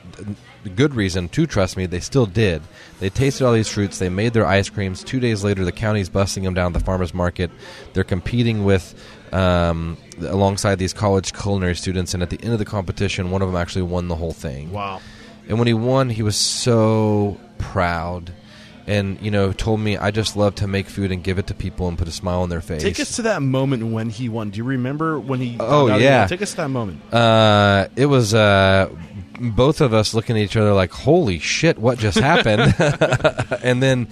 good 0.69 0.95
reason 0.95 1.29
to 1.29 1.45
trust 1.45 1.77
me, 1.77 1.85
they 1.85 1.99
still 1.99 2.25
did. 2.25 2.61
They 2.99 3.09
tasted 3.09 3.45
all 3.45 3.53
these 3.53 3.67
fruits. 3.67 3.99
They 3.99 4.09
made 4.09 4.33
their 4.33 4.45
ice 4.45 4.69
creams. 4.69 5.03
Two 5.03 5.19
days 5.19 5.43
later, 5.43 5.65
the 5.65 5.71
county's 5.71 6.09
busting 6.09 6.43
them 6.43 6.53
down 6.53 6.73
at 6.73 6.79
the 6.79 6.85
farmers 6.85 7.13
market. 7.13 7.51
They're 7.93 8.03
competing 8.03 8.63
with 8.63 8.95
um, 9.33 9.97
alongside 10.19 10.75
these 10.75 10.93
college 10.93 11.33
culinary 11.33 11.75
students, 11.75 12.13
and 12.13 12.21
at 12.21 12.29
the 12.29 12.41
end 12.43 12.53
of 12.53 12.59
the 12.59 12.65
competition, 12.65 13.31
one 13.31 13.41
of 13.41 13.47
them 13.47 13.55
actually 13.55 13.83
won 13.83 14.07
the 14.07 14.15
whole 14.15 14.33
thing. 14.33 14.71
Wow. 14.71 15.01
And 15.47 15.57
when 15.57 15.67
he 15.67 15.73
won, 15.73 16.09
he 16.09 16.23
was 16.23 16.35
so 16.35 17.39
proud, 17.57 18.31
and 18.87 19.19
you 19.21 19.31
know, 19.31 19.51
told 19.51 19.79
me, 19.79 19.97
"I 19.97 20.11
just 20.11 20.35
love 20.35 20.55
to 20.55 20.67
make 20.67 20.87
food 20.87 21.11
and 21.11 21.23
give 21.23 21.37
it 21.39 21.47
to 21.47 21.53
people 21.53 21.87
and 21.87 21.97
put 21.97 22.07
a 22.07 22.11
smile 22.11 22.41
on 22.41 22.49
their 22.49 22.61
face." 22.61 22.81
Take 22.83 22.99
us 22.99 23.15
to 23.17 23.23
that 23.23 23.41
moment 23.41 23.87
when 23.91 24.09
he 24.09 24.29
won. 24.29 24.49
Do 24.49 24.57
you 24.57 24.63
remember 24.63 25.19
when 25.19 25.39
he? 25.39 25.55
Oh, 25.59 25.87
found 25.87 25.91
out 25.91 25.99
he 25.99 26.05
yeah. 26.05 26.27
Take 26.27 26.41
us 26.41 26.51
to 26.51 26.57
that 26.57 26.69
moment. 26.69 27.01
Uh, 27.13 27.87
it 27.95 28.05
was 28.07 28.33
uh, 28.33 28.89
both 29.39 29.81
of 29.81 29.93
us 29.93 30.13
looking 30.13 30.37
at 30.37 30.43
each 30.43 30.55
other 30.57 30.73
like, 30.73 30.91
"Holy 30.91 31.39
shit, 31.39 31.77
what 31.77 31.97
just 31.97 32.17
happened?" 32.19 32.73
and 33.63 33.81
then, 33.81 34.07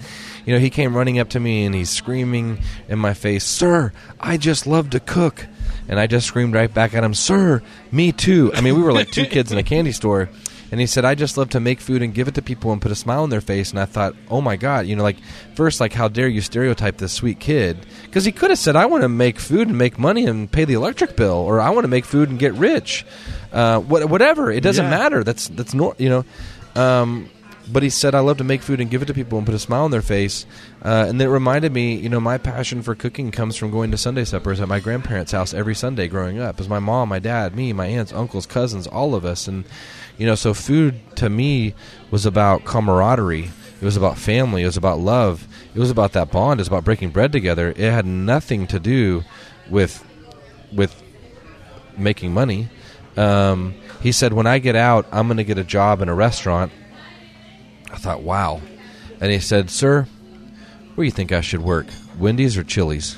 you 0.46 0.54
know, 0.54 0.60
he 0.60 0.70
came 0.70 0.96
running 0.96 1.18
up 1.18 1.30
to 1.30 1.40
me 1.40 1.64
and 1.64 1.74
he's 1.74 1.90
screaming 1.90 2.58
in 2.88 2.98
my 2.98 3.14
face, 3.14 3.44
"Sir, 3.44 3.92
I 4.18 4.36
just 4.36 4.66
love 4.66 4.90
to 4.90 5.00
cook." 5.00 5.46
And 5.88 5.98
I 5.98 6.06
just 6.06 6.28
screamed 6.28 6.54
right 6.54 6.72
back 6.72 6.94
at 6.94 7.02
him, 7.02 7.14
"Sir, 7.14 7.62
me 7.90 8.12
too." 8.12 8.52
I 8.54 8.60
mean, 8.60 8.76
we 8.76 8.82
were 8.82 8.92
like 8.92 9.10
two 9.10 9.26
kids 9.26 9.50
in 9.50 9.58
a 9.58 9.62
candy 9.62 9.92
store. 9.92 10.28
And 10.70 10.78
he 10.80 10.86
said, 10.86 11.04
I 11.04 11.14
just 11.14 11.36
love 11.36 11.48
to 11.50 11.60
make 11.60 11.80
food 11.80 12.00
and 12.00 12.14
give 12.14 12.28
it 12.28 12.34
to 12.36 12.42
people 12.42 12.72
and 12.72 12.80
put 12.80 12.92
a 12.92 12.94
smile 12.94 13.22
on 13.24 13.30
their 13.30 13.40
face. 13.40 13.70
And 13.70 13.80
I 13.80 13.86
thought, 13.86 14.14
oh 14.28 14.40
my 14.40 14.56
God, 14.56 14.86
you 14.86 14.94
know, 14.94 15.02
like, 15.02 15.16
first, 15.56 15.80
like, 15.80 15.92
how 15.92 16.06
dare 16.08 16.28
you 16.28 16.40
stereotype 16.40 16.98
this 16.98 17.12
sweet 17.12 17.40
kid? 17.40 17.84
Because 18.04 18.24
he 18.24 18.30
could 18.32 18.50
have 18.50 18.58
said, 18.58 18.76
I 18.76 18.86
want 18.86 19.02
to 19.02 19.08
make 19.08 19.40
food 19.40 19.66
and 19.68 19.76
make 19.76 19.98
money 19.98 20.26
and 20.26 20.50
pay 20.50 20.64
the 20.64 20.74
electric 20.74 21.16
bill, 21.16 21.32
or 21.34 21.60
I 21.60 21.70
want 21.70 21.84
to 21.84 21.88
make 21.88 22.04
food 22.04 22.28
and 22.30 22.38
get 22.38 22.54
rich. 22.54 23.04
Uh, 23.52 23.80
what, 23.80 24.08
whatever. 24.08 24.50
It 24.52 24.62
doesn't 24.62 24.84
Yeah. 24.84 24.90
matter. 24.90 25.24
That's, 25.24 25.48
that's 25.48 25.74
nor, 25.74 25.96
you 25.98 26.08
know. 26.08 26.24
Um, 26.80 27.28
but 27.72 27.82
he 27.84 27.90
said, 27.90 28.14
I 28.16 28.20
love 28.20 28.38
to 28.38 28.44
make 28.44 28.62
food 28.62 28.80
and 28.80 28.90
give 28.90 29.00
it 29.02 29.06
to 29.06 29.14
people 29.14 29.38
and 29.38 29.46
put 29.46 29.54
a 29.54 29.58
smile 29.58 29.84
on 29.84 29.90
their 29.92 30.02
face. 30.02 30.44
Uh, 30.84 31.06
and 31.08 31.20
it 31.22 31.28
reminded 31.28 31.72
me, 31.72 31.94
you 31.94 32.08
know, 32.08 32.18
my 32.18 32.36
passion 32.38 32.82
for 32.82 32.94
cooking 32.96 33.30
comes 33.30 33.56
from 33.56 33.70
going 33.70 33.90
to 33.92 33.96
Sunday 33.96 34.24
suppers 34.24 34.60
at 34.60 34.66
my 34.68 34.80
grandparents' 34.80 35.30
house 35.32 35.54
every 35.54 35.74
Sunday 35.74 36.08
growing 36.08 36.40
up. 36.40 36.58
Was 36.58 36.68
my 36.68 36.80
mom, 36.80 37.08
my 37.10 37.18
dad, 37.20 37.54
me, 37.54 37.72
my 37.72 37.86
aunts, 37.86 38.12
uncles, 38.12 38.46
cousins, 38.46 38.86
all 38.88 39.14
of 39.14 39.24
us. 39.24 39.46
And, 39.46 39.64
you 40.20 40.26
know, 40.26 40.34
so 40.34 40.52
food 40.52 41.00
to 41.16 41.30
me 41.30 41.74
was 42.10 42.26
about 42.26 42.66
camaraderie. 42.66 43.50
It 43.80 43.84
was 43.84 43.96
about 43.96 44.18
family. 44.18 44.62
It 44.62 44.66
was 44.66 44.76
about 44.76 44.98
love. 44.98 45.48
It 45.74 45.78
was 45.78 45.90
about 45.90 46.12
that 46.12 46.30
bond. 46.30 46.60
It 46.60 46.62
was 46.62 46.68
about 46.68 46.84
breaking 46.84 47.08
bread 47.08 47.32
together. 47.32 47.70
It 47.70 47.78
had 47.90 48.04
nothing 48.04 48.66
to 48.66 48.78
do 48.78 49.24
with 49.70 50.04
with 50.70 51.02
making 51.96 52.34
money. 52.34 52.68
Um, 53.16 53.74
he 54.02 54.12
said, 54.12 54.34
"When 54.34 54.46
I 54.46 54.58
get 54.58 54.76
out, 54.76 55.06
I'm 55.10 55.26
going 55.26 55.38
to 55.38 55.44
get 55.44 55.56
a 55.56 55.64
job 55.64 56.02
in 56.02 56.10
a 56.10 56.14
restaurant." 56.14 56.70
I 57.90 57.96
thought, 57.96 58.20
"Wow," 58.20 58.60
and 59.22 59.32
he 59.32 59.40
said, 59.40 59.70
"Sir, 59.70 60.06
where 60.96 61.02
do 61.02 61.04
you 61.04 61.10
think 61.10 61.32
I 61.32 61.40
should 61.40 61.62
work? 61.62 61.86
Wendy's 62.18 62.58
or 62.58 62.62
Chili's?" 62.62 63.16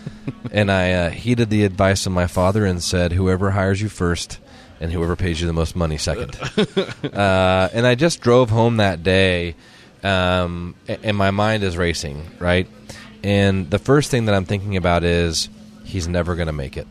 and 0.52 0.70
I 0.70 0.92
uh, 0.92 1.10
heeded 1.10 1.48
the 1.48 1.64
advice 1.64 2.04
of 2.04 2.12
my 2.12 2.26
father 2.26 2.66
and 2.66 2.82
said, 2.82 3.12
"Whoever 3.12 3.52
hires 3.52 3.80
you 3.80 3.88
first, 3.88 4.38
and 4.82 4.92
whoever 4.92 5.14
pays 5.14 5.40
you 5.40 5.46
the 5.46 5.52
most 5.52 5.76
money 5.76 5.96
second. 5.96 6.36
uh, 7.14 7.68
and 7.72 7.86
I 7.86 7.94
just 7.94 8.20
drove 8.20 8.50
home 8.50 8.78
that 8.78 9.04
day, 9.04 9.54
um, 10.02 10.74
and 10.88 11.16
my 11.16 11.30
mind 11.30 11.62
is 11.62 11.76
racing, 11.76 12.26
right? 12.40 12.66
And 13.22 13.70
the 13.70 13.78
first 13.78 14.10
thing 14.10 14.24
that 14.24 14.34
I'm 14.34 14.44
thinking 14.44 14.76
about 14.76 15.04
is 15.04 15.48
he's 15.84 16.08
never 16.08 16.34
going 16.34 16.48
to 16.48 16.52
make 16.52 16.76
it. 16.76 16.88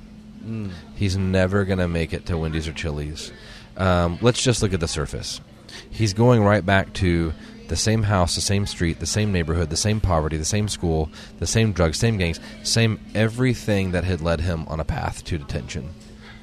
He's 0.96 1.18
never 1.18 1.66
going 1.66 1.80
to 1.80 1.90
make 1.90 2.14
it 2.14 2.28
to 2.28 2.38
Wendy's 2.38 2.66
or 2.66 2.72
Chili's. 2.72 3.34
Um, 3.76 4.18
let's 4.22 4.42
just 4.42 4.62
look 4.62 4.74
at 4.74 4.80
the 4.80 4.88
surface. 4.88 5.42
He's 5.90 6.14
going 6.14 6.44
right 6.44 6.66
back 6.66 6.94
to 6.94 7.34
the 7.68 7.76
same 7.76 8.04
house, 8.04 8.36
the 8.36 8.42
same 8.42 8.66
street, 8.66 9.00
the 9.00 9.06
same 9.06 9.34
neighborhood, 9.34 9.70
the 9.70 9.78
same 9.78 10.00
poverty, 10.00 10.38
the 10.38 10.46
same 10.46 10.70
school, 10.70 11.10
the 11.40 11.48
same 11.48 11.74
drugs, 11.74 11.98
same 11.98 12.18
gangs, 12.18 12.40
same 12.64 13.00
everything 13.14 13.92
that 13.92 14.06
had 14.06 14.22
led 14.22 14.40
him 14.40 14.66
on 14.68 14.80
a 14.80 14.86
path 14.86 15.24
to 15.26 15.38
detention. 15.38 15.90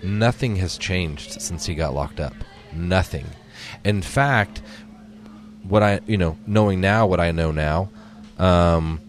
Nothing 0.02 0.56
has 0.56 0.78
changed 0.78 1.40
since 1.40 1.66
he 1.66 1.74
got 1.74 1.94
locked 1.94 2.20
up. 2.20 2.34
Nothing. 2.72 3.26
In 3.84 4.02
fact, 4.02 4.62
what 5.62 5.82
I, 5.82 6.00
you 6.06 6.16
know, 6.16 6.36
knowing 6.46 6.80
now 6.80 7.06
what 7.06 7.20
I 7.20 7.32
know 7.32 7.50
now, 7.50 7.90
um, 8.38 9.00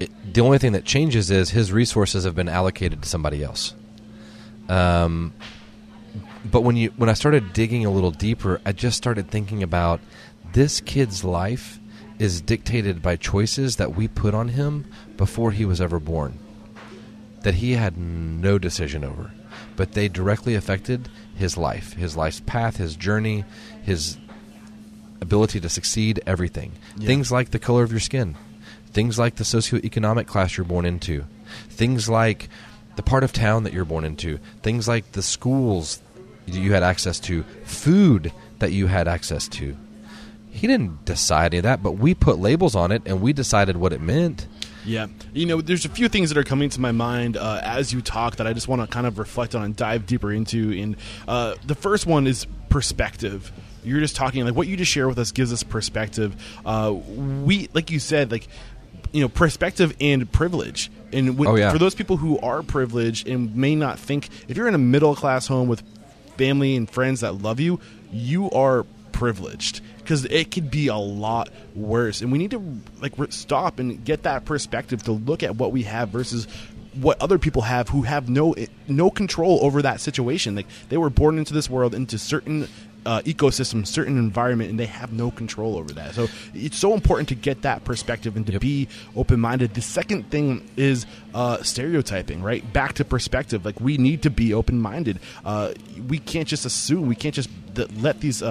it, 0.00 0.10
the 0.32 0.40
only 0.40 0.58
thing 0.58 0.72
that 0.72 0.84
changes 0.84 1.30
is 1.30 1.50
his 1.50 1.72
resources 1.72 2.24
have 2.24 2.34
been 2.34 2.48
allocated 2.48 3.02
to 3.02 3.08
somebody 3.08 3.42
else. 3.42 3.74
Um, 4.68 5.32
but 6.44 6.62
when 6.62 6.76
you 6.76 6.92
when 6.96 7.08
I 7.08 7.14
started 7.14 7.52
digging 7.52 7.84
a 7.84 7.90
little 7.90 8.10
deeper, 8.10 8.60
I 8.64 8.72
just 8.72 8.96
started 8.96 9.30
thinking 9.30 9.62
about 9.62 10.00
this 10.52 10.80
kid's 10.80 11.24
life 11.24 11.78
is 12.18 12.40
dictated 12.40 13.02
by 13.02 13.16
choices 13.16 13.76
that 13.76 13.94
we 13.94 14.08
put 14.08 14.34
on 14.34 14.48
him 14.48 14.84
before 15.16 15.50
he 15.50 15.64
was 15.64 15.80
ever 15.80 15.98
born. 15.98 16.38
That 17.42 17.54
he 17.54 17.72
had 17.72 17.96
no 17.96 18.58
decision 18.58 19.04
over, 19.04 19.32
but 19.76 19.92
they 19.92 20.08
directly 20.08 20.54
affected 20.54 21.08
his 21.34 21.56
life, 21.56 21.94
his 21.94 22.16
life's 22.16 22.40
path, 22.40 22.76
his 22.76 22.96
journey, 22.96 23.44
his 23.82 24.16
ability 25.20 25.60
to 25.60 25.68
succeed, 25.68 26.20
everything. 26.26 26.72
Yeah. 26.96 27.06
Things 27.06 27.32
like 27.32 27.50
the 27.50 27.58
color 27.58 27.82
of 27.82 27.90
your 27.90 28.00
skin, 28.00 28.36
things 28.86 29.18
like 29.18 29.36
the 29.36 29.44
socioeconomic 29.44 30.26
class 30.26 30.56
you're 30.56 30.64
born 30.64 30.84
into, 30.84 31.24
things 31.68 32.08
like 32.08 32.48
the 32.96 33.02
part 33.02 33.24
of 33.24 33.32
town 33.32 33.62
that 33.62 33.72
you're 33.72 33.84
born 33.84 34.04
into, 34.04 34.38
things 34.62 34.86
like 34.86 35.12
the 35.12 35.22
schools 35.22 36.00
you 36.46 36.72
had 36.72 36.82
access 36.82 37.18
to, 37.20 37.44
food 37.64 38.32
that 38.58 38.72
you 38.72 38.86
had 38.86 39.08
access 39.08 39.48
to. 39.48 39.76
He 40.50 40.66
didn't 40.66 41.04
decide 41.04 41.54
any 41.54 41.58
of 41.58 41.62
that, 41.62 41.82
but 41.82 41.92
we 41.92 42.14
put 42.14 42.38
labels 42.38 42.74
on 42.76 42.92
it 42.92 43.02
and 43.06 43.22
we 43.22 43.32
decided 43.32 43.76
what 43.76 43.92
it 43.92 44.00
meant. 44.00 44.46
Yeah. 44.84 45.06
You 45.32 45.46
know, 45.46 45.60
there's 45.60 45.84
a 45.84 45.88
few 45.88 46.08
things 46.08 46.30
that 46.30 46.38
are 46.38 46.44
coming 46.44 46.68
to 46.70 46.80
my 46.80 46.92
mind 46.92 47.36
uh, 47.36 47.60
as 47.62 47.92
you 47.92 48.00
talk 48.00 48.36
that 48.36 48.46
I 48.46 48.52
just 48.52 48.68
want 48.68 48.82
to 48.82 48.88
kind 48.88 49.06
of 49.06 49.18
reflect 49.18 49.54
on 49.54 49.62
and 49.62 49.76
dive 49.76 50.06
deeper 50.06 50.32
into. 50.32 50.72
And 50.72 50.96
uh, 51.28 51.54
the 51.64 51.74
first 51.74 52.06
one 52.06 52.26
is 52.26 52.46
perspective. 52.68 53.52
You're 53.84 54.00
just 54.00 54.16
talking, 54.16 54.44
like, 54.44 54.54
what 54.54 54.66
you 54.68 54.76
just 54.76 54.90
share 54.90 55.08
with 55.08 55.18
us 55.18 55.32
gives 55.32 55.52
us 55.52 55.62
perspective. 55.62 56.34
Uh, 56.64 56.92
we, 56.94 57.68
like 57.74 57.90
you 57.90 57.98
said, 57.98 58.30
like, 58.30 58.48
you 59.12 59.20
know, 59.20 59.28
perspective 59.28 59.94
and 60.00 60.30
privilege. 60.30 60.90
And 61.12 61.36
when, 61.38 61.48
Oh, 61.48 61.54
yeah. 61.56 61.70
for 61.72 61.78
those 61.78 61.94
people 61.94 62.16
who 62.16 62.38
are 62.40 62.62
privileged 62.62 63.28
and 63.28 63.54
may 63.56 63.74
not 63.74 63.98
think, 63.98 64.28
if 64.48 64.56
you're 64.56 64.68
in 64.68 64.74
a 64.74 64.78
middle 64.78 65.14
class 65.14 65.46
home 65.46 65.68
with 65.68 65.82
family 66.36 66.76
and 66.76 66.88
friends 66.88 67.20
that 67.20 67.42
love 67.42 67.60
you, 67.60 67.78
you 68.12 68.50
are 68.50 68.84
privileged 69.12 69.80
because 70.02 70.24
it 70.26 70.50
could 70.50 70.70
be 70.70 70.88
a 70.88 70.96
lot 70.96 71.50
worse. 71.74 72.20
And 72.20 72.32
we 72.32 72.38
need 72.38 72.50
to 72.52 72.80
like 73.00 73.14
stop 73.30 73.78
and 73.78 74.04
get 74.04 74.24
that 74.24 74.44
perspective 74.44 75.02
to 75.04 75.12
look 75.12 75.42
at 75.42 75.56
what 75.56 75.72
we 75.72 75.82
have 75.84 76.10
versus 76.10 76.46
what 76.94 77.20
other 77.22 77.38
people 77.38 77.62
have 77.62 77.88
who 77.88 78.02
have 78.02 78.28
no 78.28 78.54
no 78.88 79.10
control 79.10 79.58
over 79.62 79.82
that 79.82 80.00
situation. 80.00 80.54
Like 80.54 80.66
they 80.88 80.96
were 80.96 81.10
born 81.10 81.38
into 81.38 81.54
this 81.54 81.70
world 81.70 81.94
into 81.94 82.18
certain 82.18 82.68
uh, 83.04 83.20
ecosystem, 83.22 83.86
certain 83.86 84.16
environment, 84.16 84.70
and 84.70 84.78
they 84.78 84.86
have 84.86 85.12
no 85.12 85.30
control 85.30 85.76
over 85.76 85.92
that. 85.94 86.14
So 86.14 86.28
it's 86.54 86.78
so 86.78 86.94
important 86.94 87.28
to 87.30 87.34
get 87.34 87.62
that 87.62 87.84
perspective 87.84 88.36
and 88.36 88.46
to 88.46 88.60
be 88.60 88.88
open 89.16 89.40
minded. 89.40 89.74
The 89.74 89.82
second 89.82 90.30
thing 90.30 90.68
is 90.76 91.06
uh, 91.34 91.62
stereotyping, 91.62 92.42
right? 92.42 92.70
Back 92.72 92.94
to 92.94 93.04
perspective. 93.04 93.64
Like 93.64 93.80
we 93.80 93.96
need 93.96 94.22
to 94.22 94.30
be 94.30 94.54
open 94.54 94.80
minded. 94.80 95.18
Uh, 95.44 95.72
we 96.08 96.18
can't 96.18 96.46
just 96.46 96.64
assume. 96.64 97.06
We 97.06 97.16
can't 97.16 97.34
just 97.34 97.50
th- 97.74 97.90
let 97.96 98.20
these. 98.20 98.42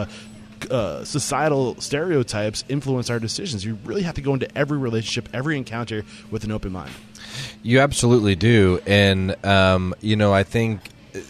Uh, 0.69 1.03
societal 1.03 1.79
stereotypes 1.81 2.63
influence 2.69 3.09
our 3.09 3.19
decisions. 3.19 3.65
You 3.65 3.77
really 3.83 4.03
have 4.03 4.15
to 4.15 4.21
go 4.21 4.33
into 4.33 4.47
every 4.57 4.77
relationship, 4.77 5.29
every 5.33 5.57
encounter 5.57 6.03
with 6.29 6.43
an 6.43 6.51
open 6.51 6.71
mind. 6.71 6.91
You 7.63 7.79
absolutely 7.79 8.35
do, 8.35 8.79
and 8.85 9.43
um, 9.45 9.95
you 10.01 10.15
know, 10.15 10.33
I 10.33 10.43
think, 10.43 10.81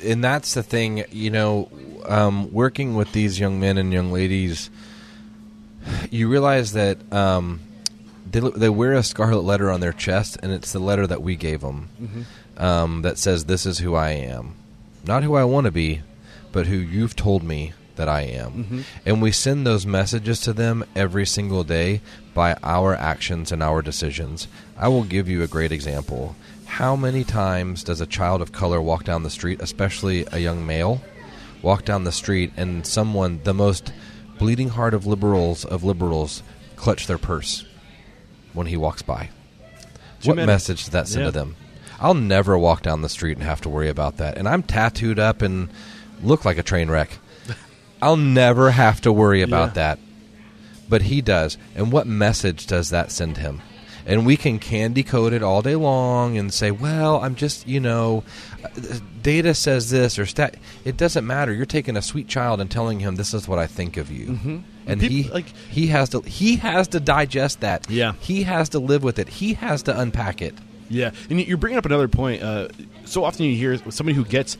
and 0.03 0.23
that's 0.23 0.53
the 0.53 0.63
thing. 0.63 1.05
You 1.11 1.29
know, 1.29 1.69
um, 2.05 2.51
working 2.51 2.95
with 2.95 3.11
these 3.11 3.39
young 3.39 3.59
men 3.59 3.77
and 3.77 3.93
young 3.93 4.11
ladies, 4.11 4.69
you 6.09 6.27
realize 6.29 6.73
that 6.73 6.97
um, 7.13 7.61
they 8.29 8.39
they 8.39 8.69
wear 8.69 8.93
a 8.93 9.03
scarlet 9.03 9.43
letter 9.43 9.69
on 9.69 9.79
their 9.79 9.93
chest, 9.93 10.37
and 10.41 10.51
it's 10.51 10.71
the 10.71 10.79
letter 10.79 11.07
that 11.07 11.21
we 11.21 11.35
gave 11.35 11.61
them 11.61 12.25
um, 12.57 13.01
that 13.01 13.17
says, 13.17 13.45
"This 13.45 13.65
is 13.65 13.79
who 13.79 13.95
I 13.95 14.11
am, 14.11 14.55
not 15.05 15.23
who 15.23 15.35
I 15.35 15.43
want 15.43 15.65
to 15.65 15.71
be, 15.71 16.01
but 16.51 16.67
who 16.67 16.75
you've 16.75 17.15
told 17.15 17.43
me." 17.43 17.73
That 17.97 18.07
I 18.09 18.21
am. 18.21 18.51
Mm-hmm. 18.51 18.81
And 19.05 19.21
we 19.21 19.31
send 19.31 19.65
those 19.67 19.85
messages 19.85 20.39
to 20.41 20.53
them 20.53 20.83
every 20.95 21.25
single 21.25 21.63
day 21.63 22.01
by 22.33 22.55
our 22.63 22.95
actions 22.95 23.51
and 23.51 23.61
our 23.61 23.81
decisions. 23.81 24.47
I 24.77 24.87
will 24.87 25.03
give 25.03 25.27
you 25.27 25.43
a 25.43 25.47
great 25.47 25.71
example. 25.71 26.35
How 26.65 26.95
many 26.95 27.23
times 27.23 27.83
does 27.83 27.99
a 28.01 28.05
child 28.07 28.41
of 28.41 28.53
color 28.53 28.81
walk 28.81 29.03
down 29.03 29.23
the 29.23 29.29
street, 29.29 29.61
especially 29.61 30.25
a 30.31 30.39
young 30.39 30.65
male, 30.65 31.01
walk 31.61 31.83
down 31.85 32.05
the 32.05 32.11
street 32.13 32.53
and 32.55 32.87
someone, 32.87 33.41
the 33.43 33.53
most 33.53 33.91
bleeding 34.39 34.69
heart 34.69 34.93
of 34.93 35.05
liberals 35.05 35.65
of 35.65 35.83
liberals, 35.83 36.41
clutch 36.77 37.07
their 37.07 37.17
purse 37.19 37.65
when 38.53 38.67
he 38.67 38.77
walks 38.77 39.01
by? 39.01 39.29
Too 40.21 40.29
what 40.29 40.37
many. 40.37 40.47
message 40.47 40.85
does 40.85 40.91
that 40.93 41.07
send 41.07 41.21
Yeah. 41.25 41.31
to 41.31 41.31
them? 41.31 41.55
I'll 41.99 42.13
never 42.15 42.57
walk 42.57 42.81
down 42.83 43.01
the 43.01 43.09
street 43.09 43.37
and 43.37 43.45
have 43.45 43.61
to 43.61 43.69
worry 43.69 43.89
about 43.89 44.17
that. 44.17 44.37
And 44.37 44.47
I'm 44.47 44.63
tattooed 44.63 45.19
up 45.19 45.41
and 45.41 45.69
look 46.23 46.45
like 46.45 46.57
a 46.57 46.63
train 46.63 46.89
wreck. 46.89 47.17
I'll 48.01 48.17
never 48.17 48.71
have 48.71 49.01
to 49.01 49.11
worry 49.13 49.41
about 49.41 49.69
Yeah. 49.69 49.73
that. 49.73 49.99
But 50.89 51.03
he 51.03 51.21
does. 51.21 51.57
And 51.75 51.91
what 51.91 52.07
message 52.07 52.67
does 52.67 52.89
that 52.89 53.11
send 53.11 53.37
him? 53.37 53.61
And 54.05 54.25
we 54.25 54.35
can 54.35 54.57
candy 54.59 55.03
coat 55.03 55.31
it 55.31 55.43
all 55.43 55.61
day 55.61 55.75
long 55.75 56.35
and 56.37 56.51
say, 56.51 56.71
well, 56.71 57.21
I'm 57.23 57.35
just, 57.35 57.67
you 57.67 57.79
know, 57.79 58.23
uh, 58.63 58.67
data 59.21 59.53
says 59.53 59.91
this 59.91 60.17
or 60.17 60.25
stat. 60.25 60.55
It 60.83 60.97
doesn't 60.97 61.25
matter. 61.25 61.53
You're 61.53 61.67
taking 61.67 61.95
a 61.95 62.01
sweet 62.01 62.27
child 62.27 62.59
and 62.59 62.69
telling 62.69 62.99
him 62.99 63.15
this 63.15 63.33
is 63.33 63.47
what 63.47 63.59
I 63.59 63.67
think 63.67 63.97
of 63.97 64.11
you. 64.11 64.25
Mm-hmm. 64.25 64.57
And 64.87 64.99
Peop- 64.99 65.11
he 65.11 65.23
like- 65.31 65.55
he 65.69 65.87
has 65.87 66.09
to 66.09 66.21
he 66.21 66.55
has 66.57 66.87
to 66.89 66.99
digest 66.99 67.59
that. 67.61 67.89
Yeah. 67.89 68.13
He 68.19 68.41
has 68.43 68.69
to 68.69 68.79
live 68.79 69.03
with 69.03 69.19
it. 69.19 69.29
He 69.29 69.53
has 69.53 69.83
to 69.83 69.97
unpack 69.97 70.41
it. 70.41 70.55
Yeah, 70.89 71.11
and 71.29 71.39
you- 71.39 71.45
you're 71.45 71.57
bringing 71.57 71.77
up 71.77 71.85
another 71.85 72.07
point. 72.07 72.41
Uh, 72.41 72.67
so 73.05 73.23
often 73.23 73.45
you 73.45 73.55
hear 73.55 73.77
somebody 73.91 74.15
who 74.15 74.25
gets 74.25 74.57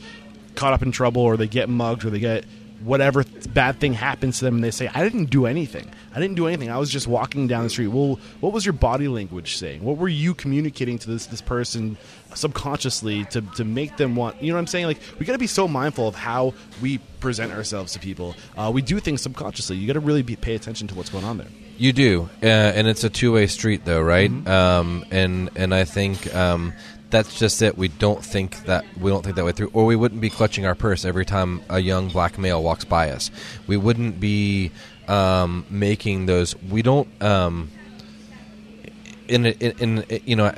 caught 0.54 0.72
up 0.72 0.82
in 0.82 0.92
trouble, 0.92 1.20
or 1.22 1.36
they 1.36 1.48
get 1.48 1.68
mugged, 1.68 2.04
or 2.04 2.10
they 2.10 2.20
get 2.20 2.44
whatever 2.84 3.24
th- 3.24 3.52
bad 3.52 3.78
thing 3.80 3.92
happens 3.92 4.38
to 4.38 4.44
them 4.44 4.56
and 4.56 4.64
they 4.64 4.70
say 4.70 4.88
i 4.94 5.02
didn't 5.02 5.26
do 5.26 5.46
anything. 5.46 5.90
I 6.14 6.20
didn't 6.20 6.36
do 6.36 6.46
anything. 6.46 6.70
I 6.70 6.76
was 6.76 6.90
just 6.90 7.06
walking 7.06 7.48
down 7.48 7.64
the 7.64 7.70
street. 7.70 7.88
Well 7.88 8.18
what 8.40 8.52
was 8.52 8.66
your 8.66 8.74
body 8.74 9.08
language 9.08 9.56
saying? 9.56 9.82
What 9.82 9.96
were 9.98 10.08
you 10.08 10.34
communicating 10.34 10.98
to 10.98 11.10
this 11.10 11.26
this 11.26 11.40
person 11.40 11.96
subconsciously 12.34 13.24
to, 13.26 13.42
to 13.56 13.64
make 13.64 13.96
them 13.98 14.16
want 14.16 14.42
you 14.42 14.48
know 14.48 14.56
what 14.56 14.60
i'm 14.60 14.66
saying? 14.66 14.86
Like 14.86 15.00
we 15.18 15.26
got 15.26 15.32
to 15.32 15.38
be 15.38 15.46
so 15.46 15.68
mindful 15.68 16.08
of 16.08 16.14
how 16.14 16.54
we 16.80 16.98
present 17.22 17.52
ourselves 17.52 17.92
to 17.94 17.98
people. 17.98 18.34
Uh, 18.56 18.70
we 18.74 18.82
do 18.82 19.00
things 19.00 19.22
subconsciously. 19.22 19.76
You 19.76 19.86
got 19.86 19.94
to 19.94 20.00
really 20.00 20.22
be, 20.22 20.36
pay 20.36 20.54
attention 20.54 20.88
to 20.88 20.94
what's 20.94 21.08
going 21.08 21.24
on 21.24 21.38
there. 21.38 21.46
You 21.78 21.92
do, 21.92 22.28
uh, 22.42 22.46
and 22.46 22.86
it's 22.86 23.02
a 23.02 23.08
two-way 23.08 23.46
street, 23.46 23.84
though, 23.84 24.02
right? 24.02 24.30
Um, 24.46 25.04
and 25.10 25.50
and 25.56 25.74
I 25.74 25.84
think 25.84 26.32
um, 26.34 26.74
that's 27.12 27.38
just 27.38 27.62
it. 27.62 27.78
We 27.78 27.86
don't 27.88 28.24
think 28.24 28.64
that 28.64 28.84
we 28.98 29.10
don't 29.10 29.22
think 29.22 29.36
that 29.36 29.44
way 29.44 29.52
through, 29.52 29.70
or 29.72 29.86
we 29.86 29.94
wouldn't 29.94 30.20
be 30.20 30.30
clutching 30.30 30.66
our 30.66 30.74
purse 30.74 31.04
every 31.04 31.24
time 31.24 31.62
a 31.68 31.78
young 31.78 32.08
black 32.08 32.38
male 32.38 32.60
walks 32.60 32.84
by 32.84 33.10
us. 33.10 33.30
We 33.68 33.76
wouldn't 33.76 34.18
be 34.18 34.72
um, 35.06 35.64
making 35.70 36.26
those. 36.26 36.56
We 36.62 36.82
don't. 36.82 37.08
Um, 37.22 37.70
in, 39.28 39.46
in 39.46 40.02
in 40.02 40.22
you 40.26 40.34
know, 40.34 40.52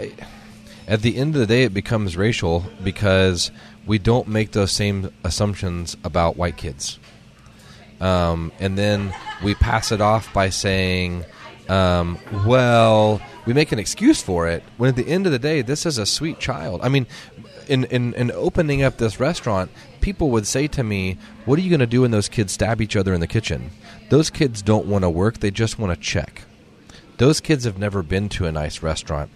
at 0.89 1.03
the 1.03 1.17
end 1.17 1.35
of 1.35 1.41
the 1.41 1.47
day, 1.47 1.65
it 1.65 1.75
becomes 1.75 2.17
racial 2.17 2.65
because 2.83 3.51
we 3.85 3.99
don't 3.99 4.29
make 4.29 4.53
those 4.53 4.73
same 4.73 5.11
assumptions 5.23 5.95
about 6.03 6.39
white 6.39 6.57
kids 6.57 6.99
um, 8.01 8.53
and 8.61 8.77
then 8.77 9.15
we 9.43 9.55
pass 9.55 9.93
it 9.93 10.01
off 10.01 10.33
by 10.33 10.51
saying, 10.51 11.25
um, 11.69 12.19
"Well, 12.47 13.21
we 13.47 13.53
make 13.53 13.73
an 13.73 13.79
excuse 13.79 14.23
for 14.23 14.49
it." 14.49 14.63
When 14.77 14.89
at 14.89 14.97
the 14.97 15.09
end 15.09 15.27
of 15.27 15.33
the 15.33 15.39
day, 15.39 15.63
this 15.63 15.87
is 15.87 15.99
a 15.99 16.07
sweet 16.07 16.39
child. 16.39 16.81
I 16.83 16.89
mean, 16.89 17.07
in 17.69 17.85
in, 17.85 18.15
in 18.15 18.31
opening 18.33 18.83
up 18.83 18.99
this 18.99 19.21
restaurant, 19.21 19.71
people 20.01 20.31
would 20.31 20.47
say 20.47 20.67
to 20.69 20.83
me, 20.83 21.19
"What 21.45 21.59
are 21.59 21.63
you 21.63 21.71
going 21.71 21.81
to 21.81 21.87
do 21.87 22.03
when 22.03 22.11
those 22.11 22.29
kids 22.29 22.53
stab 22.53 22.81
each 22.81 22.97
other 22.97 23.15
in 23.15 23.21
the 23.21 23.27
kitchen?" 23.27 23.71
Those 24.11 24.31
kids 24.31 24.63
don't 24.63 24.87
want 24.87 25.03
to 25.03 25.11
work; 25.11 25.41
they 25.41 25.51
just 25.51 25.79
want 25.79 25.95
to 25.95 26.01
check. 26.01 26.43
Those 27.19 27.41
kids 27.41 27.65
have 27.65 27.79
never 27.79 28.03
been 28.03 28.29
to 28.31 28.47
a 28.47 28.53
nice 28.53 28.83
restaurant. 28.83 29.31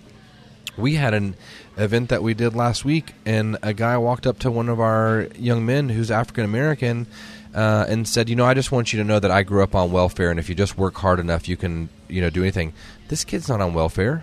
We 0.76 0.94
had 0.94 1.14
an 1.14 1.34
event 1.76 2.08
that 2.08 2.22
we 2.22 2.34
did 2.34 2.54
last 2.54 2.84
week, 2.84 3.14
and 3.26 3.56
a 3.62 3.72
guy 3.72 3.96
walked 3.98 4.26
up 4.26 4.38
to 4.40 4.50
one 4.50 4.68
of 4.68 4.80
our 4.80 5.28
young 5.36 5.66
men 5.66 5.88
who's 5.88 6.10
African 6.10 6.44
American 6.44 7.06
uh, 7.58 7.86
and 7.88 8.06
said, 8.06 8.28
"You 8.28 8.36
know, 8.36 8.44
I 8.44 8.54
just 8.54 8.70
want 8.70 8.92
you 8.92 8.98
to 9.00 9.04
know 9.04 9.18
that 9.18 9.32
I 9.32 9.42
grew 9.42 9.64
up 9.64 9.74
on 9.74 9.90
welfare, 9.90 10.30
and 10.30 10.38
if 10.38 10.48
you 10.48 10.54
just 10.54 10.78
work 10.78 10.94
hard 10.94 11.18
enough, 11.18 11.48
you 11.48 11.56
can, 11.56 11.88
you 12.06 12.20
know, 12.20 12.30
do 12.30 12.42
anything." 12.42 12.72
This 13.08 13.24
kid's 13.24 13.48
not 13.48 13.60
on 13.60 13.74
welfare, 13.74 14.22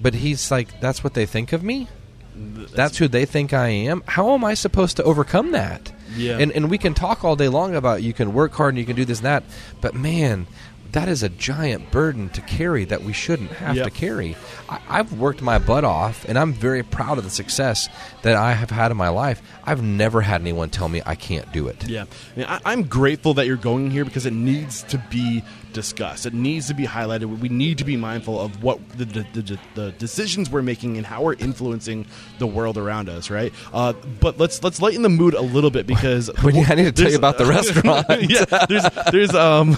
but 0.00 0.14
he's 0.14 0.50
like, 0.50 0.78
"That's 0.80 1.02
what 1.02 1.14
they 1.14 1.24
think 1.24 1.54
of 1.54 1.62
me. 1.62 1.88
That's 2.34 2.98
who 2.98 3.08
they 3.08 3.24
think 3.24 3.54
I 3.54 3.68
am. 3.68 4.02
How 4.06 4.34
am 4.34 4.44
I 4.44 4.52
supposed 4.52 4.98
to 4.98 5.02
overcome 5.04 5.52
that?" 5.52 5.90
Yeah. 6.14 6.36
And 6.38 6.52
and 6.52 6.70
we 6.70 6.76
can 6.76 6.92
talk 6.92 7.24
all 7.24 7.34
day 7.34 7.48
long 7.48 7.74
about 7.74 8.02
you 8.02 8.12
can 8.12 8.34
work 8.34 8.52
hard 8.52 8.74
and 8.74 8.78
you 8.78 8.84
can 8.84 8.96
do 8.96 9.06
this 9.06 9.20
and 9.20 9.26
that, 9.26 9.44
but 9.80 9.94
man. 9.94 10.46
That 10.92 11.08
is 11.08 11.22
a 11.22 11.28
giant 11.30 11.90
burden 11.90 12.28
to 12.30 12.40
carry 12.42 12.84
that 12.84 13.02
we 13.02 13.12
shouldn't 13.14 13.50
have 13.52 13.76
Yep. 13.76 13.84
to 13.84 13.90
carry. 13.90 14.36
I, 14.68 14.78
I've 14.88 15.12
worked 15.14 15.40
my 15.40 15.58
butt 15.58 15.84
off, 15.84 16.26
and 16.28 16.38
I'm 16.38 16.52
very 16.52 16.82
proud 16.82 17.16
of 17.16 17.24
the 17.24 17.30
success 17.30 17.88
that 18.22 18.36
I 18.36 18.52
have 18.52 18.70
had 18.70 18.90
in 18.90 18.96
my 18.98 19.08
life. 19.08 19.40
I've 19.64 19.82
never 19.82 20.20
had 20.20 20.42
anyone 20.42 20.68
tell 20.68 20.88
me 20.88 21.00
I 21.06 21.14
can't 21.14 21.50
do 21.50 21.66
it. 21.68 21.88
Yeah, 21.88 22.04
I 22.36 22.38
mean, 22.38 22.46
I'm 22.66 22.82
grateful 22.84 23.34
that 23.34 23.46
you're 23.46 23.56
going 23.56 23.90
here 23.90 24.04
because 24.04 24.26
it 24.26 24.34
needs 24.34 24.82
to 24.84 24.98
be 25.10 25.42
discussed. 25.72 26.26
It 26.26 26.34
needs 26.34 26.68
to 26.68 26.74
be 26.74 26.84
highlighted. 26.84 27.38
We 27.40 27.48
need 27.48 27.78
to 27.78 27.84
be 27.84 27.96
mindful 27.96 28.40
of 28.40 28.62
what 28.62 28.80
the, 28.90 29.04
the, 29.04 29.58
the, 29.74 29.92
decisions 29.92 30.50
we're 30.50 30.62
making 30.62 30.96
and 30.96 31.06
how 31.06 31.22
we're 31.22 31.34
influencing 31.34 32.06
the 32.38 32.46
world 32.46 32.78
around 32.78 33.08
us. 33.08 33.30
Right. 33.30 33.52
Uh, 33.72 33.92
but 34.20 34.38
let's 34.38 34.62
let's 34.62 34.80
lighten 34.80 35.02
the 35.02 35.08
mood 35.08 35.34
a 35.34 35.40
little 35.40 35.70
bit 35.70 35.86
because 35.86 36.30
Well, 36.42 36.64
I 36.68 36.74
need 36.74 36.84
to 36.84 36.92
tell 36.92 37.10
you 37.10 37.16
about 37.16 37.38
the 37.38 37.46
restaurant. 37.46 38.06
yeah, 38.30 38.44
there's 38.66 38.84
there's 39.10 39.34
um 39.34 39.76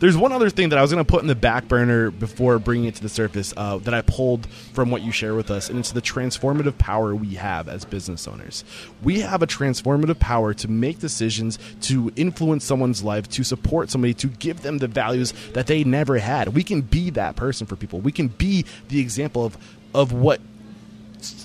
there's 0.00 0.16
one 0.16 0.32
other 0.32 0.50
thing 0.50 0.70
that 0.70 0.78
I 0.78 0.82
was 0.82 0.92
going 0.92 1.04
to 1.04 1.10
put 1.10 1.22
in 1.22 1.28
the 1.28 1.34
back 1.34 1.68
burner 1.68 2.10
before 2.10 2.58
bringing 2.58 2.86
it 2.86 2.94
to 2.96 3.02
the 3.02 3.08
surface 3.08 3.52
uh, 3.56 3.78
that 3.78 3.94
I 3.94 4.02
pulled 4.02 4.46
from 4.72 4.90
what 4.90 5.02
you 5.02 5.12
share 5.12 5.34
with 5.34 5.50
us, 5.50 5.68
and 5.68 5.78
it's 5.78 5.92
the 5.92 6.02
transformative 6.02 6.78
power 6.78 7.14
we 7.14 7.34
have 7.34 7.68
as 7.68 7.84
business 7.84 8.26
owners. 8.26 8.64
We 9.02 9.20
have 9.20 9.42
a 9.42 9.46
transformative 9.46 10.18
power 10.18 10.54
to 10.54 10.68
make 10.68 10.98
decisions, 10.98 11.58
to 11.82 12.12
influence 12.16 12.64
someone's 12.64 13.02
life, 13.02 13.28
to 13.30 13.44
support 13.44 13.90
somebody, 13.90 14.14
to 14.14 14.28
give 14.28 14.62
them 14.62 14.78
the 14.78 14.88
values 14.88 15.31
that 15.54 15.66
they 15.66 15.84
never 15.84 16.18
had. 16.18 16.48
We 16.48 16.62
can 16.62 16.80
be 16.82 17.10
that 17.10 17.36
person 17.36 17.66
for 17.66 17.76
people. 17.76 18.00
We 18.00 18.12
can 18.12 18.28
be 18.28 18.64
the 18.88 19.00
example 19.00 19.44
of 19.44 19.56
of 19.94 20.12
what 20.12 20.40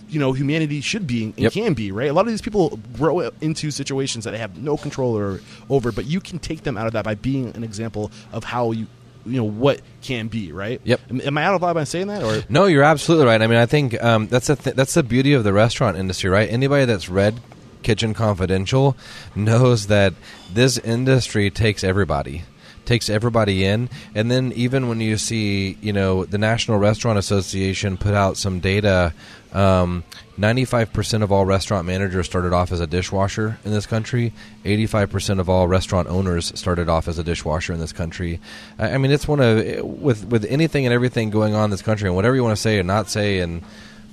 you 0.10 0.20
know 0.20 0.32
humanity 0.34 0.82
should 0.82 1.06
be 1.06 1.26
and 1.26 1.38
Yep. 1.38 1.52
can 1.54 1.74
be 1.76 1.92
right 1.92 2.10
a 2.10 2.14
lot 2.14 2.22
of 2.22 2.28
these 2.32 2.42
people 2.42 2.80
grow 2.96 3.20
into 3.42 3.70
situations 3.70 4.24
that 4.26 4.32
they 4.32 4.38
have 4.40 4.58
no 4.58 4.76
control 4.78 5.16
or, 5.16 5.40
over 5.70 5.92
but 5.92 6.06
you 6.06 6.20
can 6.20 6.40
take 6.40 6.64
them 6.64 6.78
out 6.78 6.88
of 6.88 6.94
that 6.94 7.06
by 7.06 7.14
being 7.14 7.56
an 7.56 7.64
example 7.64 8.10
of 8.32 8.44
how 8.44 8.72
you 8.72 8.88
you 9.26 9.38
know 9.38 9.44
what 9.44 9.82
can 10.02 10.30
be 10.30 10.52
right 10.52 10.82
Yep. 10.84 11.02
am, 11.12 11.22
am 11.22 11.38
i 11.38 11.44
out 11.44 11.54
of 11.54 11.62
line 11.62 11.76
by 11.76 11.84
saying 11.84 12.08
that 12.08 12.24
or 12.24 12.44
No, 12.50 12.66
you're 12.66 12.82
absolutely 12.84 13.28
right. 13.28 13.40
I 13.42 13.46
mean, 13.48 13.60
I 13.60 13.66
think 13.68 14.02
um, 14.04 14.28
that's 14.28 14.48
the 14.48 14.56
th- 14.56 14.76
that's 14.76 14.94
the 14.96 15.04
beauty 15.04 15.34
of 15.34 15.44
the 15.44 15.54
restaurant 15.54 15.98
industry, 15.98 16.30
right? 16.30 16.50
Anybody 16.50 16.86
that's 16.86 17.10
read 17.10 17.40
Kitchen 17.84 18.14
Confidential 18.16 18.96
knows 19.36 19.88
that 19.88 20.14
this 20.52 20.78
industry 20.80 21.52
takes 21.52 21.84
everybody, 21.84 22.44
takes 22.88 23.10
everybody 23.10 23.66
in, 23.66 23.90
and 24.16 24.32
then 24.32 24.52
even 24.54 24.88
when 24.88 25.00
you 25.00 25.18
see, 25.18 25.78
you 25.82 25.94
know, 25.94 26.26
the 26.26 26.38
National 26.38 26.80
Restaurant 26.80 27.20
Association 27.20 27.98
put 27.98 28.14
out 28.14 28.38
some 28.38 28.60
data. 28.60 29.14
Um, 29.54 30.04
95% 30.38 31.24
of 31.24 31.32
all 31.32 31.46
restaurant 31.46 31.88
managers 31.88 32.28
started 32.28 32.54
off 32.54 32.72
as 32.72 32.80
a 32.80 32.86
dishwasher 32.86 33.58
in 33.66 33.72
this 33.72 33.88
country. 33.88 34.32
85% 34.66 35.40
of 35.40 35.50
all 35.50 35.68
restaurant 35.68 36.08
owners 36.10 36.58
started 36.60 36.90
off 36.90 37.08
as 37.08 37.18
a 37.18 37.24
dishwasher 37.24 37.74
in 37.74 37.80
this 37.80 37.94
country. 37.94 38.40
I 38.78 38.98
mean, 38.98 39.12
it's 39.12 39.28
one 39.28 39.40
of 39.40 39.84
with 39.84 40.26
with 40.26 40.46
anything 40.46 40.86
and 40.86 40.94
everything 40.94 41.30
going 41.30 41.56
on 41.56 41.66
in 41.66 41.70
this 41.72 41.82
country, 41.82 42.08
and 42.08 42.16
whatever 42.16 42.36
you 42.36 42.44
want 42.44 42.56
to 42.56 42.62
say 42.62 42.78
and 42.78 42.88
not 42.88 43.10
say, 43.10 43.40
and 43.40 43.64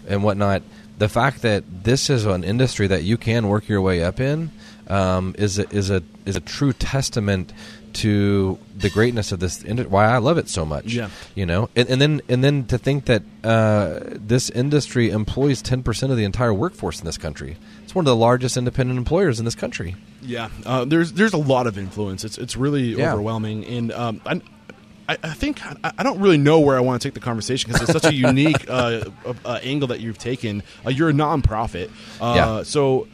and 0.08 0.22
whatnot. 0.24 0.62
The 0.96 1.08
fact 1.08 1.42
that 1.42 1.64
this 1.84 2.08
is 2.08 2.24
an 2.24 2.44
industry 2.44 2.86
that 2.86 3.02
you 3.02 3.16
can 3.16 3.48
work 3.48 3.68
your 3.68 3.80
way 3.80 4.04
up 4.04 4.20
in 4.20 4.52
um, 4.88 5.34
is 5.36 5.58
a, 5.58 5.68
is 5.70 5.90
a 5.90 6.02
is 6.24 6.36
a 6.36 6.40
true 6.40 6.72
testament 6.72 7.52
to 7.94 8.58
the 8.76 8.90
greatness 8.90 9.32
of 9.32 9.40
this. 9.40 9.62
Why 9.64 10.06
I 10.06 10.18
love 10.18 10.38
it 10.38 10.48
so 10.48 10.64
much. 10.64 10.92
Yeah. 10.92 11.08
you 11.34 11.46
know, 11.46 11.68
and, 11.76 11.88
and 11.88 12.00
then 12.00 12.20
and 12.28 12.42
then 12.44 12.64
to 12.66 12.78
think 12.78 13.06
that 13.06 13.22
uh, 13.42 14.00
this 14.04 14.50
industry 14.50 15.10
employs 15.10 15.62
ten 15.62 15.82
percent 15.82 16.12
of 16.12 16.18
the 16.18 16.24
entire 16.24 16.52
workforce 16.54 16.98
in 17.00 17.06
this 17.06 17.18
country. 17.18 17.56
It's 17.84 17.94
one 17.94 18.02
of 18.02 18.06
the 18.06 18.16
largest 18.16 18.56
independent 18.56 18.98
employers 18.98 19.38
in 19.38 19.44
this 19.44 19.54
country. 19.54 19.96
yeah 20.22 20.48
uh, 20.66 20.84
there's 20.84 21.12
there's 21.12 21.34
a 21.34 21.38
lot 21.54 21.66
of 21.66 21.76
influence 21.78 22.24
it's 22.24 22.38
it's 22.38 22.56
really 22.56 22.94
Yeah. 22.96 23.12
overwhelming 23.12 23.64
and 23.66 23.92
um 23.92 24.20
I, 24.26 25.18
I 25.22 25.34
think 25.34 25.60
I 25.84 26.02
don't 26.02 26.18
really 26.18 26.38
know 26.38 26.60
where 26.60 26.78
I 26.78 26.80
want 26.80 27.02
to 27.02 27.06
take 27.08 27.12
the 27.14 27.20
conversation 27.20 27.70
because 27.70 27.88
it's 27.90 27.92
such 28.02 28.10
a 28.10 28.14
unique 28.32 28.68
uh, 28.70 29.04
uh, 29.26 29.34
uh, 29.44 29.58
angle 29.62 29.88
that 29.88 30.00
you've 30.00 30.16
taken. 30.16 30.62
Uh, 30.84 30.88
you're 30.88 31.10
a 31.10 31.12
nonprofit, 31.12 31.90
uh, 32.22 32.32
Yeah. 32.36 32.62
so 32.62 33.06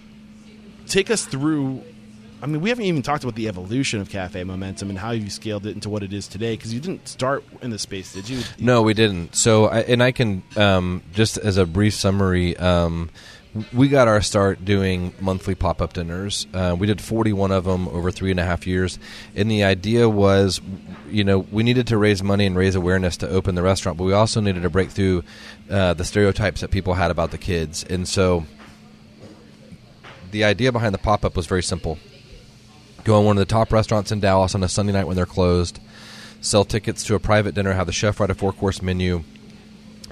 take 0.86 1.10
us 1.10 1.24
through. 1.26 1.82
I 2.42 2.46
mean, 2.46 2.62
we 2.62 2.70
haven't 2.70 2.86
even 2.86 3.02
talked 3.02 3.22
about 3.22 3.34
the 3.34 3.48
evolution 3.48 4.00
of 4.00 4.08
Cafe 4.08 4.42
Momentum 4.44 4.88
and 4.88 4.98
how 4.98 5.10
you 5.10 5.28
scaled 5.28 5.66
it 5.66 5.74
into 5.74 5.90
what 5.90 6.02
it 6.02 6.12
is 6.12 6.26
today. 6.26 6.56
Because 6.56 6.72
you 6.72 6.80
didn't 6.80 7.06
start 7.06 7.44
in 7.60 7.70
the 7.70 7.78
space, 7.78 8.14
did 8.14 8.28
you? 8.28 8.40
No, 8.58 8.82
we 8.82 8.94
didn't. 8.94 9.34
So, 9.34 9.66
I, 9.66 9.80
and 9.80 10.02
I 10.02 10.12
can 10.12 10.42
um, 10.56 11.02
just 11.12 11.36
as 11.36 11.58
a 11.58 11.66
brief 11.66 11.94
summary. 11.94 12.56
Um, 12.56 13.10
we 13.72 13.88
got 13.88 14.06
our 14.06 14.22
start 14.22 14.64
doing 14.64 15.12
monthly 15.20 15.54
pop 15.54 15.82
up 15.82 15.92
dinners. 15.92 16.46
Uh, 16.54 16.76
we 16.78 16.86
did 16.86 17.00
41 17.00 17.50
of 17.50 17.64
them 17.64 17.88
over 17.88 18.12
three 18.12 18.30
and 18.30 18.38
a 18.38 18.44
half 18.44 18.66
years. 18.66 18.98
And 19.34 19.50
the 19.50 19.64
idea 19.64 20.08
was, 20.08 20.60
you 21.10 21.24
know, 21.24 21.40
we 21.40 21.64
needed 21.64 21.88
to 21.88 21.98
raise 21.98 22.22
money 22.22 22.46
and 22.46 22.56
raise 22.56 22.76
awareness 22.76 23.16
to 23.18 23.28
open 23.28 23.56
the 23.56 23.62
restaurant, 23.62 23.98
but 23.98 24.04
we 24.04 24.12
also 24.12 24.40
needed 24.40 24.62
to 24.62 24.70
break 24.70 24.90
through 24.90 25.24
uh, 25.68 25.94
the 25.94 26.04
stereotypes 26.04 26.60
that 26.60 26.70
people 26.70 26.94
had 26.94 27.10
about 27.10 27.32
the 27.32 27.38
kids. 27.38 27.82
And 27.82 28.06
so 28.06 28.46
the 30.30 30.44
idea 30.44 30.70
behind 30.70 30.94
the 30.94 30.98
pop 30.98 31.24
up 31.24 31.34
was 31.34 31.46
very 31.46 31.62
simple 31.62 31.98
go 33.04 33.18
in 33.18 33.26
one 33.26 33.36
of 33.36 33.40
the 33.40 33.52
top 33.52 33.72
restaurants 33.72 34.12
in 34.12 34.20
Dallas 34.20 34.54
on 34.54 34.62
a 34.62 34.68
Sunday 34.68 34.92
night 34.92 35.06
when 35.06 35.16
they're 35.16 35.26
closed, 35.26 35.80
sell 36.40 36.64
tickets 36.64 37.04
to 37.04 37.14
a 37.14 37.20
private 37.20 37.54
dinner, 37.54 37.72
have 37.72 37.86
the 37.86 37.92
chef 37.92 38.20
write 38.20 38.30
a 38.30 38.34
four 38.34 38.52
course 38.52 38.82
menu, 38.82 39.24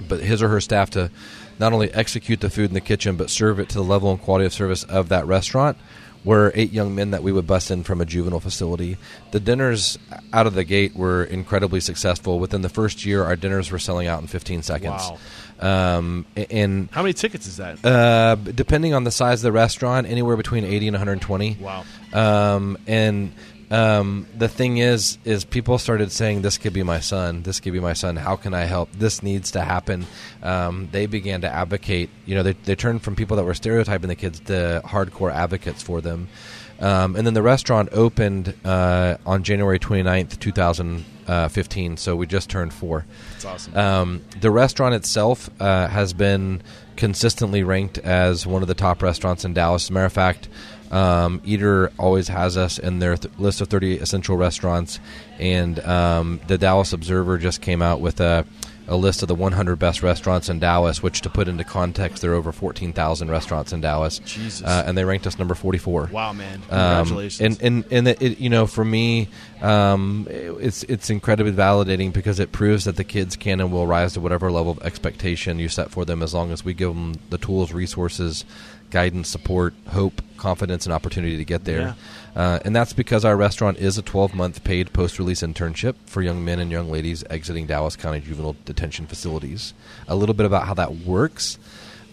but 0.07 0.21
his 0.21 0.41
or 0.41 0.49
her 0.49 0.61
staff 0.61 0.89
to 0.91 1.11
not 1.59 1.73
only 1.73 1.93
execute 1.93 2.39
the 2.39 2.49
food 2.49 2.69
in 2.69 2.73
the 2.73 2.81
kitchen 2.81 3.17
but 3.17 3.29
serve 3.29 3.59
it 3.59 3.69
to 3.69 3.75
the 3.75 3.83
level 3.83 4.11
and 4.11 4.21
quality 4.21 4.45
of 4.45 4.53
service 4.53 4.83
of 4.83 5.09
that 5.09 5.27
restaurant. 5.27 5.77
Were 6.25 6.51
eight 6.53 6.73
young 6.73 6.95
men 6.95 7.11
that 7.11 7.23
we 7.23 7.31
would 7.31 7.47
bus 7.47 7.71
in 7.71 7.83
from 7.83 8.01
a 8.01 8.05
juvenile 8.05 8.41
facility. 8.41 8.97
The 9.31 9.39
dinners 9.39 9.97
out 10.33 10.47
of 10.47 10.53
the 10.53 10.65
gate 10.65 10.95
were 10.95 11.23
incredibly 11.23 11.79
successful. 11.79 12.39
Within 12.39 12.61
the 12.61 12.67
first 12.69 13.05
year, 13.05 13.23
our 13.23 13.37
dinners 13.37 13.71
were 13.71 13.79
selling 13.79 14.07
out 14.07 14.19
in 14.21 14.27
15 14.27 14.61
seconds. 14.61 15.01
Um, 15.61 16.25
and 16.35 16.89
How 16.91 17.01
many 17.01 17.13
tickets 17.13 17.47
is 17.47 17.57
that? 17.57 17.83
uh, 17.85 18.35
depending 18.35 18.93
on 18.93 19.05
the 19.05 19.11
size 19.11 19.39
of 19.39 19.43
the 19.43 19.51
restaurant, 19.53 20.07
anywhere 20.07 20.35
between 20.35 20.65
80 20.65 20.87
and 20.89 20.95
120. 20.95 21.57
Wow. 21.61 21.83
Um, 22.13 22.77
and 22.85 23.31
um, 23.71 24.27
the 24.35 24.47
thing 24.47 24.77
is, 24.77 25.17
is 25.25 25.45
people 25.45 25.77
started 25.77 26.11
saying, 26.11 26.41
"This 26.41 26.57
could 26.57 26.73
be 26.73 26.83
my 26.83 26.99
son. 26.99 27.43
This 27.43 27.59
could 27.59 27.73
be 27.73 27.79
my 27.79 27.93
son. 27.93 28.15
How 28.15 28.35
can 28.35 28.53
I 28.53 28.65
help? 28.65 28.91
This 28.93 29.21
needs 29.21 29.51
to 29.51 29.61
happen." 29.61 30.05
Um, 30.41 30.89
they 30.91 31.05
began 31.05 31.41
to 31.41 31.49
advocate. 31.49 32.09
You 32.25 32.35
know, 32.35 32.43
they, 32.43 32.53
they 32.53 32.75
turned 32.75 33.03
from 33.03 33.15
people 33.15 33.37
that 33.37 33.43
were 33.43 33.53
stereotyping 33.53 34.09
the 34.09 34.15
kids 34.15 34.39
to 34.41 34.81
hardcore 34.85 35.31
advocates 35.31 35.83
for 35.83 36.01
them. 36.01 36.29
Um, 36.79 37.15
and 37.15 37.27
then 37.27 37.33
the 37.33 37.41
restaurant 37.41 37.89
opened 37.91 38.53
uh, 38.63 39.17
on 39.25 39.43
January 39.43 39.79
29th, 39.79 40.39
2015. 40.39 41.97
So 41.97 42.15
we 42.15 42.25
just 42.25 42.49
turned 42.49 42.73
four. 42.73 43.05
That's 43.33 43.45
awesome. 43.45 43.77
Um, 43.77 44.21
the 44.39 44.49
restaurant 44.49 44.95
itself 44.95 45.49
uh, 45.59 45.87
has 45.87 46.13
been 46.13 46.61
consistently 46.95 47.63
ranked 47.63 47.97
as 47.97 48.47
one 48.47 48.61
of 48.61 48.67
the 48.67 48.73
top 48.73 49.01
restaurants 49.01 49.43
in 49.43 49.53
Dallas. 49.53 49.85
As 49.85 49.89
a 49.89 49.93
matter 49.93 50.05
of 50.05 50.13
fact, 50.13 50.47
um, 50.91 51.41
Eater 51.45 51.91
always 51.97 52.27
has 52.29 52.57
us 52.57 52.79
in 52.79 52.99
their 52.99 53.15
th- 53.17 53.33
list 53.37 53.61
of 53.61 53.67
30 53.67 53.97
essential 53.97 54.37
restaurants, 54.37 54.99
and 55.37 55.79
um, 55.81 56.39
the 56.47 56.57
Dallas 56.57 56.93
Observer 56.93 57.37
just 57.37 57.61
came 57.61 57.81
out 57.81 58.01
with 58.01 58.19
a, 58.19 58.45
a 58.87 58.95
list 58.97 59.21
of 59.21 59.27
the 59.27 59.35
100 59.35 59.77
best 59.77 60.01
restaurants 60.01 60.49
in 60.49 60.57
Dallas. 60.59 61.03
Which, 61.03 61.21
to 61.21 61.29
put 61.29 61.47
into 61.47 61.63
context, 61.63 62.21
there 62.23 62.31
are 62.31 62.35
over 62.35 62.51
14,000 62.51 63.29
restaurants 63.29 63.71
in 63.71 63.81
Dallas, 63.81 64.17
Jesus. 64.19 64.65
uh, 64.65 64.83
and 64.87 64.97
they 64.97 65.05
ranked 65.05 65.27
us 65.27 65.37
number 65.37 65.53
44. 65.53 66.09
wow, 66.11 66.33
man! 66.33 66.55
Um, 66.71 67.05
Congratulations. 67.05 67.61
and 67.61 67.83
and 67.83 67.93
and 67.93 68.07
it, 68.07 68.21
it, 68.21 68.39
you 68.39 68.49
know, 68.49 68.65
for 68.65 68.83
me, 68.83 69.27
um, 69.61 70.27
it's 70.29 70.81
it's 70.83 71.09
incredibly 71.11 71.51
validating 71.53 72.11
because 72.11 72.39
it 72.39 72.51
proves 72.51 72.85
that 72.85 72.95
the 72.95 73.03
kids 73.03 73.35
can 73.35 73.59
and 73.59 73.71
will 73.71 73.85
rise 73.85 74.13
to 74.13 74.21
whatever 74.21 74.51
level 74.51 74.71
of 74.71 74.81
expectation 74.81 75.59
you 75.59 75.69
set 75.69 75.91
for 75.91 76.03
them, 76.03 76.23
as 76.23 76.33
long 76.33 76.51
as 76.51 76.65
we 76.65 76.73
give 76.73 76.89
them 76.95 77.13
the 77.29 77.37
tools, 77.37 77.71
resources, 77.71 78.43
guidance, 78.89 79.29
support, 79.29 79.73
hope, 79.87 80.21
confidence, 80.37 80.85
and 80.85 80.93
opportunity 80.93 81.37
to 81.37 81.45
get 81.45 81.65
there. 81.65 81.95
Uh, 82.35 82.59
and 82.63 82.75
that's 82.75 82.93
because 82.93 83.25
our 83.25 83.35
restaurant 83.35 83.77
is 83.77 83.97
a 83.97 84.01
12 84.01 84.33
month 84.33 84.63
paid 84.63 84.93
post 84.93 85.19
release 85.19 85.41
internship 85.41 85.95
for 86.05 86.21
young 86.21 86.43
men 86.43 86.59
and 86.59 86.71
young 86.71 86.89
ladies 86.89 87.23
exiting 87.29 87.65
Dallas 87.65 87.95
County 87.95 88.19
juvenile 88.19 88.55
detention 88.65 89.07
facilities. 89.07 89.73
A 90.07 90.15
little 90.15 90.35
bit 90.35 90.45
about 90.45 90.65
how 90.67 90.73
that 90.75 90.95
works. 90.97 91.57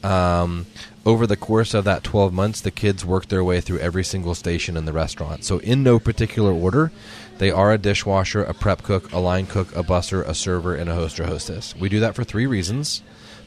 Um, 0.03 0.67
over 1.05 1.27
the 1.27 1.37
course 1.37 1.75
of 1.75 1.85
that 1.85 2.05
12 2.05 2.33
months, 2.33 2.61
the 2.61 2.71
kids 2.71 3.05
work 3.05 3.27
their 3.27 3.43
way 3.43 3.61
through 3.61 3.79
every 3.79 4.05
single 4.05 4.35
station 4.35 4.77
in 4.77 4.85
the 4.85 4.93
restaurant. 4.93 5.45
So, 5.45 5.59
in 5.59 5.83
no 5.83 5.99
particular 5.99 6.53
order, 6.53 6.93
they 7.39 7.51
are 7.51 7.73
a 7.73 7.79
dishwasher, 7.79 8.43
a 8.43 8.55
prep 8.55 8.83
cook, 8.83 9.13
a 9.13 9.19
line 9.19 9.47
cook, 9.47 9.75
a 9.77 9.83
busser, 9.83 10.27
a 10.27 10.35
server, 10.35 10.75
and 10.75 10.89
a 10.89 10.95
host 10.95 11.19
or 11.21 11.27
hostess. 11.27 11.75
We 11.77 11.89
do 11.89 12.01
that 12.01 12.15
for 12.15 12.25
three 12.25 12.47
reasons. 12.47 13.03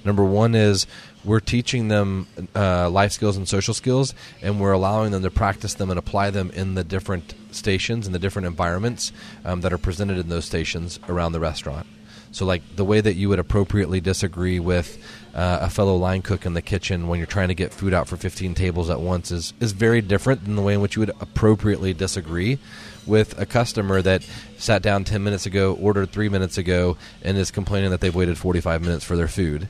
Number 0.05 0.23
one 0.23 0.55
is 0.55 0.87
we're 1.23 1.41
teaching 1.41 1.89
them 1.89 2.27
uh, 2.55 2.89
life 2.89 3.11
skills 3.11 3.35
and 3.35 3.47
social 3.47 3.73
skills, 3.73 4.13
and 4.41 4.59
we're 4.59 4.71
allowing 4.71 5.11
them 5.11 5.23
to 5.23 5.31
practice 5.31 5.73
them 5.73 5.89
and 5.89 5.99
apply 5.99 6.29
them 6.29 6.51
in 6.51 6.75
the 6.75 6.83
different 6.83 7.33
stations 7.51 8.05
and 8.05 8.15
the 8.15 8.19
different 8.19 8.47
environments 8.47 9.11
um, 9.43 9.61
that 9.61 9.73
are 9.73 9.77
presented 9.77 10.17
in 10.17 10.29
those 10.29 10.45
stations 10.45 10.99
around 11.09 11.33
the 11.33 11.39
restaurant. 11.39 11.87
So, 12.31 12.45
like 12.45 12.61
the 12.75 12.85
way 12.85 13.01
that 13.01 13.15
you 13.15 13.27
would 13.29 13.39
appropriately 13.39 14.01
disagree 14.01 14.59
with 14.59 15.03
uh, 15.33 15.59
a 15.61 15.69
fellow 15.69 15.95
line 15.95 16.21
cook 16.21 16.45
in 16.45 16.53
the 16.53 16.61
kitchen 16.61 17.07
when 17.07 17.19
you're 17.19 17.25
trying 17.25 17.47
to 17.47 17.55
get 17.55 17.73
food 17.73 17.93
out 17.93 18.07
for 18.07 18.17
15 18.17 18.53
tables 18.53 18.89
at 18.89 18.99
once 18.99 19.31
is, 19.31 19.53
is 19.59 19.71
very 19.71 20.01
different 20.01 20.45
than 20.45 20.55
the 20.55 20.61
way 20.61 20.75
in 20.75 20.81
which 20.81 20.95
you 20.95 20.99
would 20.99 21.11
appropriately 21.19 21.93
disagree 21.93 22.59
with 23.07 23.39
a 23.39 23.45
customer 23.45 24.01
that 24.03 24.23
sat 24.57 24.83
down 24.83 25.03
10 25.03 25.23
minutes 25.23 25.47
ago, 25.47 25.73
ordered 25.81 26.11
three 26.11 26.29
minutes 26.29 26.57
ago, 26.57 26.97
and 27.23 27.37
is 27.37 27.49
complaining 27.49 27.89
that 27.89 27.99
they've 27.99 28.15
waited 28.15 28.37
45 28.37 28.81
minutes 28.81 29.03
for 29.03 29.15
their 29.15 29.27
food. 29.27 29.67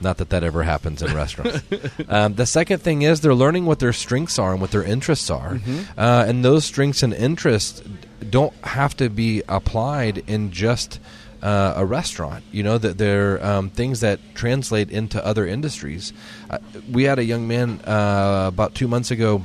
Not 0.00 0.18
that 0.18 0.30
that 0.30 0.44
ever 0.44 0.62
happens 0.62 1.02
in 1.02 1.14
restaurants. 1.14 1.62
um, 2.08 2.34
the 2.34 2.46
second 2.46 2.82
thing 2.82 3.02
is 3.02 3.20
they're 3.20 3.34
learning 3.34 3.66
what 3.66 3.80
their 3.80 3.92
strengths 3.92 4.38
are 4.38 4.52
and 4.52 4.60
what 4.60 4.70
their 4.70 4.84
interests 4.84 5.30
are. 5.30 5.58
Uh, 5.96 6.24
and 6.26 6.44
those 6.44 6.64
strengths 6.64 7.02
and 7.02 7.12
interests 7.12 7.82
don't 8.30 8.54
have 8.64 8.96
to 8.98 9.08
be 9.08 9.42
applied 9.48 10.18
in 10.26 10.52
just 10.52 11.00
uh, 11.42 11.74
a 11.76 11.84
restaurant. 11.84 12.44
You 12.52 12.62
know 12.62 12.78
that 12.78 12.98
they're 12.98 13.44
um, 13.44 13.70
things 13.70 14.00
that 14.00 14.20
translate 14.34 14.90
into 14.90 15.24
other 15.24 15.46
industries. 15.46 16.12
Uh, 16.50 16.58
we 16.90 17.04
had 17.04 17.18
a 17.18 17.24
young 17.24 17.46
man 17.48 17.80
uh, 17.84 18.46
about 18.48 18.74
two 18.74 18.88
months 18.88 19.10
ago 19.10 19.42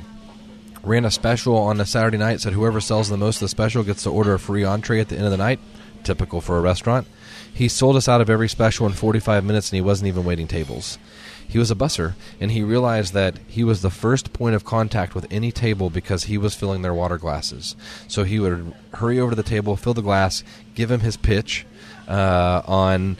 ran 0.82 1.04
a 1.04 1.10
special 1.10 1.56
on 1.56 1.80
a 1.80 1.86
Saturday 1.86 2.18
night. 2.18 2.40
Said 2.40 2.52
whoever 2.52 2.80
sells 2.80 3.08
the 3.08 3.16
most 3.16 3.36
of 3.36 3.40
the 3.40 3.48
special 3.48 3.82
gets 3.82 4.02
to 4.04 4.10
order 4.10 4.34
a 4.34 4.38
free 4.38 4.64
entree 4.64 5.00
at 5.00 5.08
the 5.08 5.16
end 5.16 5.24
of 5.24 5.30
the 5.30 5.36
night. 5.36 5.60
Typical 6.02 6.40
for 6.40 6.58
a 6.58 6.60
restaurant. 6.60 7.06
He 7.54 7.68
sold 7.68 7.94
us 7.94 8.08
out 8.08 8.20
of 8.20 8.28
every 8.28 8.48
special 8.48 8.86
in 8.86 8.92
45 8.92 9.44
minutes, 9.44 9.70
and 9.70 9.76
he 9.76 9.80
wasn't 9.80 10.08
even 10.08 10.24
waiting 10.24 10.48
tables. 10.48 10.98
He 11.46 11.58
was 11.58 11.70
a 11.70 11.76
busser, 11.76 12.14
and 12.40 12.50
he 12.50 12.62
realized 12.62 13.14
that 13.14 13.38
he 13.46 13.62
was 13.62 13.80
the 13.80 13.90
first 13.90 14.32
point 14.32 14.56
of 14.56 14.64
contact 14.64 15.14
with 15.14 15.26
any 15.30 15.52
table 15.52 15.88
because 15.88 16.24
he 16.24 16.36
was 16.36 16.54
filling 16.54 16.82
their 16.82 16.94
water 16.94 17.16
glasses. 17.16 17.76
So 18.08 18.24
he 18.24 18.40
would 18.40 18.74
hurry 18.94 19.20
over 19.20 19.30
to 19.30 19.36
the 19.36 19.48
table, 19.48 19.76
fill 19.76 19.94
the 19.94 20.02
glass, 20.02 20.42
give 20.74 20.90
him 20.90 21.00
his 21.00 21.16
pitch 21.16 21.64
uh, 22.08 22.62
on 22.66 23.18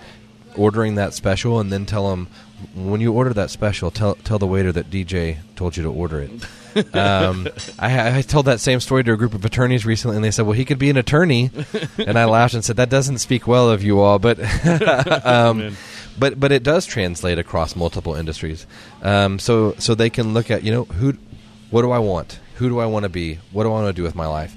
ordering 0.57 0.97
that 0.97 1.14
special, 1.14 1.61
and 1.61 1.72
then 1.72 1.87
tell 1.87 2.12
him 2.12 2.26
when 2.74 3.01
you 3.01 3.12
order 3.12 3.32
that 3.35 3.51
special, 3.51 3.91
tell 3.91 4.14
tell 4.16 4.39
the 4.39 4.47
waiter 4.47 4.72
that 4.72 4.91
DJ 4.91 5.39
told 5.55 5.76
you 5.76 5.82
to 5.82 5.91
order 5.91 6.20
it. 6.20 6.30
Um, 6.95 7.49
I, 7.79 8.18
I 8.18 8.22
told 8.22 8.47
that 8.47 8.61
same 8.61 8.81
story 8.81 9.05
to 9.05 9.12
a 9.12 9.16
group 9.16 9.35
of 9.35 9.45
attorneys 9.45 9.87
recently, 9.87 10.16
and 10.16 10.25
they 10.25 10.31
said, 10.31 10.47
"Well, 10.47 10.53
he 10.53 10.64
could 10.64 10.79
be 10.79 10.91
an 10.91 10.97
attorney," 10.97 11.51
and 11.99 12.18
I 12.18 12.25
laughed 12.25 12.55
and 12.55 12.64
said, 12.64 12.77
"That 12.77 12.91
doesn't 12.91 13.18
speak 13.18 13.47
well 13.47 13.70
of 13.70 13.83
you 13.83 14.01
all." 14.01 14.18
But 14.18 14.39
um, 15.27 15.77
but 16.18 16.39
but 16.39 16.53
it 16.53 16.62
does 16.62 16.87
translate 16.87 17.39
across 17.39 17.77
multiple 17.77 18.14
industries. 18.14 18.66
Um, 19.03 19.39
so 19.39 19.75
so 19.79 19.95
they 19.95 20.11
can 20.11 20.35
look 20.35 20.51
at 20.51 20.62
you 20.62 20.72
know 20.72 20.85
who, 20.85 21.14
what 21.70 21.83
do 21.83 21.91
I 21.91 21.99
want? 21.99 22.41
Who 22.57 22.68
do 22.68 22.79
I 22.79 22.87
want 22.87 23.05
to 23.05 23.09
be? 23.09 23.41
What 23.53 23.64
do 23.64 23.70
I 23.70 23.72
want 23.72 23.89
to 23.89 23.93
do 23.93 24.03
with 24.03 24.14
my 24.14 24.27
life? 24.27 24.55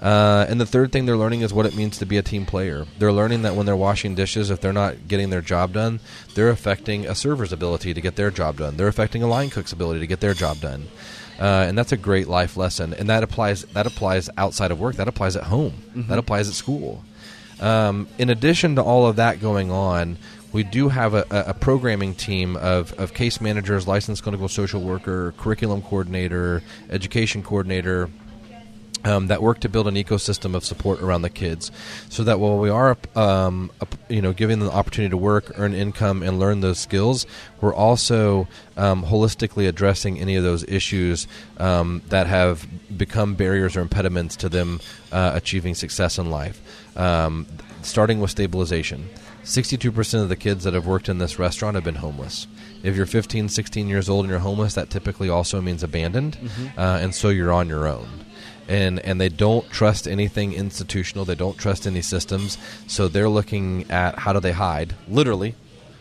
Uh, 0.00 0.46
and 0.48 0.58
the 0.60 0.66
third 0.66 0.92
thing 0.92 1.04
they're 1.04 1.16
learning 1.16 1.42
is 1.42 1.52
what 1.52 1.66
it 1.66 1.76
means 1.76 1.98
to 1.98 2.06
be 2.06 2.16
a 2.16 2.22
team 2.22 2.46
player. 2.46 2.86
They're 2.98 3.12
learning 3.12 3.42
that 3.42 3.54
when 3.54 3.66
they're 3.66 3.76
washing 3.76 4.14
dishes, 4.14 4.48
if 4.48 4.60
they're 4.60 4.72
not 4.72 5.08
getting 5.08 5.28
their 5.28 5.42
job 5.42 5.74
done, 5.74 6.00
they're 6.34 6.48
affecting 6.48 7.06
a 7.06 7.14
server's 7.14 7.52
ability 7.52 7.92
to 7.92 8.00
get 8.00 8.16
their 8.16 8.30
job 8.30 8.56
done. 8.56 8.76
They're 8.76 8.88
affecting 8.88 9.22
a 9.22 9.26
line 9.26 9.50
cook's 9.50 9.72
ability 9.72 10.00
to 10.00 10.06
get 10.06 10.20
their 10.20 10.32
job 10.32 10.60
done. 10.60 10.88
Uh, 11.40 11.64
and 11.66 11.78
that's 11.78 11.92
a 11.92 11.96
great 11.96 12.28
life 12.28 12.56
lesson. 12.58 12.92
And 12.92 13.08
that 13.08 13.22
applies 13.22 13.64
that 13.64 13.86
applies 13.86 14.28
outside 14.36 14.70
of 14.70 14.78
work. 14.78 14.96
That 14.96 15.08
applies 15.08 15.36
at 15.36 15.44
home. 15.44 15.72
That 16.08 16.18
applies 16.18 16.48
at 16.48 16.54
school. 16.54 17.02
Um, 17.60 18.08
in 18.18 18.30
addition 18.30 18.76
to 18.76 18.82
all 18.82 19.06
of 19.06 19.16
that 19.16 19.40
going 19.40 19.70
on, 19.70 20.18
we 20.52 20.64
do 20.64 20.88
have 20.88 21.14
a, 21.14 21.24
a 21.30 21.54
programming 21.54 22.14
team 22.14 22.56
of, 22.56 22.92
of 22.98 23.14
case 23.14 23.40
managers, 23.40 23.86
licensed 23.86 24.22
clinical 24.22 24.48
social 24.48 24.80
worker, 24.80 25.32
curriculum 25.38 25.82
coordinator, 25.82 26.62
education 26.90 27.42
coordinator, 27.42 28.10
um, 29.04 29.28
that 29.28 29.42
work 29.42 29.60
to 29.60 29.68
build 29.68 29.86
an 29.86 29.94
ecosystem 29.94 30.54
of 30.54 30.64
support 30.64 31.00
around 31.00 31.22
the 31.22 31.30
kids, 31.30 31.70
so 32.08 32.24
that 32.24 32.40
while 32.40 32.58
we 32.58 32.70
are, 32.70 32.96
um, 33.16 33.70
you 34.08 34.22
know, 34.22 34.32
giving 34.32 34.58
them 34.58 34.68
the 34.68 34.74
opportunity 34.74 35.10
to 35.10 35.16
work, 35.16 35.52
earn 35.56 35.74
income, 35.74 36.22
and 36.22 36.38
learn 36.38 36.60
those 36.60 36.78
skills, 36.78 37.26
we're 37.60 37.74
also 37.74 38.48
um, 38.76 39.04
holistically 39.04 39.68
addressing 39.68 40.18
any 40.18 40.36
of 40.36 40.42
those 40.42 40.64
issues 40.64 41.26
um, 41.58 42.02
that 42.08 42.26
have 42.26 42.66
become 42.96 43.34
barriers 43.34 43.76
or 43.76 43.80
impediments 43.80 44.36
to 44.36 44.48
them 44.48 44.80
uh, 45.12 45.32
achieving 45.34 45.74
success 45.74 46.18
in 46.18 46.30
life. 46.30 46.60
Um, 46.96 47.46
starting 47.82 48.20
with 48.20 48.30
stabilization. 48.30 49.08
62% 49.42 50.22
of 50.22 50.28
the 50.28 50.36
kids 50.36 50.64
that 50.64 50.74
have 50.74 50.86
worked 50.86 51.08
in 51.08 51.18
this 51.18 51.38
restaurant 51.38 51.74
have 51.74 51.84
been 51.84 51.94
homeless. 51.96 52.46
If 52.82 52.94
you're 52.94 53.06
15, 53.06 53.48
16 53.48 53.88
years 53.88 54.08
old 54.08 54.24
and 54.24 54.30
you're 54.30 54.40
homeless, 54.40 54.74
that 54.74 54.90
typically 54.90 55.28
also 55.28 55.60
means 55.60 55.82
abandoned, 55.82 56.36
uh, 56.76 56.98
and 57.00 57.14
so 57.14 57.30
you're 57.30 57.52
on 57.52 57.68
your 57.68 57.86
own 57.86 58.06
and 58.68 59.00
and 59.00 59.20
they 59.20 59.28
don't 59.28 59.68
trust 59.70 60.06
anything 60.06 60.52
institutional. 60.52 61.24
They 61.24 61.34
don't 61.34 61.58
trust 61.58 61.86
any 61.86 62.02
systems. 62.02 62.58
So 62.86 63.08
they're 63.08 63.28
looking 63.28 63.90
at 63.90 64.20
how 64.20 64.32
do 64.32 64.40
they 64.40 64.52
hide, 64.52 64.94
literally, 65.08 65.54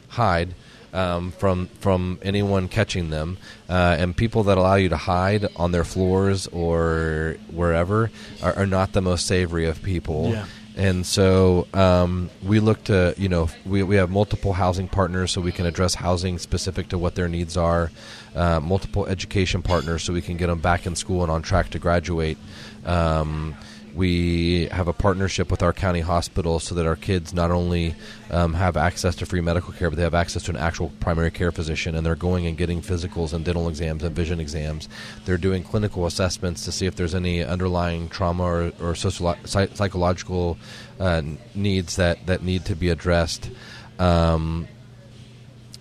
hide 0.10 0.54
um, 0.94 1.32
from 1.32 1.68
from 1.80 2.20
anyone 2.22 2.68
catching 2.68 3.10
them. 3.10 3.38
Uh, 3.68 3.96
and 4.00 4.16
people 4.16 4.44
that 4.44 4.58
allow 4.58 4.76
you 4.76 4.90
to 4.90 4.98
hide 4.98 5.48
on 5.56 5.72
their 5.72 5.84
floors 5.84 6.48
or 6.48 7.38
wherever 7.52 8.12
are, 8.42 8.54
are 8.56 8.68
not 8.68 8.94
the 8.94 9.02
most 9.02 9.26
savory 9.26 9.66
of 9.66 9.82
people. 9.82 10.32
Yeah. 10.32 10.46
And 10.80 11.06
so 11.06 11.68
um, 11.74 12.30
we 12.42 12.62
look 12.62 12.86
to, 12.86 13.14
you 13.18 13.28
know, 13.28 13.50
we, 13.66 13.84
we 13.84 13.98
have 13.98 14.10
multiple 14.10 14.54
housing 14.54 14.88
partners 14.88 15.30
so 15.30 15.42
we 15.42 15.52
can 15.52 15.66
address 15.66 15.94
housing 15.94 16.40
specific 16.40 16.88
to 16.90 16.98
what 16.98 17.16
their 17.16 17.28
needs 17.28 17.58
are, 17.58 17.92
uh, 18.34 18.62
multiple 18.62 19.06
education 19.06 19.62
partners 19.62 20.04
so 20.04 20.14
we 20.14 20.22
can 20.22 20.38
get 20.38 20.48
them 20.48 20.60
back 20.62 20.86
in 20.86 20.96
school 20.96 21.22
and 21.22 21.30
on 21.30 21.42
track 21.42 21.70
to 21.72 21.80
graduate. 21.80 22.38
Um, 22.86 23.56
we 24.00 24.70
have 24.72 24.88
a 24.88 24.94
partnership 24.94 25.52
with 25.52 25.62
our 25.62 25.74
county 25.74 26.00
hospital 26.00 26.58
so 26.62 26.74
that 26.74 26.86
our 26.86 26.96
kids 26.96 27.34
not 27.34 27.52
only 27.52 27.94
um, 28.32 28.54
have 28.54 28.78
access 28.78 29.14
to 29.14 29.26
free 29.26 29.42
medical 29.42 29.74
care, 29.74 29.90
but 29.90 29.98
they 29.98 30.04
have 30.04 30.14
access 30.14 30.42
to 30.44 30.52
an 30.52 30.58
actual 30.58 30.90
primary 31.02 31.30
care 31.30 31.52
physician, 31.52 31.96
and 31.96 32.06
they're 32.06 32.16
going 32.16 32.48
and 32.48 32.58
getting 32.58 32.82
physicals 32.82 33.34
and 33.34 33.44
dental 33.44 33.68
exams 33.68 34.02
and 34.02 34.16
vision 34.16 34.40
exams. 34.40 34.88
They're 35.26 35.38
doing 35.38 35.64
clinical 35.64 36.06
assessments 36.06 36.64
to 36.64 36.72
see 36.72 36.86
if 36.86 36.96
there's 36.96 37.14
any 37.14 37.44
underlying 37.44 38.08
trauma 38.08 38.44
or, 38.44 38.62
or 38.80 38.94
sociolo- 38.94 39.76
psychological 39.76 40.58
uh, 40.98 41.22
needs 41.54 41.98
that, 41.98 42.26
that 42.26 42.42
need 42.42 42.64
to 42.66 42.78
be 42.78 42.88
addressed. 42.88 43.50
Um, 44.00 44.70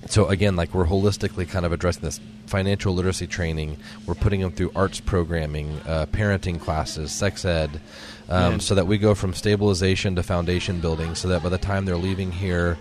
so 0.06 0.26
again, 0.26 0.56
like 0.56 0.74
we're 0.74 0.86
holistically 0.86 1.48
kind 1.48 1.64
of 1.64 1.70
addressing 1.70 2.02
this 2.02 2.20
financial 2.48 2.94
literacy 2.94 3.26
training. 3.26 3.76
We're 4.06 4.14
putting 4.14 4.40
them 4.40 4.50
through 4.52 4.72
arts 4.74 5.00
programming, 5.00 5.80
uh, 5.86 6.06
parenting 6.06 6.60
classes, 6.60 7.12
sex 7.12 7.44
ed, 7.44 7.80
um, 8.28 8.60
so 8.60 8.74
that 8.74 8.86
we 8.86 8.98
go 8.98 9.14
from 9.14 9.32
stabilization 9.34 10.16
to 10.16 10.22
foundation 10.22 10.80
building. 10.80 11.14
So 11.14 11.28
that 11.28 11.42
by 11.42 11.48
the 11.48 11.58
time 11.58 11.84
they're 11.84 11.96
leaving 11.96 12.30
here, 12.30 12.78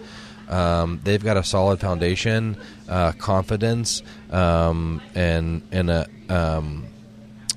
um, 0.50 1.00
they've 1.04 1.24
got 1.24 1.38
a 1.38 1.44
solid 1.44 1.80
foundation, 1.80 2.58
uh, 2.88 3.12
confidence, 3.14 4.02
um, 4.32 5.02
and 5.16 5.62
and 5.72 5.90
a 5.90 6.08
um, 6.30 6.86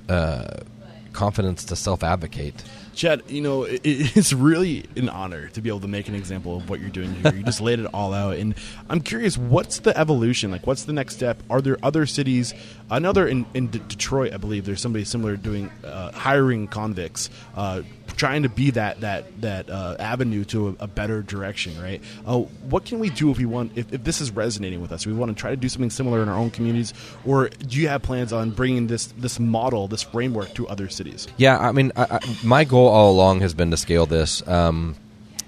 uh, 0.09 0.59
confidence 1.12 1.64
to 1.66 1.76
self 1.76 2.03
advocate. 2.03 2.64
Chad, 2.95 3.22
you 3.28 3.41
know, 3.41 3.64
it, 3.64 3.80
it's 3.84 4.32
really 4.32 4.86
an 4.97 5.09
honor 5.09 5.49
to 5.51 5.61
be 5.61 5.68
able 5.68 5.80
to 5.80 5.88
make 5.88 6.09
an 6.09 6.14
example 6.14 6.57
of 6.57 6.68
what 6.68 6.80
you're 6.80 6.91
doing 6.91 7.14
here. 7.14 7.34
You 7.34 7.43
just 7.43 7.61
laid 7.61 7.78
it 7.78 7.86
all 7.95 8.12
out, 8.12 8.36
and 8.36 8.55
I'm 8.88 9.01
curious, 9.01 9.38
what's 9.38 9.80
the 9.80 9.97
evolution? 9.99 10.51
Like, 10.51 10.66
what's 10.66 10.84
the 10.84 10.93
next 10.93 11.14
step? 11.14 11.43
Are 11.49 11.61
there 11.61 11.78
other 11.82 12.07
cities? 12.07 12.55
Another 12.91 13.26
in, 13.26 13.47
in 13.55 13.68
D- 13.68 13.80
Detroit, 13.88 14.32
I 14.32 14.36
believe, 14.36 14.64
there's 14.66 14.80
somebody 14.80 15.05
similar 15.05 15.36
doing 15.36 15.70
uh, 15.84 16.12
hiring 16.12 16.66
convicts, 16.66 17.30
uh, 17.57 17.82
trying 18.20 18.42
to 18.42 18.50
be 18.50 18.70
that 18.70 19.00
that 19.00 19.40
that 19.40 19.70
uh, 19.70 19.96
avenue 19.98 20.44
to 20.44 20.68
a, 20.68 20.84
a, 20.84 20.86
better 20.86 21.22
direction, 21.22 21.72
right? 21.80 22.02
Uh, 22.26 22.40
what 22.68 22.84
can 22.84 22.98
we 22.98 23.08
do 23.08 23.30
if 23.30 23.38
we 23.38 23.46
want? 23.46 23.72
If, 23.76 23.94
if 23.94 24.04
this 24.04 24.20
is 24.20 24.30
resonating 24.30 24.82
with 24.82 24.92
us, 24.92 25.06
we 25.06 25.14
want 25.14 25.34
to 25.34 25.40
try 25.40 25.48
to 25.48 25.56
do 25.56 25.70
something 25.70 25.88
similar 25.88 26.22
in 26.22 26.28
our 26.28 26.36
own 26.36 26.50
communities, 26.50 26.92
or 27.24 27.48
do 27.48 27.80
you 27.80 27.88
have 27.88 28.02
plans 28.02 28.30
on 28.30 28.50
bringing 28.50 28.88
this 28.88 29.06
this 29.06 29.40
model, 29.40 29.88
this 29.88 30.02
framework 30.02 30.52
to 30.52 30.68
other 30.68 30.90
cities? 30.90 31.28
Yeah, 31.38 31.58
I 31.58 31.72
mean, 31.72 31.92
I, 31.96 32.02
I, 32.02 32.18
my 32.44 32.64
goal 32.64 32.88
all 32.88 33.10
along 33.10 33.40
has 33.40 33.54
been 33.54 33.70
to 33.70 33.78
scale 33.78 34.04
this. 34.04 34.46
Um, 34.46 34.96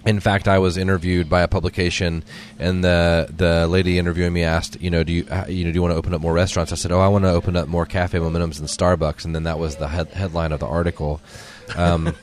in 0.07 0.19
fact, 0.19 0.49
I 0.49 0.59
was 0.59 0.79
interviewed 0.79 1.29
by 1.29 1.43
a 1.43 1.49
publication, 1.49 2.25
and 2.59 2.83
the 2.83 3.29
the 3.37 3.67
lady 3.67 3.99
interviewing 3.99 4.33
me 4.33 4.45
asked, 4.45 4.81
you 4.81 4.89
know, 4.89 5.05
do 5.05 5.13
you 5.13 5.27
uh, 5.31 5.45
you 5.47 5.67
know 5.67 5.73
do 5.73 5.75
you 5.75 5.83
want 5.83 5.93
to 5.93 5.99
open 5.99 6.15
up 6.15 6.23
more 6.23 6.33
restaurants? 6.33 6.73
I 6.73 6.77
said, 6.77 6.91
oh, 6.91 7.01
I 7.01 7.09
want 7.09 7.25
to 7.25 7.31
open 7.33 7.55
up 7.55 7.69
more 7.69 7.85
cafe 7.85 8.19
momentums 8.19 8.59
and 8.59 8.67
Starbucks, 8.67 9.27
and 9.27 9.35
then 9.35 9.43
that 9.43 9.59
was 9.59 9.77
the 9.77 9.89
head- 9.89 10.09
headline 10.09 10.53
of 10.53 10.61
the 10.61 10.67
article. 10.67 11.21
Um, 11.77 12.15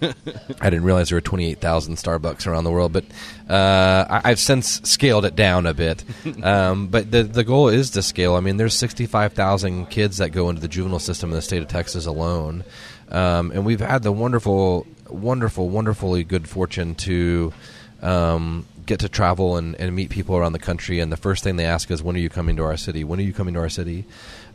I 0.62 0.70
didn't 0.70 0.84
realize 0.84 1.10
there 1.10 1.18
were 1.18 1.22
28,000 1.22 1.96
Starbucks 1.96 2.48
around 2.48 2.64
the 2.64 2.72
world, 2.72 2.94
but 2.94 3.06
uh, 3.50 4.22
I, 4.24 4.30
have 4.30 4.40
since 4.40 4.82
scaled 4.84 5.26
it 5.26 5.36
down 5.36 5.66
a 5.66 5.74
bit. 5.74 6.04
Um, 6.44 6.88
but 6.88 7.12
the 7.12 7.24
the 7.24 7.44
goal 7.44 7.70
is 7.70 7.92
to 7.92 8.02
scale. 8.02 8.36
I 8.36 8.40
mean, 8.40 8.58
there's 8.58 8.76
65,000 8.76 9.88
kids 9.88 10.18
that 10.18 10.30
go 10.30 10.50
into 10.50 10.62
the 10.62 10.68
juvenile 10.68 11.00
system 11.00 11.30
in 11.32 11.36
the 11.36 11.42
state 11.42 11.62
of 11.62 11.68
Texas 11.68 12.06
alone, 12.06 12.64
um, 13.10 13.52
and 13.52 13.66
we've 13.66 13.80
had 13.80 14.04
the 14.04 14.12
wonderful, 14.12 14.88
wonderful, 15.10 15.70
wonderfully 15.70 16.24
good 16.24 16.48
fortune 16.48 16.96
to 16.96 17.54
um, 18.02 18.66
get 18.86 19.00
to 19.02 19.10
travel 19.10 19.58
and, 19.58 19.76
and 19.76 19.96
meet 19.96 20.10
people 20.10 20.36
around 20.36 20.54
the 20.54 20.60
country. 20.60 21.00
And 21.00 21.12
the 21.12 21.18
first 21.18 21.44
thing 21.44 21.56
they 21.56 21.66
ask 21.66 21.92
is, 21.92 22.02
"When 22.02 22.16
are 22.16 22.20
you 22.20 22.30
coming 22.30 22.56
to 22.58 22.64
our 22.64 22.78
city? 22.78 23.04
When 23.04 23.20
are 23.20 23.24
you 23.24 23.34
coming 23.34 23.54
to 23.56 23.60
our 23.60 23.70
city?" 23.70 24.06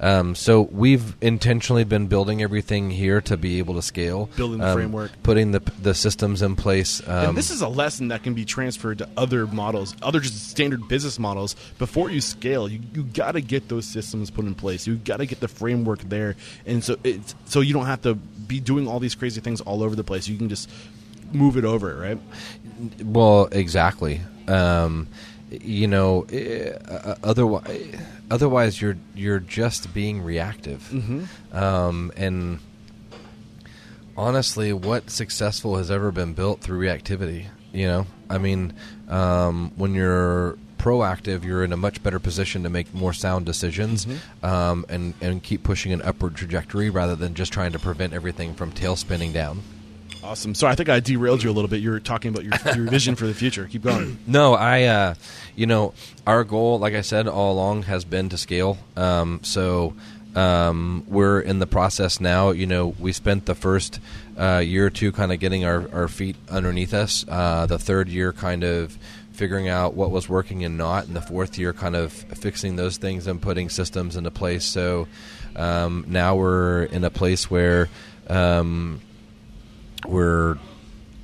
Um, 0.04 0.34
so 0.34 0.60
we've 0.60 1.16
intentionally 1.22 1.84
been 1.84 2.08
building 2.08 2.42
everything 2.42 2.90
here 2.90 3.22
to 3.22 3.38
be 3.38 3.58
able 3.58 3.76
to 3.76 3.82
scale, 3.82 4.28
building 4.36 4.58
the 4.58 4.68
um, 4.68 4.74
framework, 4.74 5.10
putting 5.22 5.52
the 5.52 5.60
the 5.80 5.94
systems 5.94 6.42
in 6.42 6.56
place. 6.56 7.00
and 7.00 7.28
um, 7.28 7.34
this 7.34 7.50
is 7.50 7.62
a 7.62 7.68
lesson 7.68 8.08
that 8.08 8.22
can 8.22 8.34
be 8.34 8.44
transferred 8.44 8.98
to 8.98 9.08
other 9.16 9.46
models, 9.46 9.96
other 10.02 10.20
just 10.20 10.50
standard 10.50 10.86
business 10.88 11.18
models. 11.18 11.56
Before 11.78 12.10
you 12.10 12.20
scale, 12.20 12.68
you, 12.68 12.80
you 12.92 13.04
got 13.04 13.32
to 13.32 13.40
get 13.40 13.70
those 13.70 13.86
systems 13.86 14.30
put 14.30 14.44
in 14.44 14.54
place. 14.54 14.86
You 14.86 14.96
got 14.96 15.16
to 15.18 15.26
get 15.26 15.40
the 15.40 15.48
framework 15.48 16.00
there, 16.00 16.36
and 16.66 16.84
so 16.84 16.98
it's 17.02 17.34
so 17.46 17.62
you 17.62 17.72
don't 17.72 17.86
have 17.86 18.02
to 18.02 18.14
be 18.14 18.60
doing 18.60 18.86
all 18.86 19.00
these 19.00 19.14
crazy 19.14 19.40
things 19.40 19.62
all 19.62 19.82
over 19.82 19.96
the 19.96 20.04
place. 20.04 20.28
You 20.28 20.36
can 20.36 20.50
just 20.50 20.68
move 21.32 21.56
it 21.56 21.64
over, 21.64 21.96
right? 21.96 22.18
Well, 23.02 23.48
exactly. 23.50 24.20
Um, 24.48 25.08
you 25.50 25.86
know, 25.86 26.26
eh, 26.30 26.76
otherwise, 27.22 27.96
otherwise 28.34 28.82
you're 28.82 28.96
you're 29.14 29.38
just 29.38 29.94
being 29.94 30.20
reactive. 30.20 30.80
Mm-hmm. 30.92 31.56
Um, 31.56 32.10
and 32.16 32.58
honestly, 34.16 34.72
what 34.72 35.08
successful 35.08 35.76
has 35.76 35.88
ever 35.88 36.10
been 36.10 36.34
built 36.34 36.60
through 36.60 36.80
reactivity? 36.80 37.46
You 37.72 37.86
know, 37.86 38.06
I 38.28 38.38
mean, 38.38 38.72
um, 39.08 39.70
when 39.76 39.94
you're 39.94 40.58
proactive, 40.78 41.44
you're 41.44 41.62
in 41.64 41.72
a 41.72 41.76
much 41.76 42.02
better 42.02 42.18
position 42.18 42.64
to 42.64 42.68
make 42.68 42.92
more 42.92 43.12
sound 43.12 43.46
decisions 43.46 44.04
mm-hmm. 44.04 44.44
um, 44.44 44.84
and 44.88 45.14
and 45.20 45.40
keep 45.40 45.62
pushing 45.62 45.92
an 45.92 46.02
upward 46.02 46.34
trajectory 46.34 46.90
rather 46.90 47.14
than 47.14 47.34
just 47.34 47.52
trying 47.52 47.70
to 47.72 47.78
prevent 47.78 48.12
everything 48.12 48.52
from 48.54 48.72
tail 48.72 48.96
spinning 48.96 49.32
down. 49.32 49.62
Awesome. 50.24 50.54
So 50.54 50.66
I 50.66 50.74
think 50.74 50.88
I 50.88 51.00
derailed 51.00 51.42
you 51.42 51.50
a 51.50 51.52
little 51.52 51.68
bit. 51.68 51.82
You 51.82 51.90
were 51.90 52.00
talking 52.00 52.34
about 52.34 52.44
your, 52.44 52.74
your 52.74 52.90
vision 52.90 53.14
for 53.14 53.26
the 53.26 53.34
future. 53.34 53.66
Keep 53.70 53.82
going. 53.82 54.18
No, 54.26 54.54
I, 54.54 54.84
uh, 54.84 55.14
you 55.54 55.66
know, 55.66 55.92
our 56.26 56.44
goal, 56.44 56.78
like 56.78 56.94
I 56.94 57.02
said 57.02 57.28
all 57.28 57.52
along, 57.52 57.82
has 57.84 58.04
been 58.04 58.30
to 58.30 58.38
scale. 58.38 58.78
Um, 58.96 59.40
so 59.42 59.94
um, 60.34 61.04
we're 61.08 61.40
in 61.40 61.58
the 61.58 61.66
process 61.66 62.20
now. 62.20 62.50
You 62.50 62.66
know, 62.66 62.94
we 62.98 63.12
spent 63.12 63.44
the 63.44 63.54
first 63.54 64.00
uh, 64.38 64.62
year 64.64 64.86
or 64.86 64.90
two 64.90 65.12
kind 65.12 65.30
of 65.30 65.40
getting 65.40 65.66
our, 65.66 65.88
our 65.92 66.08
feet 66.08 66.36
underneath 66.48 66.94
us. 66.94 67.26
Uh, 67.28 67.66
the 67.66 67.78
third 67.78 68.08
year, 68.08 68.32
kind 68.32 68.64
of 68.64 68.96
figuring 69.32 69.68
out 69.68 69.94
what 69.94 70.10
was 70.10 70.28
working 70.28 70.64
and 70.64 70.78
not, 70.78 71.06
and 71.06 71.14
the 71.14 71.20
fourth 71.20 71.58
year, 71.58 71.72
kind 71.74 71.94
of 71.94 72.12
fixing 72.12 72.76
those 72.76 72.96
things 72.96 73.26
and 73.26 73.42
putting 73.42 73.68
systems 73.68 74.16
into 74.16 74.30
place. 74.30 74.64
So 74.64 75.06
um, 75.54 76.06
now 76.08 76.36
we're 76.36 76.84
in 76.84 77.04
a 77.04 77.10
place 77.10 77.50
where 77.50 77.88
um, 78.28 79.00
we're 80.06 80.58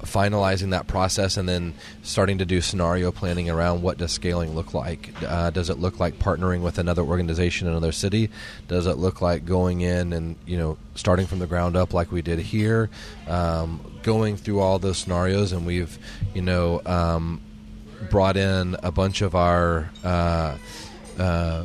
finalizing 0.03 0.70
that 0.70 0.87
process 0.87 1.37
and 1.37 1.49
then 1.49 1.74
starting 2.03 2.39
to 2.39 2.45
do 2.45 2.61
scenario 2.61 3.12
planning 3.12 3.51
around 3.51 3.83
what 3.83 3.99
does 3.99 4.12
scaling 4.12 4.55
look 4.55 4.72
like. 4.72 5.12
Uh, 5.22 5.51
does 5.51 5.70
it 5.70 5.78
look 5.78 6.01
like 6.01 6.18
partnering 6.18 6.62
with 6.62 6.78
another 6.78 7.03
organization 7.03 7.66
in 7.66 7.74
another 7.74 7.93
city? 7.93 8.31
Does 8.68 8.87
it 8.87 8.97
look 8.97 9.20
like 9.20 9.45
going 9.45 9.83
in 9.83 10.12
and 10.12 10.37
you 10.47 10.57
know 10.57 10.78
starting 10.95 11.26
from 11.26 11.39
the 11.39 11.47
ground 11.47 11.76
up 11.76 11.93
like 11.93 12.11
we 12.11 12.22
did 12.22 12.39
here? 12.39 12.91
Um, 13.28 13.99
going 14.03 14.37
through 14.37 14.61
all 14.61 14.78
those 14.78 14.99
scenarios 14.99 15.53
and 15.53 15.66
we've 15.66 15.99
you 16.35 16.43
know 16.43 16.81
um, 16.87 17.41
brought 18.09 18.37
in 18.37 18.76
a 18.83 18.91
bunch 18.91 19.20
of 19.20 19.35
our 19.35 19.91
uh, 20.03 20.57
uh, 21.18 21.64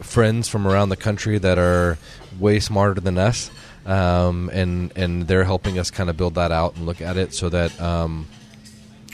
friends 0.00 0.48
from 0.48 0.66
around 0.66 0.88
the 0.88 0.96
country 0.96 1.38
that 1.38 1.58
are 1.58 1.98
way 2.38 2.60
smarter 2.60 3.00
than 3.00 3.16
us 3.16 3.50
um, 3.86 4.50
and 4.52 4.92
and 4.96 5.26
they're 5.26 5.44
helping 5.44 5.78
us 5.78 5.90
kind 5.90 6.10
of 6.10 6.16
build 6.16 6.34
that 6.34 6.52
out 6.52 6.76
and 6.76 6.84
look 6.84 7.00
at 7.00 7.16
it 7.16 7.32
so 7.32 7.48
that 7.48 7.80
um, 7.80 8.26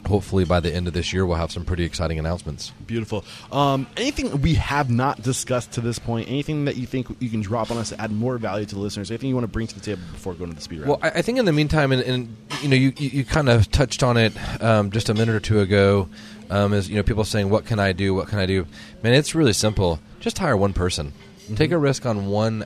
hopefully 0.07 0.45
by 0.45 0.61
the 0.61 0.75
end 0.75 0.89
of 0.89 0.95
this 0.95 1.13
year 1.13 1.25
we'll 1.27 1.37
have 1.37 1.53
some 1.53 1.65
pretty 1.65 1.85
exciting 1.85 2.19
announcements. 2.19 2.73
Beautiful. 2.87 3.25
Um, 3.53 3.87
anything 3.97 4.41
we 4.41 4.55
have 4.55 4.91
not 4.91 5.23
discussed 5.23 5.73
to 5.73 5.81
this 5.81 5.99
point? 5.99 6.29
Anything 6.29 6.65
that 6.65 6.77
you 6.77 6.87
think 6.87 7.07
you 7.21 7.29
can 7.29 7.43
drop 7.43 7.71
on 7.71 7.77
us 7.77 7.91
to 7.91 8.01
add 8.01 8.11
more 8.11 8.39
value 8.39 8.65
to 8.65 8.75
the 8.75 8.81
listeners? 8.81 9.11
Anything 9.11 9.29
you 9.29 9.35
want 9.35 9.45
to 9.45 9.53
bring 9.53 9.67
to 9.67 9.75
the 9.75 9.81
table 9.81 10.03
before 10.13 10.35
going 10.35 10.51
to 10.51 10.57
the 10.57 10.63
speed 10.63 10.81
round? 10.81 10.89
Well, 10.89 11.01
I, 11.03 11.19
I 11.19 11.23
think 11.23 11.39
in 11.39 11.45
the 11.45 11.53
meantime, 11.53 11.93
and, 11.93 12.03
and 12.03 12.37
you 12.63 12.69
know, 12.69 12.77
you, 12.77 12.93
you, 12.97 13.09
you, 13.11 13.25
kind 13.25 13.49
of 13.51 13.71
touched 13.71 14.03
on 14.03 14.17
it 14.17 14.33
um, 14.63 14.91
just 14.91 15.09
a 15.09 15.15
minute 15.15 15.35
or 15.35 15.41
two 15.41 15.61
ago. 15.61 16.09
Um, 16.51 16.73
is 16.75 16.89
you 16.89 16.97
know 16.97 17.03
people 17.03 17.25
saying, 17.25 17.49
"What 17.49 17.65
can 17.65 17.79
I 17.79 17.93
do? 17.93 18.15
What 18.15 18.29
can 18.29 18.39
I 18.39 18.47
do?" 18.47 18.67
Man, 19.03 19.15
it's 19.15 19.35
really 19.35 19.53
simple. 19.53 20.01
Just 20.21 20.39
hire 20.39 20.57
one 20.57 20.73
person. 20.73 21.13
Mm-hmm. 21.45 21.55
Take 21.55 21.71
a 21.71 21.79
risk 21.79 22.05
on 22.05 22.27
one 22.27 22.65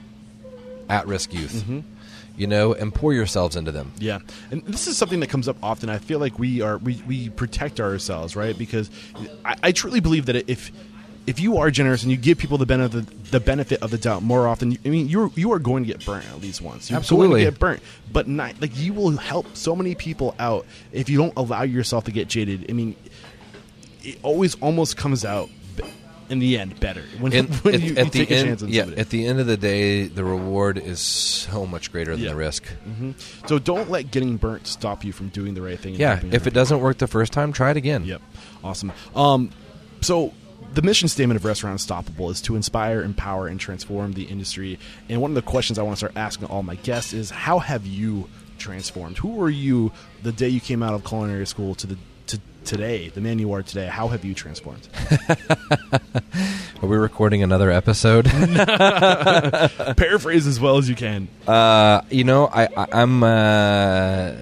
at-risk 0.89 1.35
youth. 1.35 1.53
Mm-hmm 1.53 1.81
you 2.37 2.47
know, 2.47 2.75
and 2.75 2.95
pour 2.95 3.13
yourselves 3.13 3.57
into 3.57 3.73
them. 3.73 3.93
Yeah, 3.99 4.19
and 4.51 4.65
this 4.65 4.87
is 4.87 4.97
something 4.97 5.21
that 5.21 5.29
comes 5.29 5.49
up 5.49 5.57
often. 5.63 5.89
I 5.89 5.99
feel 5.99 6.19
like 6.19 6.39
we 6.39 6.61
are 6.61 6.79
we, 6.79 7.03
we 7.07 7.31
protect 7.31 7.81
ourselves, 7.81 8.37
right? 8.37 8.57
Because 8.57 8.91
I, 9.45 9.57
I 9.65 9.73
truly 9.73 10.01
believe 10.01 10.27
that 10.27 10.49
if 10.51 10.71
if 11.27 11.41
you 11.41 11.59
are 11.59 11.71
generous 11.71 12.03
and 12.03 12.11
you 12.11 12.17
give 12.17 12.39
people 12.39 12.59
the 12.59 12.67
benefit 12.67 13.31
the 13.31 13.41
benefit 13.41 13.83
of 13.83 13.91
the 13.91 13.99
doubt 13.99 14.23
more 14.23 14.47
often, 14.47 14.79
I 14.85 14.89
mean, 14.89 15.09
you're 15.09 15.31
you 15.35 15.53
are 15.53 15.59
going 15.59 15.85
to 15.85 15.93
get 15.93 16.05
burnt 16.05 16.25
at 16.27 16.41
least 16.41 16.61
once. 16.63 16.91
You're 16.91 16.99
Absolutely, 16.99 17.41
going 17.41 17.45
to 17.47 17.51
get 17.51 17.59
burnt, 17.61 17.83
but 18.13 18.29
not 18.29 18.61
like 18.61 18.77
you 18.77 18.93
will 18.93 19.11
help 19.11 19.57
so 19.57 19.75
many 19.75 19.95
people 19.95 20.35
out 20.39 20.67
if 20.93 21.09
you 21.09 21.19
don't 21.19 21.35
allow 21.37 21.63
yourself 21.63 22.05
to 22.05 22.13
get 22.13 22.29
jaded. 22.29 22.67
I 22.71 22.73
mean, 22.73 22.97
it 24.03 24.19
always 24.23 24.55
almost 24.57 24.97
comes 24.97 25.25
out 25.25 25.49
in 26.29 26.39
the 26.39 26.59
end 26.59 26.79
better 26.81 27.03
when, 27.21 27.33
when 27.33 27.75
at, 27.75 27.81
you, 27.81 27.97
at 27.97 28.15
you 28.15 28.27
the 28.27 28.35
end, 28.35 28.61
yeah, 28.63 28.83
somebody. 28.83 29.01
At 29.01 29.11
the 29.11 29.27
end 29.27 29.41
of 29.41 29.47
the 29.47 29.57
day, 29.57 30.05
the 30.05 30.25
reward 30.25 30.79
is 30.79 31.01
so 31.01 31.67
much 31.67 31.93
greater 31.93 32.13
than 32.13 32.25
yeah. 32.25 32.31
the 32.31 32.37
risk. 32.37 32.65
Mm-hmm. 32.65 33.13
So 33.47 33.59
don't 33.59 33.91
let 33.91 34.11
getting 34.11 34.37
burnt 34.37 34.67
stop 34.67 35.05
you 35.05 35.13
from 35.13 35.29
doing 35.29 35.55
the 35.55 35.63
right 35.63 35.79
thing. 35.79 35.95
yeah, 35.95 36.21
if 36.31 36.47
it 36.47 36.55
doesn't 36.55 36.81
work 36.81 36.99
the 36.99 37.07
first 37.07 37.33
time, 37.33 37.53
try 37.53 37.71
it 37.71 37.77
again. 37.77 38.05
Yep, 38.05 38.23
awesome. 38.65 38.93
Um, 39.15 39.51
so 40.01 40.33
the 40.75 40.83
mission 40.83 41.09
statement 41.09 41.37
of 41.39 41.45
Restaurant 41.45 41.73
Unstoppable 41.73 42.31
is 42.31 42.41
to 42.43 42.57
inspire, 42.57 43.03
empower, 43.03 43.47
and 43.47 43.59
transform 43.59 44.13
the 44.13 44.25
industry. 44.25 44.79
And 45.09 45.21
one 45.21 45.31
of 45.31 45.35
the 45.35 45.43
questions 45.43 45.79
I 45.79 45.83
want 45.83 45.95
to 45.95 45.99
start 45.99 46.13
asking 46.17 46.49
all 46.49 46.63
my 46.63 46.75
guests 46.77 47.13
is, 47.13 47.31
how 47.31 47.59
have 47.59 47.87
you 47.87 48.29
transformed? 48.59 49.19
Who 49.19 49.29
were 49.29 49.51
you 49.51 49.93
the 50.23 50.33
day 50.33 50.49
you 50.49 50.61
came 50.61 50.83
out 50.83 50.95
of 50.95 51.05
culinary 51.05 51.47
school 51.47 51.75
to 51.77 51.87
the 51.87 51.99
today, 52.67 53.09
the 53.09 53.21
man 53.21 53.39
you 53.39 53.53
are 53.53 53.63
today, 53.63 53.87
how 53.87 54.09
have 54.09 54.25
you 54.25 54.35
transformed? 54.35 54.87
are 55.93 56.87
we 56.87 56.97
recording 56.97 57.43
another 57.43 57.71
episode? 57.71 58.25
Paraphrase 59.97 60.47
as 60.47 60.61
well 60.61 60.77
as 60.77 60.89
you 60.89 60.95
can. 60.95 61.29
Uh, 61.47 62.03
you 62.11 62.25
know, 62.25 62.49
I, 62.49 62.69
I 62.77 63.01
am 63.01 63.23
uh, 63.23 64.33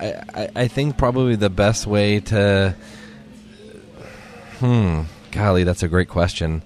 I, 0.00 0.48
I 0.56 0.68
think 0.68 0.96
probably 0.96 1.36
the 1.36 1.50
best 1.50 1.86
way 1.86 2.20
to. 2.20 2.74
Hmm. 4.58 5.02
Golly, 5.30 5.64
that's 5.64 5.82
a 5.82 5.88
great 5.88 6.08
question. 6.08 6.62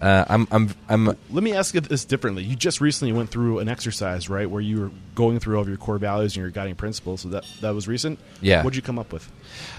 Uh, 0.00 0.24
I'm, 0.28 0.48
I'm, 0.50 0.70
I'm. 0.88 1.06
Let 1.30 1.42
me 1.42 1.52
ask 1.52 1.74
you 1.74 1.80
this 1.82 2.06
differently. 2.06 2.42
You 2.42 2.56
just 2.56 2.80
recently 2.80 3.12
went 3.12 3.30
through 3.30 3.58
an 3.58 3.68
exercise, 3.68 4.30
right, 4.30 4.48
where 4.48 4.62
you 4.62 4.80
were 4.80 4.90
going 5.14 5.40
through 5.40 5.56
all 5.56 5.62
of 5.62 5.68
your 5.68 5.76
core 5.76 5.98
values 5.98 6.34
and 6.36 6.42
your 6.42 6.50
guiding 6.50 6.74
principles. 6.74 7.20
So 7.20 7.28
that 7.28 7.44
that 7.60 7.74
was 7.74 7.86
recent. 7.86 8.18
Yeah. 8.40 8.62
What'd 8.62 8.76
you 8.76 8.82
come 8.82 8.98
up 8.98 9.12
with? 9.12 9.30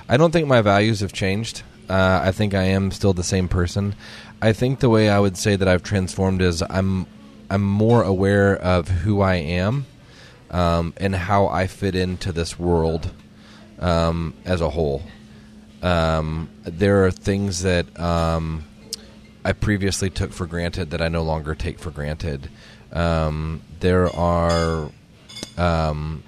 I 0.07 0.17
don't 0.17 0.31
think 0.31 0.47
my 0.47 0.61
values 0.61 0.99
have 0.99 1.11
changed. 1.11 1.63
Uh, 1.89 2.21
I 2.23 2.31
think 2.31 2.53
I 2.53 2.63
am 2.63 2.91
still 2.91 3.13
the 3.13 3.23
same 3.23 3.47
person. 3.47 3.95
I 4.41 4.53
think 4.53 4.79
the 4.79 4.89
way 4.89 5.09
I 5.09 5.19
would 5.19 5.37
say 5.37 5.55
that 5.55 5.67
I've 5.67 5.83
transformed 5.83 6.41
is 6.41 6.63
I'm, 6.69 7.05
I'm 7.49 7.63
more 7.63 8.03
aware 8.03 8.55
of 8.55 8.87
who 8.87 9.21
I 9.21 9.35
am, 9.35 9.85
um, 10.51 10.93
and 10.97 11.13
how 11.13 11.47
I 11.47 11.67
fit 11.67 11.95
into 11.95 12.31
this 12.31 12.57
world 12.57 13.11
um, 13.79 14.35
as 14.45 14.61
a 14.61 14.69
whole. 14.69 15.01
Um, 15.81 16.49
there 16.63 17.05
are 17.05 17.11
things 17.11 17.63
that 17.63 17.99
um, 17.99 18.63
I 19.43 19.53
previously 19.53 20.09
took 20.09 20.31
for 20.33 20.45
granted 20.45 20.91
that 20.91 21.01
I 21.01 21.07
no 21.07 21.23
longer 21.23 21.55
take 21.55 21.79
for 21.79 21.91
granted. 21.91 22.49
Um, 22.93 23.61
there 23.79 24.07
are. 24.15 24.91
Um, 25.57 26.23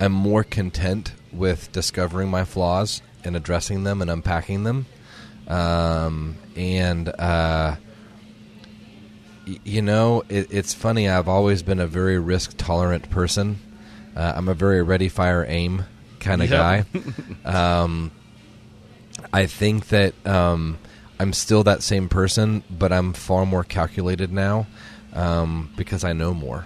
I'm 0.00 0.12
more 0.12 0.44
content 0.44 1.12
with 1.32 1.70
discovering 1.72 2.28
my 2.30 2.44
flaws 2.44 3.02
and 3.24 3.36
addressing 3.36 3.84
them 3.84 4.00
and 4.02 4.10
unpacking 4.10 4.64
them. 4.64 4.86
Um, 5.46 6.36
and 6.56 7.08
uh, 7.08 7.76
y- 9.46 9.58
you 9.64 9.82
know, 9.82 10.22
it, 10.28 10.48
it's 10.50 10.72
funny. 10.74 11.08
I've 11.08 11.28
always 11.28 11.62
been 11.62 11.80
a 11.80 11.86
very 11.86 12.18
risk 12.18 12.54
tolerant 12.56 13.10
person. 13.10 13.58
Uh, 14.16 14.32
I'm 14.36 14.48
a 14.48 14.54
very 14.54 14.82
ready, 14.82 15.08
fire, 15.08 15.44
aim 15.48 15.84
kind 16.18 16.42
of 16.42 16.50
Yep. 16.50 16.86
guy. 17.44 17.44
um, 17.82 18.10
I 19.32 19.46
think 19.46 19.88
that 19.88 20.14
um, 20.26 20.78
I'm 21.20 21.34
still 21.34 21.62
that 21.64 21.82
same 21.82 22.08
person, 22.08 22.62
but 22.70 22.94
I'm 22.94 23.12
far 23.12 23.44
more 23.44 23.62
calculated 23.62 24.32
now 24.32 24.66
um, 25.12 25.70
because 25.76 26.02
I 26.02 26.14
know 26.14 26.32
more. 26.32 26.64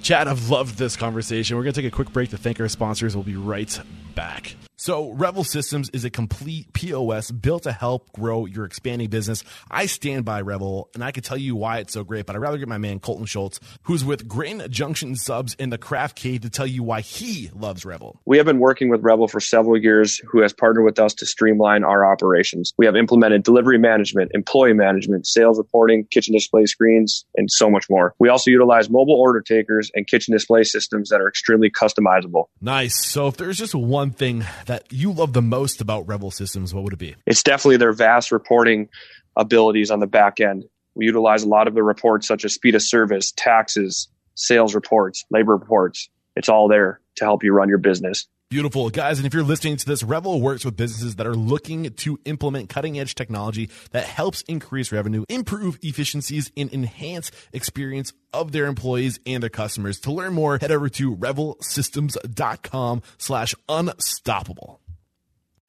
Chad, 0.00 0.28
I've 0.28 0.48
loved 0.48 0.78
this 0.78 0.96
conversation. 0.96 1.58
We're 1.58 1.64
going 1.64 1.74
to 1.74 1.82
take 1.82 1.92
a 1.92 1.94
quick 1.94 2.10
break 2.10 2.30
to 2.30 2.38
thank 2.38 2.58
our 2.58 2.68
sponsors. 2.68 3.14
We'll 3.14 3.24
be 3.24 3.36
right 3.36 3.78
back. 4.14 4.56
So, 4.80 5.10
Revel 5.10 5.42
Systems 5.42 5.90
is 5.90 6.04
a 6.04 6.10
complete 6.10 6.72
POS 6.72 7.32
built 7.32 7.64
to 7.64 7.72
help 7.72 8.12
grow 8.12 8.46
your 8.46 8.64
expanding 8.64 9.10
business. 9.10 9.42
I 9.68 9.86
stand 9.86 10.24
by 10.24 10.40
Revel, 10.40 10.88
and 10.94 11.02
I 11.02 11.10
can 11.10 11.24
tell 11.24 11.36
you 11.36 11.56
why 11.56 11.78
it's 11.78 11.92
so 11.92 12.04
great, 12.04 12.26
but 12.26 12.36
I'd 12.36 12.38
rather 12.38 12.58
get 12.58 12.68
my 12.68 12.78
man 12.78 13.00
Colton 13.00 13.26
Schultz, 13.26 13.58
who's 13.82 14.04
with 14.04 14.28
Grain 14.28 14.62
Junction 14.70 15.16
Subs 15.16 15.54
in 15.54 15.70
the 15.70 15.78
Craft 15.78 16.14
Cave, 16.14 16.42
to 16.42 16.48
tell 16.48 16.64
you 16.64 16.84
why 16.84 17.00
he 17.00 17.50
loves 17.56 17.84
Revel. 17.84 18.20
We 18.24 18.36
have 18.36 18.46
been 18.46 18.60
working 18.60 18.88
with 18.88 19.02
Revel 19.02 19.26
for 19.26 19.40
several 19.40 19.76
years, 19.76 20.18
who 20.18 20.42
has 20.42 20.52
partnered 20.52 20.84
with 20.84 21.00
us 21.00 21.12
to 21.14 21.26
streamline 21.26 21.82
our 21.82 22.06
operations. 22.06 22.72
We 22.78 22.86
have 22.86 22.94
implemented 22.94 23.42
delivery 23.42 23.78
management, 23.78 24.30
employee 24.32 24.74
management, 24.74 25.26
sales 25.26 25.58
reporting, 25.58 26.06
kitchen 26.08 26.34
display 26.34 26.66
screens, 26.66 27.24
and 27.34 27.50
so 27.50 27.68
much 27.68 27.90
more. 27.90 28.14
We 28.20 28.28
also 28.28 28.52
utilize 28.52 28.88
mobile 28.88 29.20
order 29.20 29.40
takers 29.40 29.90
and 29.96 30.06
kitchen 30.06 30.34
display 30.34 30.62
systems 30.62 31.08
that 31.08 31.20
are 31.20 31.26
extremely 31.26 31.68
customizable. 31.68 32.44
Nice. 32.60 33.04
So, 33.04 33.26
if 33.26 33.36
there's 33.36 33.58
just 33.58 33.74
one 33.74 34.12
thing 34.12 34.44
that 34.68 34.90
you 34.92 35.12
love 35.12 35.32
the 35.32 35.42
most 35.42 35.80
about 35.80 36.06
Revel 36.06 36.30
Systems, 36.30 36.72
what 36.72 36.84
would 36.84 36.92
it 36.92 36.98
be? 36.98 37.16
It's 37.26 37.42
definitely 37.42 37.78
their 37.78 37.92
vast 37.92 38.32
reporting 38.32 38.88
abilities 39.36 39.90
on 39.90 40.00
the 40.00 40.06
back 40.06 40.40
end. 40.40 40.64
We 40.94 41.06
utilize 41.06 41.42
a 41.42 41.48
lot 41.48 41.68
of 41.68 41.74
the 41.74 41.82
reports 41.82 42.26
such 42.26 42.44
as 42.44 42.54
speed 42.54 42.74
of 42.74 42.82
service, 42.82 43.32
taxes, 43.32 44.08
sales 44.34 44.74
reports, 44.74 45.24
labor 45.30 45.52
reports. 45.52 46.08
It's 46.36 46.48
all 46.48 46.68
there 46.68 47.00
to 47.16 47.24
help 47.24 47.42
you 47.42 47.52
run 47.52 47.68
your 47.68 47.78
business. 47.78 48.26
Beautiful. 48.50 48.88
Guys, 48.88 49.18
and 49.18 49.26
if 49.26 49.34
you're 49.34 49.42
listening 49.42 49.76
to 49.76 49.84
this, 49.84 50.02
Revel 50.02 50.40
works 50.40 50.64
with 50.64 50.74
businesses 50.74 51.16
that 51.16 51.26
are 51.26 51.34
looking 51.34 51.90
to 51.90 52.18
implement 52.24 52.70
cutting 52.70 52.98
edge 52.98 53.14
technology 53.14 53.68
that 53.90 54.04
helps 54.04 54.40
increase 54.48 54.90
revenue, 54.90 55.26
improve 55.28 55.78
efficiencies, 55.82 56.50
and 56.56 56.72
enhance 56.72 57.30
experience 57.52 58.14
of 58.32 58.52
their 58.52 58.64
employees 58.64 59.20
and 59.26 59.42
their 59.42 59.50
customers. 59.50 60.00
To 60.00 60.12
learn 60.12 60.32
more, 60.32 60.56
head 60.56 60.72
over 60.72 60.88
to 60.88 61.14
revelsystems.com 61.14 63.02
slash 63.18 63.54
unstoppable. 63.68 64.80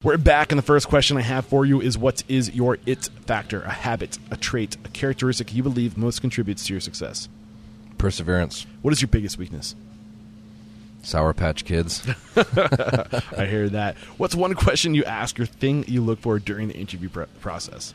We're 0.02 0.16
back, 0.16 0.50
and 0.50 0.58
the 0.58 0.62
first 0.62 0.88
question 0.88 1.18
I 1.18 1.20
have 1.20 1.44
for 1.44 1.66
you 1.66 1.82
is 1.82 1.98
what 1.98 2.22
is 2.28 2.54
your 2.54 2.78
it 2.86 3.10
factor, 3.26 3.60
a 3.60 3.70
habit, 3.70 4.18
a 4.30 4.38
trait, 4.38 4.78
a 4.86 4.88
characteristic 4.88 5.54
you 5.54 5.62
believe 5.62 5.98
most 5.98 6.22
contributes 6.22 6.66
to 6.66 6.72
your 6.72 6.80
success? 6.80 7.28
Perseverance, 7.98 8.66
What 8.80 8.94
is 8.94 9.02
your 9.02 9.10
biggest 9.10 9.36
weakness? 9.36 9.74
Sour 11.02 11.32
Patch 11.32 11.64
Kids. 11.64 12.06
I 12.36 13.46
hear 13.48 13.68
that. 13.70 13.96
What's 14.16 14.34
one 14.34 14.54
question 14.54 14.94
you 14.94 15.04
ask 15.04 15.38
or 15.40 15.46
thing 15.46 15.84
you 15.88 16.00
look 16.00 16.20
for 16.20 16.38
during 16.38 16.68
the 16.68 16.74
interview 16.74 17.08
pr- 17.08 17.22
process? 17.40 17.94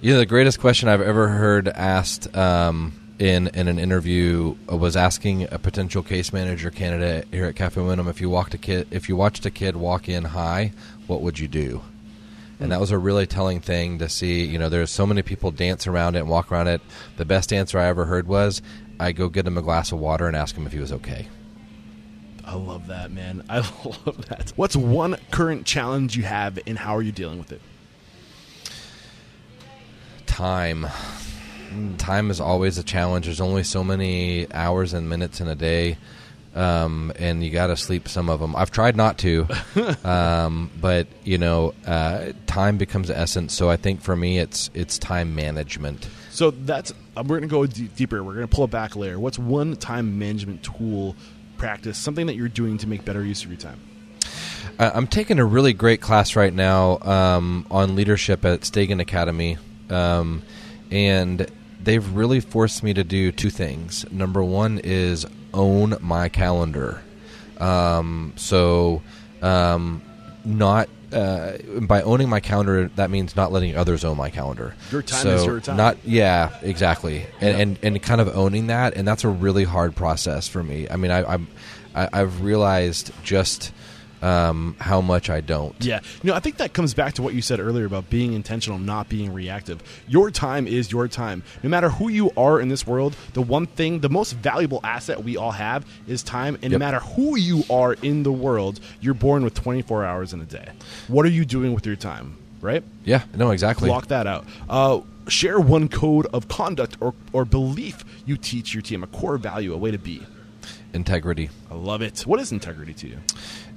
Yeah, 0.00 0.18
the 0.18 0.26
greatest 0.26 0.60
question 0.60 0.88
I've 0.88 1.00
ever 1.00 1.28
heard 1.28 1.68
asked 1.68 2.34
um, 2.36 3.14
in 3.18 3.48
in 3.48 3.66
an 3.66 3.78
interview 3.78 4.54
was 4.68 4.96
asking 4.96 5.44
a 5.50 5.58
potential 5.58 6.02
case 6.02 6.32
manager 6.32 6.70
candidate 6.70 7.26
here 7.30 7.46
at 7.46 7.56
Cafe 7.56 7.80
Winham 7.80 8.08
if 8.08 8.20
you 8.20 8.28
walked 8.28 8.52
a 8.54 8.58
kid 8.58 8.88
if 8.90 9.08
you 9.08 9.16
watched 9.16 9.46
a 9.46 9.50
kid 9.50 9.76
walk 9.76 10.08
in 10.08 10.24
high, 10.24 10.72
what 11.06 11.22
would 11.22 11.38
you 11.38 11.48
do? 11.48 11.82
And 12.58 12.72
that 12.72 12.80
was 12.80 12.90
a 12.90 12.98
really 12.98 13.26
telling 13.26 13.60
thing 13.60 13.98
to 13.98 14.08
see. 14.08 14.44
You 14.44 14.58
know, 14.58 14.68
there's 14.68 14.90
so 14.90 15.06
many 15.06 15.22
people 15.22 15.50
dance 15.50 15.86
around 15.86 16.16
it 16.16 16.20
and 16.20 16.28
walk 16.28 16.50
around 16.50 16.68
it. 16.68 16.80
The 17.18 17.26
best 17.26 17.52
answer 17.52 17.78
I 17.78 17.86
ever 17.86 18.06
heard 18.06 18.26
was, 18.26 18.62
"I 18.98 19.12
go 19.12 19.28
get 19.28 19.46
him 19.46 19.58
a 19.58 19.62
glass 19.62 19.92
of 19.92 19.98
water 19.98 20.26
and 20.26 20.36
ask 20.36 20.56
him 20.56 20.66
if 20.66 20.72
he 20.72 20.78
was 20.78 20.92
okay." 20.92 21.28
I 22.44 22.54
love 22.54 22.86
that, 22.86 23.10
man. 23.10 23.44
I 23.50 23.58
love 23.58 24.26
that. 24.28 24.52
What's 24.56 24.76
one 24.76 25.16
current 25.30 25.66
challenge 25.66 26.16
you 26.16 26.22
have, 26.22 26.58
and 26.66 26.78
how 26.78 26.96
are 26.96 27.02
you 27.02 27.12
dealing 27.12 27.38
with 27.38 27.52
it? 27.52 27.60
time 30.36 30.86
time 31.96 32.30
is 32.30 32.40
always 32.42 32.76
a 32.76 32.82
challenge 32.82 33.24
there's 33.24 33.40
only 33.40 33.62
so 33.62 33.82
many 33.82 34.46
hours 34.52 34.92
and 34.92 35.08
minutes 35.08 35.40
in 35.40 35.48
a 35.48 35.54
day 35.54 35.96
um, 36.54 37.10
and 37.18 37.42
you 37.42 37.50
got 37.50 37.68
to 37.68 37.76
sleep 37.76 38.06
some 38.06 38.28
of 38.28 38.38
them 38.38 38.54
i've 38.54 38.70
tried 38.70 38.96
not 38.96 39.16
to 39.16 39.46
um, 40.04 40.70
but 40.78 41.06
you 41.24 41.38
know 41.38 41.72
uh, 41.86 42.32
time 42.46 42.76
becomes 42.76 43.08
essence 43.08 43.54
so 43.54 43.70
i 43.70 43.76
think 43.76 44.02
for 44.02 44.14
me 44.14 44.38
it's 44.38 44.68
it's 44.74 44.98
time 44.98 45.34
management 45.34 46.06
So 46.36 46.50
that's 46.50 46.92
uh, 47.16 47.24
we're 47.26 47.38
gonna 47.38 47.46
go 47.46 47.64
d- 47.64 47.88
deeper. 47.96 48.22
We're 48.22 48.34
gonna 48.34 48.46
pull 48.46 48.66
it 48.66 48.70
back 48.70 48.94
a 48.94 48.98
layer. 48.98 49.18
What's 49.18 49.38
one 49.38 49.74
time 49.74 50.18
management 50.18 50.62
tool, 50.62 51.16
practice, 51.56 51.96
something 51.96 52.26
that 52.26 52.36
you're 52.36 52.50
doing 52.50 52.76
to 52.76 52.86
make 52.86 53.06
better 53.06 53.24
use 53.24 53.42
of 53.42 53.48
your 53.50 53.58
time? 53.58 53.80
I- 54.78 54.90
I'm 54.90 55.06
taking 55.06 55.38
a 55.38 55.46
really 55.46 55.72
great 55.72 56.02
class 56.02 56.36
right 56.36 56.52
now 56.52 56.98
um, 56.98 57.66
on 57.70 57.96
leadership 57.96 58.44
at 58.44 58.60
Stagen 58.66 59.00
Academy, 59.00 59.56
um, 59.88 60.42
and 60.90 61.50
they've 61.82 62.06
really 62.14 62.40
forced 62.40 62.82
me 62.82 62.92
to 62.92 63.02
do 63.02 63.32
two 63.32 63.48
things. 63.48 64.04
Number 64.12 64.44
one 64.44 64.78
is 64.84 65.24
own 65.54 65.96
my 66.02 66.28
calendar. 66.28 67.02
Um, 67.58 68.34
so, 68.36 69.00
um, 69.40 70.02
not 70.44 70.90
uh, 71.12 71.58
by 71.82 72.02
owning 72.02 72.28
my 72.28 72.40
calendar, 72.40 72.88
that 72.96 73.10
means 73.10 73.36
not 73.36 73.52
letting 73.52 73.76
others 73.76 74.04
own 74.04 74.16
my 74.16 74.30
calendar. 74.30 74.74
Your 74.90 75.02
time 75.02 75.22
So 75.22 75.34
is 75.36 75.44
your 75.44 75.60
time. 75.60 75.76
Not 75.76 75.98
yeah, 76.04 76.56
exactly, 76.62 77.26
and, 77.40 77.56
Yeah. 77.56 77.62
and 77.62 77.78
and 77.82 78.02
kind 78.02 78.20
of 78.20 78.36
owning 78.36 78.66
that, 78.68 78.94
and 78.94 79.06
that's 79.06 79.24
a 79.24 79.28
really 79.28 79.64
hard 79.64 79.94
process 79.94 80.48
for 80.48 80.62
me. 80.62 80.88
I 80.90 80.96
mean, 80.96 81.10
I, 81.10 81.24
I'm 81.34 81.48
I, 81.94 82.08
I've 82.12 82.42
realized 82.42 83.10
just 83.22 83.72
um, 84.22 84.76
how 84.78 85.00
much 85.00 85.30
I 85.30 85.40
don't. 85.40 85.74
Yeah, 85.84 86.00
you 86.22 86.30
know, 86.30 86.34
I 86.34 86.40
think 86.40 86.56
that 86.58 86.72
comes 86.72 86.94
back 86.94 87.14
to 87.14 87.22
what 87.22 87.34
you 87.34 87.42
said 87.42 87.60
earlier 87.60 87.86
about 87.86 88.10
being 88.10 88.32
intentional, 88.32 88.78
not 88.78 89.08
being 89.08 89.32
reactive. 89.32 89.82
Your 90.08 90.30
time 90.30 90.66
is 90.66 90.90
your 90.90 91.08
time. 91.08 91.42
No 91.62 91.70
matter 91.70 91.88
who 91.88 92.08
you 92.08 92.30
are 92.36 92.60
in 92.60 92.68
this 92.68 92.86
world, 92.86 93.16
the 93.34 93.42
one 93.42 93.66
thing, 93.66 94.00
the 94.00 94.08
most 94.08 94.32
valuable 94.32 94.80
asset 94.82 95.22
we 95.22 95.36
all 95.36 95.52
have 95.52 95.86
is 96.06 96.22
time. 96.22 96.58
And 96.62 96.72
no 96.72 96.78
matter 96.78 97.00
who 97.00 97.36
you 97.36 97.64
are 97.70 97.94
in 97.94 98.22
the 98.22 98.32
world, 98.32 98.80
you're 99.00 99.14
born 99.14 99.44
with 99.44 99.54
24 99.54 100.04
hours 100.04 100.32
in 100.32 100.40
a 100.40 100.46
day. 100.46 100.70
What 101.08 101.26
are 101.26 101.30
you 101.30 101.44
doing 101.44 101.74
with 101.74 101.86
your 101.86 101.96
time? 101.96 102.36
Right? 102.60 102.82
Yeah, 103.04 103.22
no, 103.34 103.50
exactly. 103.50 103.88
Block 103.88 104.08
that 104.08 104.26
out. 104.26 104.44
Uh, 104.68 105.00
share 105.28 105.60
one 105.60 105.88
code 105.88 106.26
of 106.32 106.48
conduct 106.48 106.96
or, 107.00 107.14
or 107.32 107.44
belief 107.44 108.04
you 108.24 108.36
teach 108.36 108.74
your 108.74 108.82
team, 108.82 109.02
a 109.02 109.06
core 109.06 109.36
value, 109.38 109.74
a 109.74 109.76
way 109.76 109.90
to 109.90 109.98
be. 109.98 110.22
Integrity. 110.92 111.50
I 111.70 111.74
love 111.74 112.00
it. 112.02 112.20
What 112.20 112.40
is 112.40 112.52
integrity 112.52 112.94
to 112.94 113.08
you? 113.08 113.18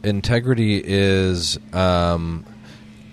Integrity 0.04 0.82
is 0.84 1.60
um, 1.74 2.46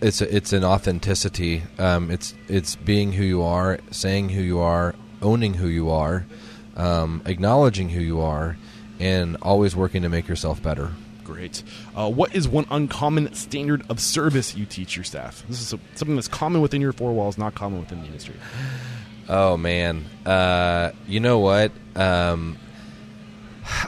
it's 0.01 0.21
a, 0.21 0.35
it's 0.37 0.53
an 0.53 0.65
authenticity. 0.65 1.63
Um, 1.79 2.11
it's 2.11 2.35
it's 2.49 2.77
being 2.77 3.13
who 3.13 3.25
you 3.25 3.43
are, 3.43 3.79
saying 3.91 4.29
who 4.29 4.41
you 4.41 4.61
are, 4.61 4.95
owning 5.21 5.55
who 5.55 5.67
you 5.69 5.91
are, 5.91 6.25
um, 6.77 7.23
acknowledging 7.27 7.89
who 7.89 8.01
you 8.01 8.21
are, 8.21 8.57
and 9.01 9.37
always 9.43 9.75
working 9.75 10.03
to 10.03 10.09
make 10.09 10.29
yourself 10.29 10.63
better. 10.63 10.93
Great. 11.25 11.65
Uh, 11.97 12.09
what 12.09 12.33
is 12.37 12.47
one 12.47 12.67
uncommon 12.71 13.35
standard 13.35 13.83
of 13.91 13.99
service 13.99 14.55
you 14.55 14.65
teach 14.65 14.95
your 14.95 15.03
staff? 15.05 15.43
This 15.49 15.61
is 15.61 15.69
something 15.97 16.15
that's 16.15 16.29
common 16.29 16.63
within 16.63 16.81
your 16.81 16.93
four 16.93 17.13
walls, 17.13 17.37
not 17.37 17.57
common 17.57 17.81
within 17.81 18.01
the 18.01 18.07
industry. 18.07 18.37
Oh 19.29 19.57
man, 19.57 20.05
uh, 20.25 20.93
you 21.09 21.19
know 21.19 21.41
what? 21.41 21.73
Um, 21.97 22.57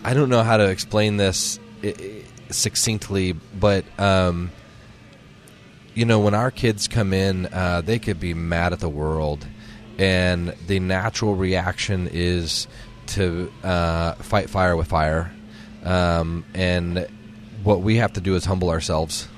I 0.03 0.15
don't 0.15 0.31
know 0.31 0.43
how 0.43 0.57
to 0.57 0.69
explain 0.69 1.17
this 1.17 1.61
i- 1.85 1.95
i- 1.97 2.18
succinctly, 2.51 3.33
but 3.33 3.85
um, 3.99 4.51
you 5.95 6.05
know, 6.05 6.21
when 6.21 6.35
our 6.35 6.51
kids 6.51 6.89
come 6.89 7.13
in, 7.13 7.47
uh, 7.47 7.83
they 7.85 7.99
could 7.99 8.21
be 8.21 8.35
mad 8.35 8.73
at 8.73 8.81
the 8.81 8.89
world, 8.89 9.47
and 9.99 10.55
the 10.67 10.79
natural 10.79 11.35
reaction 11.35 12.09
is 12.13 12.69
to 13.09 13.53
uh, 13.65 14.15
fight 14.15 14.51
fire 14.51 14.77
with 14.77 14.89
fire, 14.89 15.33
um, 15.85 16.45
and 16.55 17.09
what 17.65 17.81
we 17.81 17.97
have 17.97 18.13
to 18.13 18.21
do 18.21 18.35
is 18.37 18.45
humble 18.45 18.71
ourselves 18.71 19.29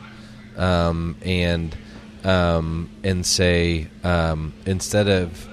um, 0.57 1.17
and 1.23 1.77
um, 2.25 2.91
and 3.03 3.25
say 3.25 3.89
um, 4.05 4.53
instead 4.67 5.09
of 5.09 5.49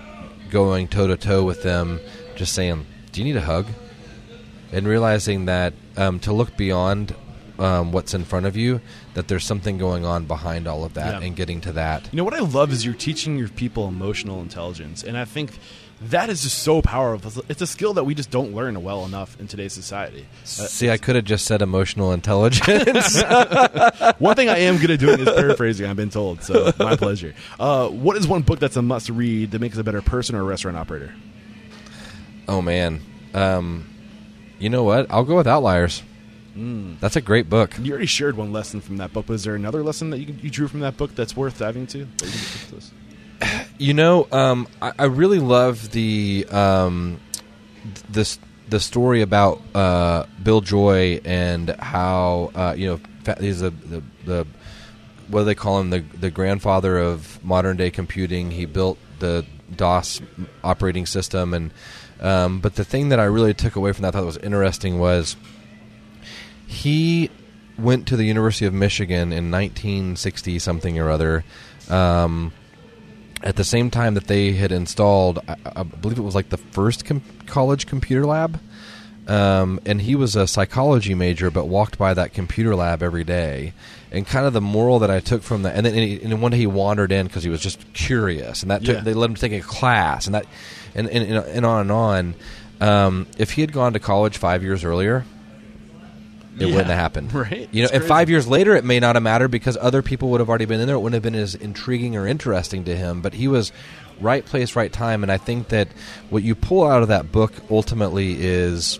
going 0.50 0.88
toe 0.88 1.08
to 1.08 1.18
toe 1.18 1.44
with 1.44 1.64
them, 1.64 2.00
just 2.36 2.54
saying, 2.54 2.86
do 3.12 3.22
you 3.22 3.26
need 3.26 3.38
a 3.38 3.42
hug? 3.42 3.68
And 4.72 4.88
realizing 4.88 5.46
that 5.46 5.74
um, 5.96 6.20
to 6.22 6.34
look 6.34 6.58
beyond 6.58 7.16
um, 7.60 7.92
what's 7.92 8.14
in 8.14 8.24
front 8.24 8.46
of 8.46 8.56
you, 8.56 8.82
that 9.14 9.28
there's 9.28 9.46
something 9.46 9.78
going 9.78 10.06
on 10.06 10.26
behind 10.26 10.68
all 10.68 10.84
of 10.84 10.94
that, 10.96 11.20
Yeah. 11.22 11.28
and 11.28 11.36
getting 11.36 11.62
to 11.62 11.72
that. 11.74 12.08
You 12.12 12.18
know 12.18 12.24
what 12.24 12.34
I 12.36 12.40
love 12.40 12.72
is 12.72 12.86
you're 12.86 12.94
teaching 12.94 13.38
your 13.38 13.50
people 13.50 13.88
emotional 13.88 14.42
intelligence, 14.42 15.04
and 15.04 15.18
I 15.18 15.26
think 15.26 15.52
that 16.00 16.30
is 16.30 16.44
just 16.44 16.60
so 16.60 16.84
powerful. 16.84 17.44
It's 17.50 17.62
a 17.64 17.66
skill 17.66 17.94
that 17.96 18.04
we 18.04 18.14
just 18.14 18.30
don't 18.30 18.54
learn 18.54 18.84
well 18.84 19.04
enough 19.04 19.36
in 19.40 19.48
today's 19.48 19.74
society. 19.74 20.28
Uh, 20.44 20.46
See, 20.46 20.92
I 20.92 20.98
could 20.98 21.16
have 21.16 21.26
just 21.26 21.46
said 21.46 21.64
emotional 21.64 22.12
intelligence. 22.14 23.20
one 24.20 24.36
thing 24.36 24.48
I 24.48 24.60
am 24.60 24.78
good 24.78 24.92
at 24.92 25.00
doing 25.00 25.20
is 25.20 25.26
paraphrasing. 25.26 25.88
I've 25.88 25.96
been 25.96 26.12
told, 26.12 26.44
so 26.44 26.72
my 26.78 26.96
pleasure. 26.96 27.34
Uh, 27.60 27.88
what 27.90 28.16
is 28.16 28.28
one 28.28 28.44
book 28.44 28.60
that's 28.60 28.78
a 28.78 28.82
must 28.84 29.10
read 29.10 29.50
that 29.52 29.60
makes 29.60 29.76
a 29.78 29.84
better 29.84 30.04
person 30.04 30.36
or 30.36 30.42
a 30.42 30.44
restaurant 30.44 30.78
operator? 30.78 31.16
oh 32.48 32.62
man, 32.62 33.02
um, 33.34 33.90
you 34.60 34.70
know 34.70 34.84
what? 34.84 35.08
I'll 35.10 35.24
go 35.26 35.36
with 35.36 35.48
Outliers. 35.48 36.04
That's 37.00 37.16
a 37.16 37.22
great 37.22 37.50
book. 37.50 37.76
You 37.80 37.92
already 37.92 38.08
shared 38.08 38.36
one 38.36 38.52
lesson 38.52 38.82
from 38.82 38.98
that 38.98 39.14
book, 39.14 39.28
but 39.28 39.34
is 39.34 39.44
there 39.44 39.56
another 39.56 39.84
lesson 39.84 40.10
that 40.10 40.20
you, 40.20 40.34
you 40.42 40.50
drew 40.50 40.68
from 40.68 40.80
that 40.80 40.98
book 40.98 41.14
that's 41.14 41.36
worth 41.36 41.60
diving 41.60 41.84
into? 41.84 42.08
That 42.18 42.26
you 42.26 42.32
can 42.32 42.70
give 42.72 42.82
to? 42.82 43.66
You 43.80 43.94
know, 43.94 44.28
um, 44.32 44.68
I, 44.82 44.94
I 44.98 45.04
really 45.06 45.38
love 45.38 45.92
the 45.92 46.48
um, 46.50 47.20
this 48.10 48.40
the 48.68 48.80
story 48.80 49.22
about 49.22 49.62
uh, 49.76 50.26
Bill 50.42 50.62
Joy 50.62 51.22
and 51.24 51.70
how 51.78 52.52
uh, 52.56 52.74
you 52.76 52.88
know 52.88 53.36
he's 53.40 53.62
a, 53.62 53.70
the 53.70 54.02
the 54.26 54.48
what 55.28 55.42
do 55.42 55.46
they 55.46 55.54
call 55.54 55.80
him 55.80 55.92
the 55.92 56.00
the 56.00 56.32
grandfather 56.32 56.98
of 56.98 57.44
modern 57.44 57.78
day 57.78 57.92
computing. 57.92 58.50
He 58.50 58.66
built 58.66 58.98
the 59.20 59.46
DOS 59.76 60.22
operating 60.64 61.06
system, 61.06 61.54
and 61.54 61.72
um, 62.20 62.60
but 62.60 62.76
the 62.76 62.84
thing 62.84 63.10
that 63.10 63.20
I 63.20 63.26
really 63.26 63.54
took 63.54 63.76
away 63.76 63.92
from 63.92 64.02
that 64.02 64.16
I 64.16 64.20
thought 64.20 64.26
was 64.26 64.38
interesting 64.38 64.98
was 64.98 65.36
he 66.68 67.30
went 67.78 68.08
to 68.08 68.18
the 68.18 68.26
University 68.26 68.66
of 68.66 68.74
Michigan 68.74 69.32
in 69.32 69.50
1960 69.52 70.60
something 70.60 71.00
or 71.00 71.10
other. 71.10 71.44
Um, 71.90 72.52
at 73.44 73.56
the 73.56 73.64
same 73.64 73.90
time 73.92 74.16
that 74.16 74.26
they 74.28 74.54
had 74.54 74.72
installed, 74.72 75.40
I, 75.48 75.56
I 75.76 75.84
believe 75.84 76.18
it 76.18 76.24
was 76.24 76.36
like 76.36 76.50
the 76.50 76.58
first 76.58 77.06
com- 77.06 77.22
college 77.46 77.86
computer 77.86 78.26
lab. 78.26 78.60
Um, 79.28 79.82
and 79.86 80.02
he 80.02 80.16
was 80.16 80.36
a 80.38 80.48
psychology 80.48 81.14
major, 81.14 81.52
but 81.52 81.66
walked 81.68 81.98
by 81.98 82.14
that 82.14 82.34
computer 82.34 82.76
lab 82.76 83.04
every 83.04 83.26
day. 83.26 83.74
And 84.10 84.26
kind 84.26 84.46
of 84.46 84.54
the 84.54 84.62
moral 84.62 85.00
that 85.00 85.12
I 85.12 85.20
took 85.20 85.44
from 85.44 85.64
that, 85.64 85.76
and 85.76 85.86
then, 85.86 85.94
and, 85.94 86.04
he, 86.04 86.22
and 86.24 86.42
one 86.42 86.52
day 86.52 86.58
he 86.60 86.68
wandered 86.68 87.12
in 87.12 87.28
because 87.28 87.44
he 87.44 87.50
was 87.50 87.60
just 87.60 87.94
curious, 87.94 88.62
and 88.62 88.72
that 88.72 88.86
took, 88.86 88.96
Yeah. 88.96 89.02
they 89.02 89.14
let 89.14 89.30
him 89.30 89.36
take 89.36 89.52
a 89.52 89.60
class, 89.60 90.28
and 90.28 90.36
that, 90.36 90.46
and 90.96 91.10
and, 91.10 91.30
and, 91.46 91.66
on 91.66 91.82
and 91.82 91.92
on. 91.92 92.36
Um, 92.80 93.28
if 93.38 93.52
he 93.52 93.62
had 93.62 93.74
gone 93.74 93.92
to 93.94 94.00
college 94.00 94.38
five 94.38 94.64
years 94.64 94.86
earlier, 94.86 95.26
it 96.60 96.68
Yeah, 96.68 96.68
wouldn't 96.68 96.88
have 96.88 96.98
happened. 96.98 97.34
right? 97.34 97.70
You 97.72 97.82
know, 97.82 97.86
It's 97.86 97.94
and 97.94 98.02
crazy. 98.02 98.08
five 98.08 98.30
years 98.30 98.48
later, 98.48 98.76
it 98.76 98.84
may 98.84 99.00
not 99.00 99.16
have 99.16 99.24
mattered 99.24 99.50
because 99.50 99.78
other 99.80 100.02
people 100.02 100.30
would 100.32 100.40
have 100.40 100.50
already 100.50 100.66
been 100.66 100.80
in 100.80 100.88
there. 100.88 100.96
It 100.96 101.00
wouldn't 101.00 101.14
have 101.24 101.24
been 101.32 101.40
as 101.40 101.56
intriguing 101.56 102.16
or 102.16 102.28
interesting 102.28 102.84
to 102.86 102.96
him. 102.96 103.22
But 103.22 103.34
he 103.34 103.48
was 103.48 103.72
right 104.20 104.46
place, 104.46 104.76
right 104.76 104.92
time. 104.92 105.24
And 105.24 105.32
I 105.32 105.38
think 105.38 105.70
that 105.70 105.88
what 106.30 106.44
you 106.44 106.56
pull 106.56 106.88
out 106.88 107.02
of 107.04 107.10
that 107.10 107.32
book 107.32 107.54
ultimately 107.70 108.36
is 108.40 109.00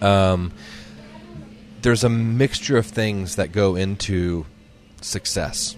um, 0.00 0.52
there's 1.82 2.04
a 2.04 2.08
mixture 2.08 2.76
of 2.76 2.86
things 2.86 3.36
that 3.36 3.52
go 3.52 3.74
into 3.76 4.46
success. 5.00 5.76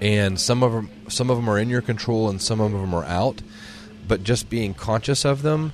And 0.00 0.40
some 0.40 0.62
of 0.64 0.72
them, 0.72 0.90
some 1.08 1.30
of 1.30 1.36
them 1.36 1.48
are 1.48 1.58
in 1.58 1.70
your 1.70 1.80
control, 1.82 2.28
and 2.28 2.42
some 2.42 2.60
of 2.60 2.72
them 2.72 2.92
are 2.92 3.04
out. 3.04 3.40
But 4.08 4.24
just 4.24 4.50
being 4.50 4.74
conscious 4.74 5.24
of 5.24 5.42
them 5.42 5.72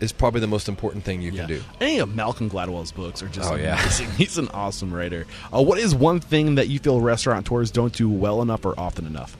is 0.00 0.12
probably 0.12 0.40
the 0.40 0.46
most 0.46 0.68
important 0.68 1.04
thing 1.04 1.22
you 1.22 1.32
can 1.32 1.48
do. 1.48 1.62
Any 1.80 1.98
of 1.98 2.14
Malcolm 2.14 2.50
Gladwell's 2.50 2.92
books 2.92 3.22
are 3.22 3.28
just 3.28 3.50
Oh, 3.50 3.54
yeah. 3.56 3.80
amazing. 3.80 4.10
He's 4.16 4.36
an 4.38 4.48
awesome 4.48 4.92
writer. 4.92 5.26
Uh, 5.54 5.62
what 5.62 5.78
is 5.78 5.94
one 5.94 6.20
thing 6.20 6.56
that 6.56 6.68
you 6.68 6.78
feel 6.78 7.00
restaurateurs 7.00 7.70
don't 7.70 7.92
do 7.92 8.08
well 8.08 8.42
enough 8.42 8.64
or 8.64 8.78
often 8.78 9.06
enough? 9.06 9.36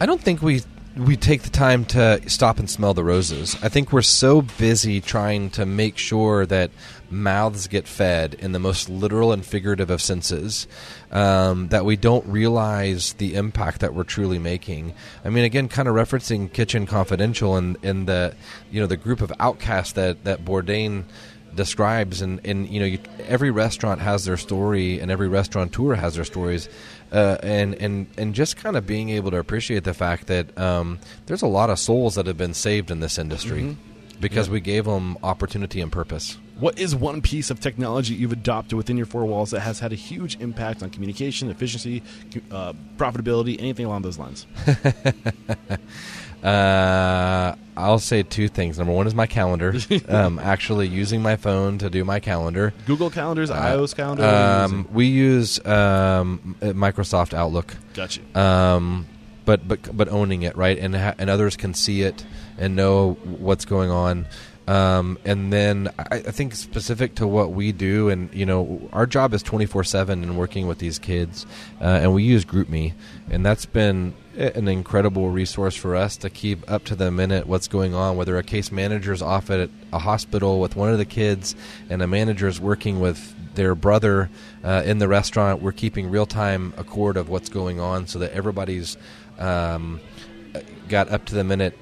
I 0.00 0.06
don't 0.06 0.20
think 0.20 0.42
we 0.42 0.62
we 0.96 1.14
take 1.14 1.42
the 1.42 1.50
time 1.50 1.84
to 1.84 2.20
stop 2.26 2.58
and 2.58 2.70
smell 2.70 2.94
the 2.94 3.04
roses. 3.04 3.54
I 3.62 3.68
think 3.68 3.92
we're 3.92 4.00
so 4.00 4.40
busy 4.40 5.00
trying 5.02 5.50
to 5.50 5.66
make 5.66 5.98
sure 5.98 6.46
that 6.46 6.70
mouths 7.10 7.66
get 7.68 7.86
fed 7.86 8.34
in 8.34 8.52
the 8.52 8.58
most 8.58 8.88
literal 8.88 9.32
and 9.32 9.44
figurative 9.44 9.90
of 9.90 10.02
senses 10.02 10.66
um, 11.10 11.68
that 11.68 11.84
we 11.84 11.96
don't 11.96 12.26
realize 12.26 13.14
the 13.14 13.34
impact 13.34 13.80
that 13.80 13.94
we're 13.94 14.04
truly 14.04 14.38
making. 14.38 14.94
I 15.24 15.30
mean, 15.30 15.44
again, 15.44 15.68
kind 15.68 15.88
of 15.88 15.94
referencing 15.94 16.52
Kitchen 16.52 16.86
Confidential 16.86 17.56
and, 17.56 17.76
and 17.82 18.06
the 18.06 18.34
you 18.70 18.80
know 18.80 18.86
the 18.86 18.96
group 18.96 19.20
of 19.20 19.32
outcasts 19.38 19.92
that 19.92 20.24
that 20.24 20.44
Bourdain 20.44 21.04
describes. 21.54 22.20
And, 22.20 22.40
and 22.44 22.68
you 22.68 22.80
know 22.80 22.86
you, 22.86 22.98
every 23.26 23.50
restaurant 23.50 24.00
has 24.00 24.24
their 24.24 24.36
story 24.36 25.00
and 25.00 25.10
every 25.10 25.28
restaurateur 25.28 25.94
has 25.94 26.14
their 26.14 26.24
stories 26.24 26.68
uh, 27.12 27.38
and 27.42 27.74
and 27.74 28.06
and 28.16 28.34
just 28.34 28.56
kind 28.56 28.76
of 28.76 28.86
being 28.86 29.10
able 29.10 29.30
to 29.30 29.38
appreciate 29.38 29.84
the 29.84 29.94
fact 29.94 30.26
that 30.28 30.56
um, 30.58 30.98
there's 31.26 31.42
a 31.42 31.46
lot 31.46 31.70
of 31.70 31.78
souls 31.78 32.14
that 32.14 32.26
have 32.26 32.36
been 32.36 32.54
saved 32.54 32.90
in 32.90 33.00
this 33.00 33.18
industry 33.18 33.76
because 34.20 34.48
we 34.48 34.60
gave 34.60 34.84
them 34.84 35.18
opportunity 35.22 35.80
and 35.80 35.92
purpose 35.92 36.38
What 36.58 36.78
is 36.78 36.94
one 36.96 37.20
piece 37.20 37.50
of 37.50 37.60
technology 37.60 38.14
you've 38.14 38.32
adopted 38.32 38.76
within 38.78 38.96
your 38.96 39.04
four 39.06 39.26
walls 39.26 39.50
that 39.50 39.60
has 39.60 39.80
had 39.80 39.92
a 39.92 39.96
huge 39.96 40.40
impact 40.40 40.82
on 40.82 40.88
communication, 40.90 41.50
efficiency, 41.50 42.02
uh, 42.50 42.72
profitability, 42.96 43.56
anything 43.60 43.84
along 43.84 44.02
those 44.02 44.18
lines? 44.18 44.46
Uh, 46.42 47.56
I'll 47.76 47.98
say 47.98 48.22
two 48.22 48.46
things. 48.46 48.78
Number 48.78 48.92
one 48.92 49.06
is 49.08 49.14
my 49.14 49.26
calendar. 49.26 49.74
um, 50.08 50.38
actually 50.38 50.86
using 50.86 51.20
my 51.20 51.34
phone 51.34 51.78
to 51.78 51.90
do 51.90 52.04
my 52.04 52.20
calendar. 52.20 52.72
Google 52.86 53.10
calendars, 53.10 53.50
iOS 53.50 53.96
calendar. 53.96 54.22
what 54.22 54.32
are 54.34 54.68
you 54.68 54.74
Um, 54.76 54.88
we 54.92 55.06
use 55.06 55.58
um, 55.66 56.54
uh, 56.62 56.66
Microsoft 56.66 57.34
Outlook. 57.34 57.74
Gotcha. 57.94 58.20
um, 58.38 59.06
but 59.44 59.66
but 59.66 59.96
but 59.96 60.08
owning 60.08 60.42
it 60.42 60.56
right, 60.56 60.78
and 60.78 60.94
ha- 60.94 61.14
and 61.18 61.30
others 61.30 61.56
can 61.56 61.72
see 61.74 62.02
it 62.02 62.24
and 62.58 62.76
know 62.76 63.14
what's 63.24 63.64
going 63.64 63.90
on. 63.90 64.26
Um, 64.68 65.18
and 65.24 65.52
then 65.52 65.90
I, 65.98 66.16
I 66.16 66.30
think 66.32 66.54
specific 66.54 67.14
to 67.16 67.26
what 67.26 67.52
we 67.52 67.70
do, 67.70 68.08
and 68.08 68.32
you 68.34 68.44
know, 68.44 68.88
our 68.92 69.06
job 69.06 69.32
is 69.32 69.42
twenty 69.42 69.66
four 69.66 69.84
seven 69.84 70.24
and 70.24 70.36
working 70.36 70.66
with 70.66 70.78
these 70.78 70.98
kids, 70.98 71.46
uh, 71.80 71.84
and 71.84 72.12
we 72.12 72.24
use 72.24 72.44
GroupMe, 72.44 72.92
and 73.30 73.46
that's 73.46 73.64
been 73.64 74.14
an 74.36 74.68
incredible 74.68 75.30
resource 75.30 75.76
for 75.76 75.94
us 75.94 76.16
to 76.18 76.28
keep 76.28 76.68
up 76.70 76.84
to 76.84 76.96
the 76.96 77.10
minute 77.10 77.46
what's 77.46 77.68
going 77.68 77.94
on. 77.94 78.16
Whether 78.16 78.36
a 78.36 78.42
case 78.42 78.72
manager 78.72 79.12
is 79.12 79.22
off 79.22 79.50
at 79.50 79.70
a 79.92 79.98
hospital 79.98 80.58
with 80.60 80.74
one 80.74 80.90
of 80.90 80.98
the 80.98 81.04
kids, 81.04 81.54
and 81.88 82.02
a 82.02 82.06
manager 82.08 82.48
is 82.48 82.60
working 82.60 82.98
with 82.98 83.34
their 83.54 83.74
brother 83.74 84.28
uh, 84.64 84.82
in 84.84 84.98
the 84.98 85.08
restaurant, 85.08 85.62
we're 85.62 85.72
keeping 85.72 86.10
real 86.10 86.26
time 86.26 86.74
accord 86.76 87.16
of 87.16 87.28
what's 87.28 87.48
going 87.48 87.78
on, 87.78 88.06
so 88.06 88.18
that 88.18 88.32
everybody's 88.32 88.96
um, 89.38 90.00
got 90.88 91.08
up 91.08 91.24
to 91.26 91.34
the 91.34 91.44
minute 91.44 91.78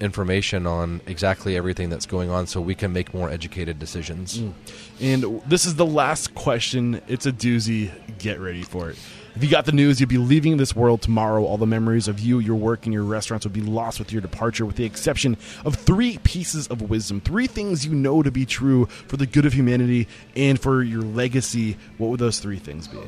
information 0.00 0.66
on 0.66 1.00
exactly 1.06 1.56
everything 1.56 1.90
that's 1.90 2.06
going 2.06 2.30
on, 2.30 2.46
so 2.46 2.60
we 2.60 2.74
can 2.74 2.92
make 2.92 3.14
more 3.14 3.30
educated 3.30 3.78
decisions. 3.78 4.38
Mm. 4.38 4.52
And 5.00 5.42
this 5.46 5.64
is 5.64 5.76
the 5.76 5.86
last 5.86 6.34
question. 6.34 7.00
It's 7.08 7.26
a 7.26 7.32
doozy. 7.32 7.90
Get 8.18 8.40
ready 8.40 8.62
for 8.62 8.90
it. 8.90 8.98
If 9.36 9.44
you 9.44 9.50
got 9.50 9.64
the 9.64 9.72
news, 9.72 10.00
you'd 10.00 10.08
be 10.08 10.18
leaving 10.18 10.56
this 10.56 10.74
world 10.74 11.02
tomorrow. 11.02 11.44
All 11.44 11.56
the 11.56 11.66
memories 11.66 12.08
of 12.08 12.18
you, 12.18 12.40
your 12.40 12.56
work, 12.56 12.84
and 12.84 12.92
your 12.92 13.04
restaurants 13.04 13.46
would 13.46 13.52
be 13.52 13.60
lost 13.60 13.98
with 13.98 14.12
your 14.12 14.20
departure, 14.20 14.66
with 14.66 14.76
the 14.76 14.84
exception 14.84 15.36
of 15.64 15.76
three 15.76 16.18
pieces 16.24 16.66
of 16.66 16.90
wisdom. 16.90 17.20
Three 17.20 17.46
things 17.46 17.86
you 17.86 17.94
know 17.94 18.22
to 18.22 18.30
be 18.30 18.44
true 18.44 18.86
for 18.86 19.16
the 19.16 19.26
good 19.26 19.46
of 19.46 19.52
humanity 19.52 20.08
and 20.34 20.60
for 20.60 20.82
your 20.82 21.02
legacy. 21.02 21.76
What 21.98 22.10
would 22.10 22.20
those 22.20 22.40
three 22.40 22.58
things 22.58 22.88
be? 22.88 22.98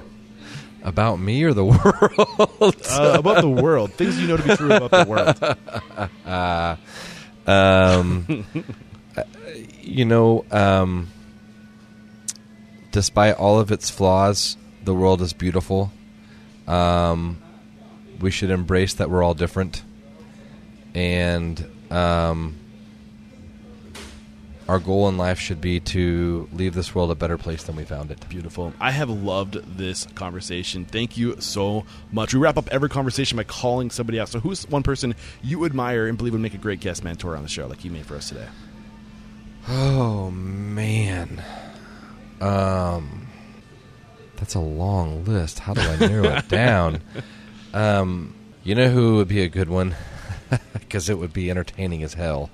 About 0.84 1.20
me 1.20 1.44
or 1.44 1.52
the 1.54 1.64
world? 2.60 2.76
Uh, 2.90 3.16
about 3.18 3.40
the 3.40 3.48
world. 3.48 3.92
Things 3.92 4.20
you 4.20 4.26
know 4.26 4.36
to 4.36 4.42
be 4.42 4.56
true 4.56 4.72
about 4.72 4.90
the 4.90 5.06
world. 5.08 6.78
um, 7.46 8.44
uh, 9.16 9.22
you 9.80 10.04
know, 10.04 10.44
um, 10.50 11.08
despite 12.90 13.36
all 13.36 13.60
of 13.60 13.70
its 13.70 13.90
flaws, 13.90 14.56
the 14.84 14.94
world 14.94 15.22
is 15.22 15.32
beautiful. 15.32 15.92
Um, 16.66 17.38
we 18.20 18.30
should 18.30 18.50
embrace 18.50 18.94
that 18.94 19.10
we're 19.10 19.22
all 19.22 19.34
different, 19.34 19.82
and 20.94 21.64
um, 21.90 22.56
our 24.72 24.78
goal 24.78 25.06
in 25.06 25.18
life 25.18 25.38
should 25.38 25.60
be 25.60 25.78
to 25.80 26.48
leave 26.50 26.72
this 26.72 26.94
world 26.94 27.10
a 27.10 27.14
better 27.14 27.36
place 27.36 27.62
than 27.64 27.76
we 27.76 27.84
found 27.84 28.10
it. 28.10 28.26
Beautiful. 28.30 28.72
I 28.80 28.90
have 28.90 29.10
loved 29.10 29.76
this 29.76 30.06
conversation. 30.14 30.86
Thank 30.86 31.18
you 31.18 31.38
so 31.42 31.84
much. 32.10 32.32
We 32.32 32.40
wrap 32.40 32.56
up 32.56 32.68
every 32.70 32.88
conversation 32.88 33.36
by 33.36 33.44
calling 33.44 33.90
somebody 33.90 34.18
out. 34.18 34.30
So, 34.30 34.40
who's 34.40 34.66
one 34.70 34.82
person 34.82 35.14
you 35.42 35.66
admire 35.66 36.06
and 36.06 36.16
believe 36.16 36.32
would 36.32 36.40
make 36.40 36.54
a 36.54 36.58
great 36.58 36.80
guest 36.80 37.04
mentor 37.04 37.36
on 37.36 37.42
the 37.42 37.50
show, 37.50 37.66
like 37.66 37.84
you 37.84 37.90
made 37.90 38.06
for 38.06 38.16
us 38.16 38.30
today? 38.30 38.48
Oh 39.68 40.30
man, 40.30 41.44
um, 42.40 43.28
that's 44.36 44.54
a 44.54 44.60
long 44.60 45.26
list. 45.26 45.58
How 45.58 45.74
do 45.74 45.82
I 45.82 45.96
narrow 45.96 46.28
it 46.30 46.48
down? 46.48 47.02
Um, 47.74 48.34
you 48.64 48.74
know 48.74 48.88
who 48.88 49.16
would 49.16 49.28
be 49.28 49.42
a 49.42 49.48
good 49.48 49.68
one? 49.68 49.94
because 50.72 51.10
it 51.10 51.18
would 51.18 51.34
be 51.34 51.50
entertaining 51.50 52.02
as 52.02 52.14
hell, 52.14 52.48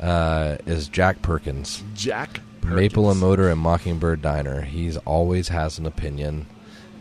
uh, 0.00 0.56
is 0.66 0.88
Jack 0.88 1.22
Perkins. 1.22 1.82
Jack 1.94 2.40
Maple 2.62 3.04
Perkins. 3.04 3.12
and 3.12 3.20
Motor 3.20 3.48
and 3.50 3.60
Mockingbird 3.60 4.22
Diner. 4.22 4.62
He's 4.62 4.96
always 4.98 5.48
has 5.48 5.78
an 5.78 5.86
opinion, 5.86 6.46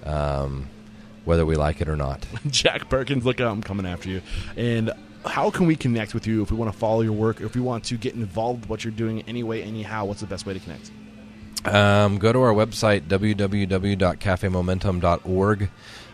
um, 0.03 0.69
whether 1.25 1.45
we 1.45 1.55
like 1.55 1.81
it 1.81 1.89
or 1.89 1.95
not. 1.95 2.25
Jack 2.47 2.89
Perkins, 2.89 3.25
look 3.25 3.39
out, 3.41 3.51
I'm 3.51 3.63
coming 3.63 3.85
after 3.85 4.09
you. 4.09 4.21
And 4.55 4.91
how 5.25 5.49
can 5.49 5.65
we 5.65 5.75
connect 5.75 6.13
with 6.13 6.27
you 6.27 6.43
if 6.43 6.51
we 6.51 6.57
want 6.57 6.71
to 6.71 6.77
follow 6.77 7.01
your 7.01 7.13
work, 7.13 7.41
if 7.41 7.55
we 7.55 7.61
want 7.61 7.83
to 7.85 7.97
get 7.97 8.13
involved 8.13 8.61
with 8.61 8.69
what 8.69 8.83
you're 8.83 8.93
doing 8.93 9.23
anyway, 9.23 9.63
anyhow? 9.63 10.05
What's 10.05 10.21
the 10.21 10.27
best 10.27 10.45
way 10.45 10.53
to 10.53 10.59
connect? 10.59 10.91
Um, 11.65 12.19
go 12.19 12.31
to 12.31 12.39
our 12.41 12.53
website, 12.53 13.07
www.cafemomentum.org. 13.07 15.69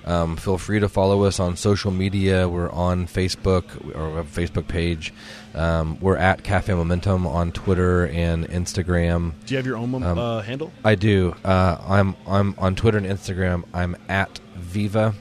Um, 0.06 0.36
feel 0.36 0.58
free 0.58 0.80
to 0.80 0.90
follow 0.90 1.24
us 1.24 1.40
on 1.40 1.56
social 1.56 1.92
media. 1.92 2.50
We're 2.50 2.72
on 2.72 3.06
Facebook, 3.08 3.64
or 3.96 4.20
a 4.20 4.24
Facebook 4.24 4.68
page. 4.68 5.14
Um, 5.54 6.00
we're 6.00 6.18
at 6.18 6.44
Cafe 6.44 6.74
Momentum 6.74 7.28
on 7.28 7.52
Twitter 7.52 8.08
and 8.08 8.48
Instagram. 8.50 9.34
Do 9.46 9.54
you 9.54 9.58
have 9.58 9.66
your 9.66 9.78
own 9.78 9.94
Um, 9.96 10.18
uh, 10.18 10.42
handle? 10.42 10.72
I 10.84 10.96
do. 10.96 11.36
Uh, 11.46 11.78
I'm 11.88 12.16
I'm 12.28 12.56
on 12.58 12.76
Twitter 12.76 12.98
and 12.98 13.06
Instagram. 13.08 13.64
I'm 13.74 13.96
at 14.10 14.40
Viva, 14.56 15.14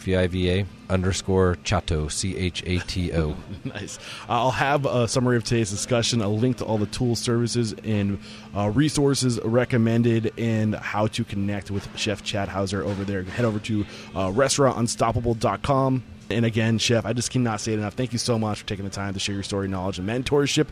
V 0.00 0.16
I 0.16 0.26
V 0.26 0.50
A 0.50 0.66
underscore 0.88 1.56
Chato, 1.62 2.08
C 2.08 2.36
H 2.36 2.62
A 2.66 2.78
T 2.80 3.12
O. 3.12 3.36
nice. 3.64 3.98
I'll 4.28 4.50
have 4.50 4.86
a 4.86 5.06
summary 5.06 5.36
of 5.36 5.44
today's 5.44 5.70
discussion, 5.70 6.20
a 6.20 6.28
link 6.28 6.58
to 6.58 6.64
all 6.64 6.78
the 6.78 6.86
tools, 6.86 7.20
services, 7.20 7.74
and 7.84 8.18
uh, 8.56 8.70
resources 8.70 9.40
recommended, 9.42 10.32
and 10.38 10.74
how 10.74 11.06
to 11.08 11.24
connect 11.24 11.70
with 11.70 11.88
Chef 11.96 12.22
Chad 12.22 12.48
Houser 12.48 12.82
over 12.82 13.04
there. 13.04 13.22
Head 13.22 13.44
over 13.44 13.58
to 13.60 13.86
uh, 14.14 14.28
restaurantunstoppable.com. 14.28 16.02
And 16.30 16.44
again, 16.44 16.78
Chef, 16.78 17.04
I 17.04 17.12
just 17.12 17.30
cannot 17.30 17.60
say 17.60 17.72
it 17.72 17.80
enough. 17.80 17.94
Thank 17.94 18.12
you 18.12 18.18
so 18.18 18.38
much 18.38 18.60
for 18.60 18.66
taking 18.66 18.84
the 18.84 18.90
time 18.90 19.14
to 19.14 19.20
share 19.20 19.34
your 19.34 19.42
story, 19.42 19.68
knowledge, 19.68 19.98
and 19.98 20.08
mentorship. 20.08 20.68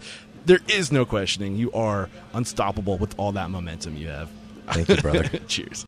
There 0.46 0.60
is 0.68 0.92
no 0.92 1.04
questioning. 1.04 1.56
You 1.56 1.72
are 1.72 2.08
unstoppable 2.32 2.96
with 2.96 3.18
all 3.18 3.32
that 3.32 3.50
momentum 3.50 3.96
you 3.96 4.08
have. 4.08 4.30
Thank 4.68 4.88
you, 4.88 4.96
brother. 4.96 5.28
Cheers. 5.48 5.87